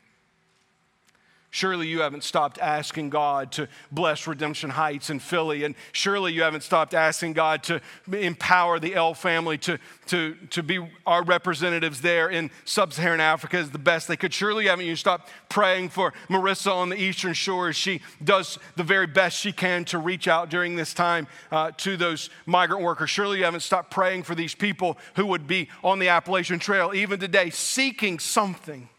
Surely 1.53 1.87
you 1.87 2.01
haven't 2.01 2.23
stopped 2.23 2.57
asking 2.57 3.11
God 3.11 3.51
to 3.51 3.67
bless 3.91 4.25
Redemption 4.25 4.71
Heights 4.71 5.11
and 5.11 5.21
Philly. 5.21 5.65
And 5.65 5.75
surely 5.91 6.33
you 6.33 6.41
haven't 6.41 6.63
stopped 6.63 6.95
asking 6.95 7.33
God 7.33 7.61
to 7.65 7.79
empower 8.11 8.79
the 8.79 8.95
L 8.95 9.13
family 9.13 9.59
to, 9.59 9.77
to, 10.07 10.33
to 10.49 10.63
be 10.63 10.79
our 11.05 11.23
representatives 11.23 12.01
there 12.01 12.27
in 12.27 12.49
sub 12.65 12.91
Saharan 12.91 13.19
Africa 13.19 13.57
as 13.57 13.69
the 13.69 13.77
best 13.77 14.07
they 14.07 14.17
could. 14.17 14.33
Surely 14.33 14.63
you 14.63 14.71
haven't 14.71 14.87
you 14.87 14.95
stopped 14.95 15.29
praying 15.47 15.89
for 15.89 16.11
Marissa 16.27 16.73
on 16.73 16.89
the 16.89 16.99
Eastern 16.99 17.33
Shore 17.33 17.69
as 17.69 17.75
she 17.75 18.01
does 18.23 18.57
the 18.75 18.83
very 18.83 19.05
best 19.05 19.37
she 19.37 19.51
can 19.51 19.85
to 19.85 19.99
reach 19.99 20.27
out 20.27 20.49
during 20.49 20.75
this 20.75 20.91
time 20.91 21.27
uh, 21.51 21.69
to 21.77 21.95
those 21.97 22.31
migrant 22.47 22.81
workers. 22.81 23.11
Surely 23.11 23.37
you 23.37 23.43
haven't 23.43 23.59
stopped 23.59 23.91
praying 23.91 24.23
for 24.23 24.33
these 24.33 24.55
people 24.55 24.97
who 25.17 25.27
would 25.27 25.45
be 25.45 25.69
on 25.83 25.99
the 25.99 26.07
Appalachian 26.07 26.57
Trail 26.57 26.95
even 26.95 27.19
today 27.19 27.51
seeking 27.51 28.17
something 28.17 28.89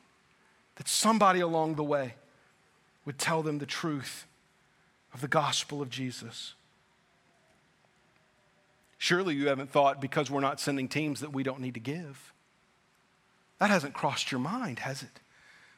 that 0.77 0.87
somebody 0.87 1.41
along 1.41 1.75
the 1.75 1.83
way 1.83 2.15
would 3.05 3.19
tell 3.19 3.43
them 3.43 3.59
the 3.59 3.67
truth 3.67 4.27
of 5.13 5.21
the 5.21 5.29
gospel 5.29 5.81
of 5.81 5.91
Jesus. 5.91 6.55
Surely 8.99 9.35
you 9.35 9.49
haven't 9.49 9.71
thought 9.71 10.01
because 10.01 10.31
we're 10.31 10.41
not 10.41 10.61
sending 10.61 10.89
teams 10.89 11.21
that 11.21 11.33
we 11.33 11.43
don't 11.43 11.61
need 11.61 11.75
to 11.75 11.81
give. 11.81 12.33
That 13.59 13.71
hasn't 13.71 13.95
crossed 13.95 14.33
your 14.33 14.41
mind, 14.41 14.81
has 14.81 15.03
it? 15.03 15.21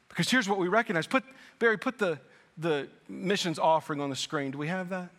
Because 0.09 0.29
here's 0.29 0.47
what 0.47 0.57
we 0.57 0.67
recognize. 0.67 1.07
Put, 1.07 1.23
Barry, 1.59 1.77
put 1.77 1.99
the, 1.99 2.19
the 2.57 2.87
missions 3.07 3.59
offering 3.59 4.01
on 4.01 4.09
the 4.09 4.15
screen. 4.15 4.51
Do 4.51 4.57
we 4.57 4.67
have 4.67 4.89
that? 4.89 5.09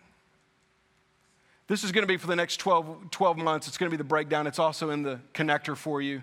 This 1.68 1.84
is 1.84 1.92
going 1.92 2.02
to 2.02 2.08
be 2.08 2.16
for 2.16 2.26
the 2.26 2.36
next 2.36 2.56
12, 2.56 3.10
12 3.10 3.36
months. 3.36 3.68
It's 3.68 3.76
going 3.76 3.90
to 3.90 3.96
be 3.96 3.98
the 3.98 4.08
breakdown. 4.08 4.46
It's 4.46 4.58
also 4.58 4.90
in 4.90 5.02
the 5.02 5.20
connector 5.34 5.76
for 5.76 6.00
you. 6.00 6.22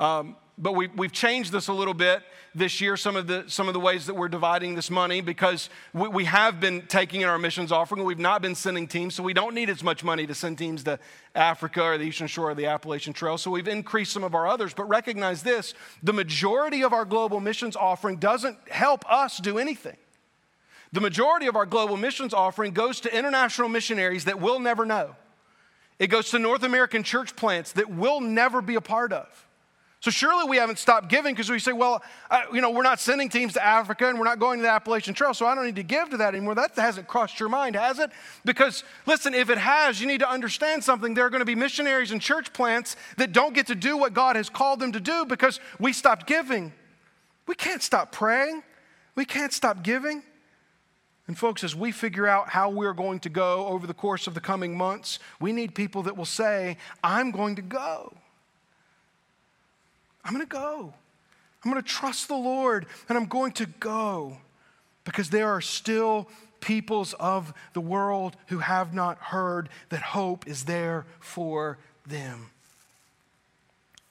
Um, 0.00 0.36
but 0.56 0.72
we, 0.72 0.86
we've 0.88 1.12
changed 1.12 1.50
this 1.50 1.66
a 1.68 1.72
little 1.72 1.94
bit 1.94 2.22
this 2.54 2.80
year, 2.80 2.96
some 2.96 3.16
of 3.16 3.26
the, 3.26 3.44
some 3.48 3.66
of 3.66 3.74
the 3.74 3.80
ways 3.80 4.06
that 4.06 4.14
we're 4.14 4.28
dividing 4.28 4.76
this 4.76 4.88
money, 4.88 5.20
because 5.20 5.68
we, 5.92 6.06
we 6.06 6.24
have 6.26 6.60
been 6.60 6.82
taking 6.86 7.22
in 7.22 7.28
our 7.28 7.38
missions 7.38 7.72
offering. 7.72 8.00
And 8.00 8.06
we've 8.06 8.18
not 8.20 8.40
been 8.40 8.54
sending 8.54 8.86
teams, 8.86 9.16
so 9.16 9.24
we 9.24 9.34
don't 9.34 9.54
need 9.54 9.68
as 9.68 9.82
much 9.82 10.04
money 10.04 10.26
to 10.28 10.34
send 10.34 10.58
teams 10.58 10.84
to 10.84 11.00
Africa 11.34 11.82
or 11.82 11.98
the 11.98 12.04
Eastern 12.04 12.28
Shore 12.28 12.50
or 12.50 12.54
the 12.54 12.66
Appalachian 12.66 13.12
Trail. 13.12 13.36
So 13.36 13.50
we've 13.50 13.66
increased 13.66 14.12
some 14.12 14.22
of 14.22 14.34
our 14.34 14.46
others. 14.46 14.72
But 14.74 14.88
recognize 14.88 15.42
this 15.42 15.74
the 16.02 16.12
majority 16.12 16.82
of 16.82 16.92
our 16.92 17.04
global 17.04 17.40
missions 17.40 17.74
offering 17.74 18.18
doesn't 18.18 18.56
help 18.68 19.10
us 19.10 19.38
do 19.38 19.58
anything. 19.58 19.96
The 20.92 21.00
majority 21.00 21.48
of 21.48 21.56
our 21.56 21.66
global 21.66 21.96
missions 21.96 22.32
offering 22.32 22.72
goes 22.72 23.00
to 23.00 23.16
international 23.16 23.68
missionaries 23.68 24.26
that 24.26 24.40
we'll 24.40 24.60
never 24.60 24.86
know. 24.86 25.16
It 25.98 26.06
goes 26.06 26.30
to 26.30 26.38
North 26.38 26.62
American 26.62 27.02
church 27.02 27.34
plants 27.34 27.72
that 27.72 27.90
we'll 27.90 28.20
never 28.20 28.62
be 28.62 28.76
a 28.76 28.80
part 28.80 29.12
of. 29.12 29.26
So 30.04 30.10
surely 30.10 30.44
we 30.44 30.58
haven't 30.58 30.78
stopped 30.78 31.08
giving 31.08 31.34
because 31.34 31.48
we 31.48 31.58
say, 31.58 31.72
well, 31.72 32.02
I, 32.30 32.44
you 32.52 32.60
know, 32.60 32.68
we're 32.68 32.82
not 32.82 33.00
sending 33.00 33.30
teams 33.30 33.54
to 33.54 33.64
Africa 33.64 34.06
and 34.06 34.18
we're 34.18 34.26
not 34.26 34.38
going 34.38 34.58
to 34.58 34.62
the 34.62 34.68
Appalachian 34.68 35.14
Trail, 35.14 35.32
so 35.32 35.46
I 35.46 35.54
don't 35.54 35.64
need 35.64 35.76
to 35.76 35.82
give 35.82 36.10
to 36.10 36.18
that 36.18 36.34
anymore. 36.34 36.54
That 36.54 36.72
hasn't 36.76 37.08
crossed 37.08 37.40
your 37.40 37.48
mind, 37.48 37.74
has 37.74 37.98
it? 37.98 38.10
Because 38.44 38.84
listen, 39.06 39.32
if 39.32 39.48
it 39.48 39.56
has, 39.56 40.02
you 40.02 40.06
need 40.06 40.20
to 40.20 40.28
understand 40.28 40.84
something. 40.84 41.14
There 41.14 41.24
are 41.24 41.30
going 41.30 41.40
to 41.40 41.46
be 41.46 41.54
missionaries 41.54 42.10
and 42.10 42.20
church 42.20 42.52
plants 42.52 42.96
that 43.16 43.32
don't 43.32 43.54
get 43.54 43.68
to 43.68 43.74
do 43.74 43.96
what 43.96 44.12
God 44.12 44.36
has 44.36 44.50
called 44.50 44.78
them 44.78 44.92
to 44.92 45.00
do 45.00 45.24
because 45.24 45.58
we 45.80 45.94
stopped 45.94 46.26
giving. 46.26 46.74
We 47.46 47.54
can't 47.54 47.82
stop 47.82 48.12
praying. 48.12 48.62
We 49.14 49.24
can't 49.24 49.54
stop 49.54 49.82
giving. 49.82 50.22
And, 51.26 51.38
folks, 51.38 51.64
as 51.64 51.74
we 51.74 51.92
figure 51.92 52.26
out 52.26 52.50
how 52.50 52.68
we're 52.68 52.92
going 52.92 53.20
to 53.20 53.30
go 53.30 53.68
over 53.68 53.86
the 53.86 53.94
course 53.94 54.26
of 54.26 54.34
the 54.34 54.40
coming 54.42 54.76
months, 54.76 55.18
we 55.40 55.50
need 55.50 55.74
people 55.74 56.02
that 56.02 56.14
will 56.14 56.26
say, 56.26 56.76
I'm 57.02 57.30
going 57.30 57.56
to 57.56 57.62
go. 57.62 58.12
I'm 60.24 60.32
going 60.32 60.46
to 60.46 60.50
go. 60.50 60.94
I'm 61.64 61.70
going 61.70 61.82
to 61.82 61.88
trust 61.88 62.28
the 62.28 62.36
Lord 62.36 62.86
and 63.08 63.16
I'm 63.16 63.26
going 63.26 63.52
to 63.52 63.66
go 63.66 64.38
because 65.04 65.30
there 65.30 65.48
are 65.48 65.60
still 65.60 66.28
peoples 66.60 67.12
of 67.14 67.52
the 67.74 67.80
world 67.80 68.36
who 68.48 68.58
have 68.58 68.94
not 68.94 69.18
heard 69.18 69.68
that 69.90 70.00
hope 70.00 70.46
is 70.48 70.64
there 70.64 71.04
for 71.20 71.78
them. 72.06 72.50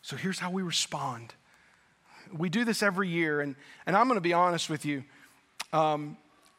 So 0.02 0.16
here's 0.16 0.40
how 0.40 0.52
we 0.52 0.62
respond. 0.62 1.34
We 2.32 2.50
do 2.50 2.66
this 2.66 2.84
every 2.84 3.10
year, 3.10 3.42
and, 3.42 3.56
and 3.86 3.96
I'm 3.96 4.08
going 4.08 4.18
to 4.18 4.22
be 4.22 4.34
honest 4.34 4.70
with 4.70 4.86
you. 4.86 5.04
Um, 5.72 6.18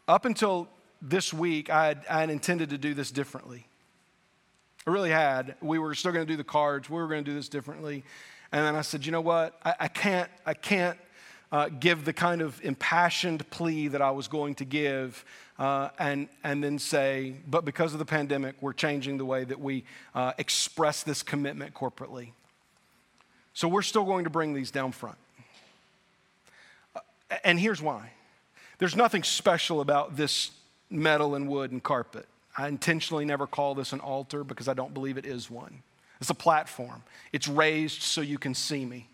up 0.09 0.25
until 0.25 0.69
this 1.03 1.33
week, 1.33 1.71
I 1.71 1.87
had, 1.87 2.05
I 2.09 2.21
had 2.21 2.31
intended 2.31 2.71
to 2.71 2.79
do 2.79 2.95
this 2.95 3.11
differently. 3.11 3.67
I 4.87 4.91
really 4.91 5.11
had. 5.11 5.57
We 5.61 5.79
were 5.79 5.95
still 5.95 6.13
going 6.13 6.27
to 6.27 6.33
do 6.33 6.37
the 6.37 6.45
cards, 6.45 6.91
we 6.91 6.97
were 6.97 7.09
going 7.09 7.25
to 7.25 7.31
do 7.31 7.37
this 7.37 7.49
differently. 7.49 8.05
And 8.55 8.65
then 8.65 8.77
I 8.77 8.83
said, 8.83 9.05
you 9.05 9.11
know 9.11 9.21
what? 9.21 9.59
I, 9.65 9.75
I 9.81 9.89
can't, 9.89 10.31
I 10.47 10.55
can't 10.55 10.97
uh, 11.51 11.71
give 11.71 12.05
the 12.05 12.13
kind 12.13 12.41
of 12.41 12.65
impassioned 12.65 13.51
plea 13.51 13.89
that 13.89 14.01
I 14.01 14.13
was 14.13 14.29
going 14.29 14.55
to 14.55 14.65
give 14.65 15.25
uh, 15.59 15.89
and, 15.99 16.29
and 16.45 16.63
then 16.63 16.79
say, 16.79 17.35
but 17.49 17.65
because 17.65 17.95
of 17.95 17.99
the 17.99 18.05
pandemic, 18.05 18.55
we're 18.61 18.73
changing 18.73 19.19
the 19.19 19.25
way 19.25 19.43
that 19.43 19.59
we 19.59 19.83
uh, 20.15 20.35
express 20.39 21.03
this 21.03 21.21
commitment 21.21 21.75
corporately. 21.75 22.29
So 23.55 23.67
we're 23.67 23.83
still 23.83 24.05
going 24.05 24.23
to 24.23 24.31
bring 24.31 24.55
these 24.55 24.71
down 24.71 24.93
front. 24.93 25.19
Uh, 26.95 27.01
and 27.43 27.59
here's 27.59 27.83
why 27.83 28.13
there's 28.79 28.95
nothing 28.95 29.25
special 29.25 29.81
about 29.81 30.17
this 30.17 30.53
metal 30.91 31.35
and 31.35 31.49
wood 31.49 31.73
and 31.73 31.83
carpet. 31.83 32.29
I 32.57 32.69
intentionally 32.69 33.25
never 33.25 33.49
call 33.49 33.75
this 33.75 33.93
an 33.93 33.99
altar 33.99 34.45
because 34.45 34.69
I 34.69 34.75
don't 34.75 34.95
believe 34.95 35.19
it 35.19 35.27
is 35.27 35.51
one. 35.51 35.83
It's 36.25 36.31
a 36.31 36.35
platform, 36.35 37.03
it's 37.35 37.47
raised 37.47 38.01
so 38.01 38.23
you 38.23 38.39
can 38.39 38.55
see 38.55 38.87
me. 38.87 39.11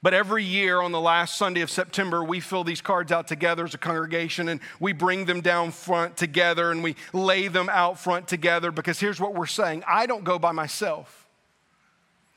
But 0.00 0.14
every 0.14 0.44
year 0.44 0.80
on 0.80 0.92
the 0.92 1.00
last 1.00 1.36
Sunday 1.36 1.60
of 1.60 1.72
September, 1.72 2.22
we 2.22 2.38
fill 2.38 2.62
these 2.62 2.80
cards 2.80 3.10
out 3.10 3.26
together 3.26 3.64
as 3.64 3.74
a 3.74 3.78
congregation 3.78 4.48
and 4.48 4.60
we 4.78 4.92
bring 4.92 5.24
them 5.24 5.40
down 5.40 5.72
front 5.72 6.16
together 6.16 6.70
and 6.70 6.84
we 6.84 6.94
lay 7.12 7.48
them 7.48 7.68
out 7.68 7.98
front 7.98 8.28
together 8.28 8.70
because 8.70 9.00
here's 9.00 9.18
what 9.18 9.34
we're 9.34 9.46
saying 9.46 9.82
I 9.88 10.06
don't 10.06 10.22
go 10.22 10.38
by 10.38 10.52
myself, 10.52 11.28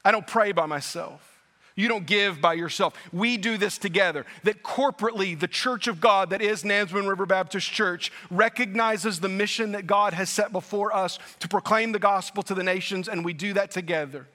I 0.03 0.11
don't 0.11 0.25
pray 0.25 0.53
by 0.53 0.65
myself. 0.65 1.36
You 1.77 1.87
don't 1.87 2.07
give 2.07 2.41
by 2.41 2.55
yourself. 2.55 2.95
We 3.13 3.37
do 3.37 3.55
this 3.55 3.77
together. 3.77 4.25
That 4.43 4.63
corporately, 4.63 5.39
the 5.39 5.47
church 5.47 5.87
of 5.87 6.01
God 6.01 6.31
that 6.31 6.41
is 6.41 6.63
Nansemond 6.63 7.07
River 7.07 7.27
Baptist 7.27 7.71
Church 7.71 8.11
recognizes 8.31 9.19
the 9.19 9.29
mission 9.29 9.73
that 9.73 9.85
God 9.85 10.13
has 10.13 10.27
set 10.27 10.51
before 10.51 10.93
us 10.93 11.19
to 11.39 11.47
proclaim 11.47 11.91
the 11.91 11.99
gospel 11.99 12.41
to 12.43 12.55
the 12.55 12.63
nations, 12.63 13.07
and 13.07 13.23
we 13.23 13.31
do 13.31 13.53
that 13.53 13.69
together. 13.69 14.25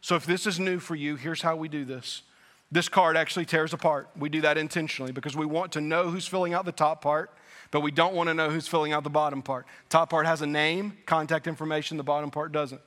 So 0.00 0.16
if 0.16 0.24
this 0.24 0.46
is 0.46 0.58
new 0.58 0.78
for 0.78 0.94
you, 0.94 1.16
here's 1.16 1.42
how 1.42 1.56
we 1.56 1.68
do 1.68 1.84
this. 1.84 2.22
This 2.72 2.88
card 2.88 3.18
actually 3.18 3.44
tears 3.44 3.74
apart. 3.74 4.08
We 4.18 4.30
do 4.30 4.40
that 4.40 4.56
intentionally 4.56 5.12
because 5.12 5.36
we 5.36 5.44
want 5.44 5.72
to 5.72 5.82
know 5.82 6.08
who's 6.08 6.26
filling 6.26 6.54
out 6.54 6.64
the 6.64 6.72
top 6.72 7.02
part, 7.02 7.32
but 7.70 7.82
we 7.82 7.90
don't 7.90 8.14
want 8.14 8.30
to 8.30 8.34
know 8.34 8.48
who's 8.48 8.66
filling 8.66 8.94
out 8.94 9.04
the 9.04 9.10
bottom 9.10 9.42
part. 9.42 9.66
Top 9.90 10.08
part 10.08 10.24
has 10.24 10.40
a 10.40 10.46
name, 10.46 10.96
contact 11.04 11.46
information, 11.46 11.98
the 11.98 12.02
bottom 12.02 12.30
part 12.30 12.50
doesn't. 12.50 12.80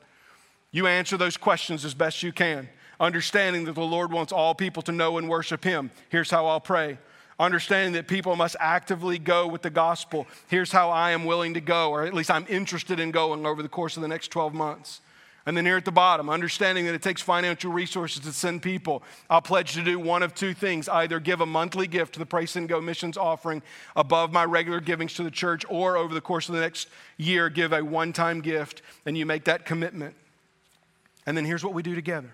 You 0.71 0.87
answer 0.87 1.17
those 1.17 1.37
questions 1.37 1.85
as 1.85 1.93
best 1.93 2.23
you 2.23 2.31
can 2.31 2.67
understanding 2.99 3.65
that 3.65 3.75
the 3.75 3.81
Lord 3.81 4.11
wants 4.11 4.31
all 4.31 4.55
people 4.55 4.83
to 4.83 4.91
know 4.91 5.17
and 5.17 5.29
worship 5.29 5.63
Him. 5.63 5.91
Here's 6.09 6.31
how 6.31 6.47
I'll 6.47 6.59
pray 6.59 6.97
understanding 7.39 7.93
that 7.93 8.07
people 8.07 8.35
must 8.35 8.57
actively 8.59 9.17
go 9.17 9.47
with 9.47 9.61
the 9.61 9.69
gospel. 9.69 10.27
Here's 10.49 10.71
how 10.71 10.89
I 10.89 11.11
am 11.11 11.23
willing 11.23 11.53
to 11.53 11.61
go, 11.61 11.91
or 11.91 12.03
at 12.03 12.13
least 12.13 12.29
I'm 12.29 12.45
interested 12.49 12.99
in 12.99 13.11
going 13.11 13.45
over 13.45 13.63
the 13.63 13.69
course 13.69 13.95
of 13.95 14.01
the 14.01 14.09
next 14.09 14.27
12 14.27 14.53
months. 14.53 14.99
And 15.45 15.55
then 15.55 15.65
here 15.65 15.77
at 15.77 15.85
the 15.85 15.91
bottom, 15.91 16.29
understanding 16.29 16.85
that 16.85 16.93
it 16.93 17.01
takes 17.01 17.21
financial 17.21 17.71
resources 17.71 18.21
to 18.23 18.33
send 18.33 18.61
people, 18.61 19.01
I'll 19.29 19.41
pledge 19.41 19.73
to 19.73 19.83
do 19.83 19.97
one 19.97 20.21
of 20.21 20.35
two 20.35 20.53
things 20.53 20.89
either 20.89 21.19
give 21.19 21.39
a 21.39 21.45
monthly 21.45 21.87
gift 21.87 22.13
to 22.13 22.19
the 22.19 22.25
Pray 22.25 22.45
Send 22.45 22.69
Go 22.69 22.81
missions 22.81 23.17
offering 23.17 23.63
above 23.95 24.33
my 24.33 24.43
regular 24.43 24.81
givings 24.81 25.13
to 25.15 25.23
the 25.23 25.31
church, 25.31 25.65
or 25.69 25.97
over 25.97 26.13
the 26.13 26.21
course 26.21 26.49
of 26.49 26.55
the 26.55 26.61
next 26.61 26.89
year, 27.17 27.49
give 27.49 27.71
a 27.71 27.83
one 27.83 28.11
time 28.11 28.41
gift, 28.41 28.81
and 29.05 29.17
you 29.17 29.25
make 29.25 29.45
that 29.45 29.65
commitment. 29.65 30.13
And 31.25 31.37
then 31.37 31.45
here's 31.45 31.63
what 31.63 31.73
we 31.73 31.81
do 31.81 31.95
together 31.95 32.31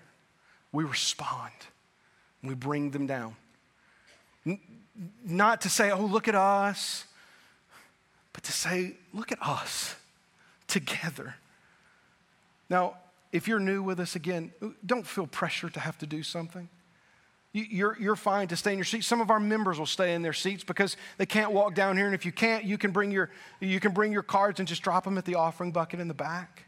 we 0.76 0.84
respond, 0.84 1.54
we 2.42 2.54
bring 2.54 2.90
them 2.90 3.06
down. 3.06 3.34
N- 4.44 4.60
not 5.24 5.62
to 5.62 5.70
say, 5.70 5.90
oh, 5.90 6.04
look 6.04 6.28
at 6.28 6.34
us, 6.34 7.06
but 8.34 8.44
to 8.44 8.52
say, 8.52 8.96
look 9.14 9.32
at 9.32 9.38
us 9.40 9.96
together. 10.66 11.34
Now, 12.68 12.98
if 13.32 13.48
you're 13.48 13.58
new 13.58 13.82
with 13.82 14.00
us 14.00 14.16
again, 14.16 14.52
uh, 14.60 14.68
don't 14.84 15.06
feel 15.06 15.26
pressure 15.26 15.70
to 15.70 15.80
have 15.80 15.96
to 15.98 16.06
do 16.06 16.22
something. 16.22 16.68
You're, 17.54 17.96
you're 17.98 18.14
fine 18.14 18.48
to 18.48 18.56
stay 18.56 18.72
in 18.72 18.78
your 18.78 18.84
seat. 18.84 19.02
Some 19.02 19.22
of 19.22 19.30
our 19.30 19.40
members 19.40 19.78
will 19.78 19.86
stay 19.86 20.12
in 20.12 20.20
their 20.20 20.34
seats 20.34 20.62
because 20.62 20.98
they 21.16 21.24
can't 21.24 21.52
walk 21.52 21.74
down 21.74 21.96
here. 21.96 22.04
And 22.04 22.14
if 22.14 22.26
you 22.26 22.32
can't, 22.32 22.64
you 22.64 22.76
can 22.76 22.90
bring 22.90 23.10
your, 23.10 23.30
you 23.60 23.80
can 23.80 23.92
bring 23.92 24.12
your 24.12 24.22
cards 24.22 24.58
and 24.58 24.68
just 24.68 24.82
drop 24.82 25.04
them 25.04 25.16
at 25.16 25.24
the 25.24 25.36
offering 25.36 25.72
bucket 25.72 26.00
in 26.00 26.08
the 26.08 26.12
back. 26.12 26.65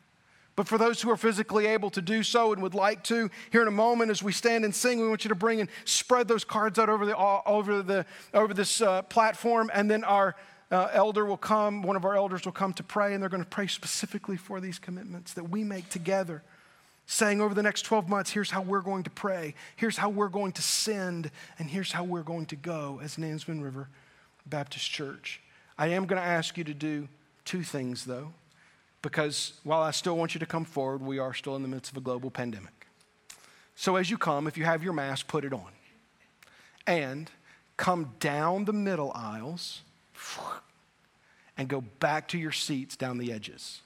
But 0.59 0.67
for 0.67 0.77
those 0.77 1.01
who 1.01 1.09
are 1.09 1.17
physically 1.17 1.67
able 1.67 1.89
to 1.91 2.03
do 2.03 2.25
so 2.25 2.53
and 2.53 2.61
would 2.65 2.75
like 2.75 3.05
to, 3.05 3.31
here 3.53 3.63
in 3.63 3.69
a 3.69 3.71
moment 3.71 4.11
as 4.11 4.25
we 4.25 4.33
stand 4.33 4.65
and 4.65 4.75
sing, 4.75 4.99
we 4.99 5.09
want 5.09 5.25
you 5.25 5.29
to 5.29 5.37
bring 5.37 5.61
and 5.61 5.69
spread 5.85 6.27
those 6.27 6.43
cards 6.43 6.81
out 6.81 6.89
over, 6.89 7.07
the, 7.07 7.17
over, 7.17 7.81
the, 7.81 8.05
over 8.35 8.53
this 8.53 8.81
uh, 8.81 9.03
platform. 9.03 9.71
And 9.73 9.89
then 9.89 10.03
our 10.03 10.35
uh, 10.73 10.89
elder 10.93 11.25
will 11.25 11.37
come, 11.37 11.83
one 11.83 11.95
of 11.95 12.05
our 12.05 12.17
elders 12.17 12.45
will 12.45 12.51
come 12.51 12.73
to 12.73 12.83
pray, 12.83 13.15
and 13.15 13.23
they're 13.23 13.31
going 13.31 13.45
to 13.45 13.49
pray 13.49 13.69
specifically 13.69 14.37
for 14.37 14.61
these 14.61 14.81
commitments 14.81 15.33
that 15.35 15.45
we 15.45 15.63
make 15.63 15.91
together, 15.91 16.43
saying 17.07 17.41
over 17.41 17.55
the 17.55 17.63
next 17.63 17.83
12 17.83 18.09
months, 18.09 18.33
here's 18.33 18.51
how 18.51 18.63
we're 18.63 18.81
going 18.81 19.05
to 19.05 19.11
pray, 19.11 19.55
here's 19.77 19.97
how 19.97 20.09
we're 20.09 20.27
going 20.27 20.51
to 20.51 20.63
send, 20.63 21.31
and 21.61 21.71
here's 21.71 21.93
how 21.93 22.03
we're 22.03 22.23
going 22.25 22.47
to 22.47 22.57
go 22.57 22.99
as 23.01 23.15
Nansemond 23.15 23.63
River 23.63 23.89
Baptist 24.45 24.91
Church. 24.91 25.41
I 25.79 25.87
am 25.91 26.07
going 26.07 26.21
to 26.21 26.29
ask 26.29 26.59
you 26.59 26.65
to 26.65 26.75
do 26.75 27.07
two 27.45 27.63
things, 27.63 28.05
though, 28.07 28.33
because 29.03 29.55
while 29.65 29.83
I 29.83 29.91
still 29.91 30.17
want 30.17 30.35
you 30.35 30.41
to 30.41 30.47
come 30.47 30.65
forward, 30.65 31.03
we 31.03 31.19
are 31.19 31.35
still 31.35 31.57
in 31.57 31.63
the 31.63 31.69
midst 31.69 31.93
of 31.93 31.97
a 31.97 32.01
global 32.01 32.31
pandemic. 32.31 32.87
So 33.75 33.97
as 33.97 34.11
you 34.11 34.19
come, 34.19 34.47
if 34.47 34.57
you 34.57 34.65
have 34.65 34.83
your 34.83 34.93
mask, 34.93 35.29
put 35.29 35.45
it 35.45 35.53
on. 35.53 35.71
And 36.87 37.31
come 37.77 38.15
down 38.19 38.65
the 38.65 38.73
middle 38.73 39.13
aisles 39.15 39.83
and 41.57 41.69
go 41.69 41.81
back 41.81 42.29
to 42.29 42.39
your 42.39 42.51
seats 42.51 42.97
down 42.97 43.19
the 43.19 43.33
edges. 43.33 43.83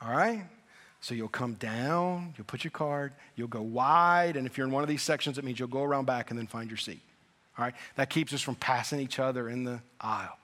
All 0.00 0.10
right? 0.10 0.44
So 1.00 1.14
you'll 1.14 1.28
come 1.28 1.54
down, 1.54 2.34
you'll 2.36 2.46
put 2.46 2.64
your 2.64 2.70
card, 2.70 3.12
you'll 3.34 3.48
go 3.48 3.62
wide, 3.62 4.36
and 4.36 4.46
if 4.46 4.56
you're 4.56 4.66
in 4.66 4.72
one 4.72 4.82
of 4.82 4.88
these 4.88 5.02
sections, 5.02 5.38
it 5.38 5.44
means 5.44 5.58
you'll 5.58 5.68
go 5.68 5.82
around 5.82 6.04
back 6.04 6.30
and 6.30 6.38
then 6.38 6.46
find 6.46 6.70
your 6.70 6.76
seat. 6.76 7.00
All 7.58 7.64
right? 7.64 7.74
That 7.96 8.10
keeps 8.10 8.32
us 8.32 8.42
from 8.42 8.54
passing 8.56 9.00
each 9.00 9.18
other 9.18 9.48
in 9.48 9.64
the 9.64 9.80
aisle. 10.00 10.38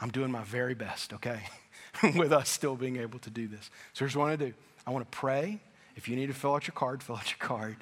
I'm 0.00 0.10
doing 0.10 0.30
my 0.30 0.42
very 0.44 0.74
best, 0.74 1.12
okay? 1.12 1.40
With 2.16 2.32
us 2.32 2.48
still 2.48 2.76
being 2.76 2.96
able 2.96 3.18
to 3.20 3.30
do 3.30 3.46
this. 3.46 3.70
So 3.92 4.00
here's 4.00 4.16
what 4.16 4.30
I 4.30 4.36
do 4.36 4.52
I 4.86 4.90
want 4.90 5.10
to 5.10 5.16
pray. 5.16 5.60
If 5.94 6.08
you 6.08 6.16
need 6.16 6.26
to 6.26 6.32
fill 6.32 6.54
out 6.54 6.66
your 6.66 6.74
card, 6.74 7.02
fill 7.02 7.16
out 7.16 7.30
your 7.30 7.38
card, 7.38 7.76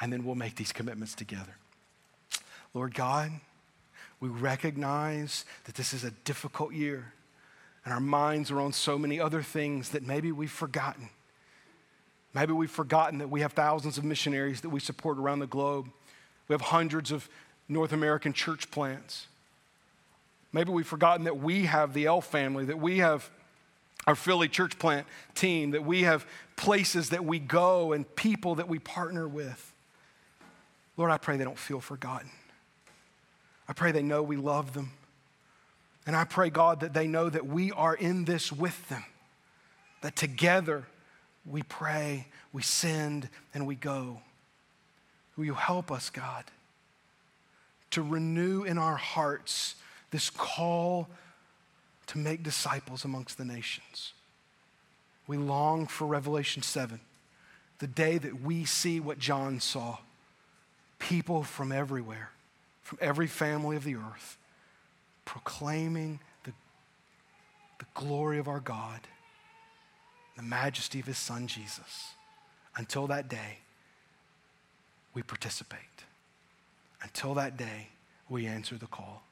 and 0.00 0.12
then 0.12 0.24
we'll 0.24 0.34
make 0.34 0.56
these 0.56 0.72
commitments 0.72 1.14
together. 1.14 1.56
Lord 2.74 2.94
God, 2.94 3.30
we 4.20 4.28
recognize 4.28 5.44
that 5.64 5.74
this 5.74 5.92
is 5.92 6.04
a 6.04 6.10
difficult 6.10 6.72
year, 6.72 7.12
and 7.84 7.92
our 7.92 8.00
minds 8.00 8.50
are 8.50 8.60
on 8.60 8.72
so 8.72 8.98
many 8.98 9.20
other 9.20 9.42
things 9.42 9.90
that 9.90 10.06
maybe 10.06 10.32
we've 10.32 10.50
forgotten. 10.50 11.08
Maybe 12.34 12.52
we've 12.52 12.70
forgotten 12.70 13.18
that 13.18 13.28
we 13.28 13.42
have 13.42 13.52
thousands 13.52 13.98
of 13.98 14.04
missionaries 14.04 14.62
that 14.62 14.70
we 14.70 14.80
support 14.80 15.18
around 15.18 15.40
the 15.40 15.46
globe. 15.46 15.88
We 16.48 16.54
have 16.54 16.62
hundreds 16.62 17.12
of 17.12 17.28
North 17.68 17.92
American 17.92 18.32
church 18.32 18.70
plants. 18.70 19.26
Maybe 20.52 20.70
we've 20.70 20.86
forgotten 20.86 21.24
that 21.24 21.38
we 21.38 21.66
have 21.66 21.92
the 21.92 22.06
L 22.06 22.20
family, 22.20 22.64
that 22.66 22.78
we 22.78 22.98
have 22.98 23.30
our 24.06 24.14
Philly 24.14 24.48
church 24.48 24.78
plant 24.78 25.06
team, 25.34 25.72
that 25.72 25.84
we 25.84 26.02
have 26.02 26.26
places 26.56 27.10
that 27.10 27.24
we 27.24 27.38
go 27.38 27.92
and 27.92 28.16
people 28.16 28.56
that 28.56 28.68
we 28.68 28.78
partner 28.78 29.28
with. 29.28 29.74
Lord, 30.96 31.10
I 31.10 31.18
pray 31.18 31.36
they 31.36 31.44
don't 31.44 31.58
feel 31.58 31.80
forgotten. 31.80 32.30
I 33.68 33.72
pray 33.72 33.92
they 33.92 34.02
know 34.02 34.22
we 34.22 34.36
love 34.36 34.74
them. 34.74 34.92
And 36.06 36.16
I 36.16 36.24
pray, 36.24 36.50
God, 36.50 36.80
that 36.80 36.94
they 36.94 37.06
know 37.06 37.30
that 37.30 37.46
we 37.46 37.70
are 37.72 37.94
in 37.94 38.24
this 38.24 38.50
with 38.50 38.88
them, 38.88 39.04
that 40.00 40.16
together 40.16 40.84
we 41.46 41.62
pray, 41.62 42.26
we 42.52 42.62
send, 42.62 43.28
and 43.54 43.66
we 43.66 43.76
go. 43.76 44.20
Will 45.36 45.44
you 45.44 45.54
help 45.54 45.90
us, 45.90 46.10
God, 46.10 46.44
to 47.90 48.02
renew 48.02 48.64
in 48.64 48.78
our 48.78 48.96
hearts 48.96 49.76
this 50.10 50.28
call 50.28 51.08
to 52.12 52.18
make 52.18 52.42
disciples 52.42 53.04
amongst 53.04 53.36
the 53.36 53.44
nations? 53.44 54.12
We 55.26 55.36
long 55.36 55.86
for 55.86 56.06
Revelation 56.06 56.62
7, 56.62 57.00
the 57.78 57.86
day 57.86 58.18
that 58.18 58.42
we 58.42 58.64
see 58.64 59.00
what 59.00 59.18
John 59.18 59.60
saw 59.60 59.98
people 60.98 61.42
from 61.42 61.72
everywhere 61.72 62.30
from 62.82 62.98
every 63.00 63.26
family 63.26 63.76
of 63.76 63.84
the 63.84 63.94
earth, 63.94 64.36
proclaiming 65.24 66.20
the, 66.44 66.52
the 67.78 67.86
glory 67.94 68.38
of 68.38 68.48
our 68.48 68.60
God, 68.60 69.00
the 70.36 70.42
majesty 70.42 71.00
of 71.00 71.06
his 71.06 71.16
son 71.16 71.46
Jesus. 71.46 72.10
Until 72.76 73.06
that 73.06 73.28
day, 73.28 73.60
we 75.14 75.22
participate. 75.22 75.80
Until 77.02 77.34
that 77.34 77.56
day, 77.56 77.88
we 78.28 78.46
answer 78.46 78.76
the 78.76 78.86
call. 78.86 79.22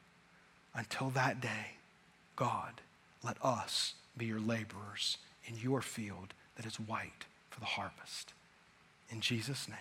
Until 0.74 1.11
that 1.11 1.41
day, 1.41 1.76
God, 2.41 2.80
let 3.22 3.36
us 3.45 3.93
be 4.16 4.24
your 4.24 4.41
laborers 4.41 5.18
in 5.45 5.57
your 5.59 5.82
field 5.82 6.32
that 6.57 6.64
is 6.64 6.80
white 6.80 7.26
for 7.51 7.61
the 7.61 7.66
harvest. 7.66 8.32
In 9.11 9.20
Jesus' 9.20 9.68
name, 9.68 9.76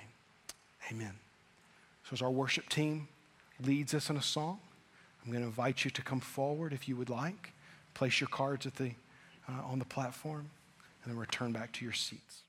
amen. 0.91 1.13
So, 2.03 2.15
as 2.15 2.21
our 2.21 2.29
worship 2.29 2.67
team 2.67 3.07
leads 3.65 3.93
us 3.93 4.09
in 4.09 4.17
a 4.17 4.21
song. 4.21 4.59
I'm 5.23 5.31
going 5.31 5.41
to 5.41 5.47
invite 5.47 5.85
you 5.85 5.91
to 5.91 6.01
come 6.01 6.19
forward 6.19 6.73
if 6.73 6.89
you 6.89 6.97
would 6.97 7.09
like. 7.09 7.53
Place 7.93 8.19
your 8.19 8.27
cards 8.27 8.65
at 8.65 8.75
the, 8.75 8.91
uh, 9.47 9.63
on 9.63 9.79
the 9.79 9.85
platform 9.85 10.49
and 11.03 11.13
then 11.13 11.17
return 11.17 11.53
back 11.53 11.71
to 11.73 11.85
your 11.85 11.93
seats. 11.93 12.41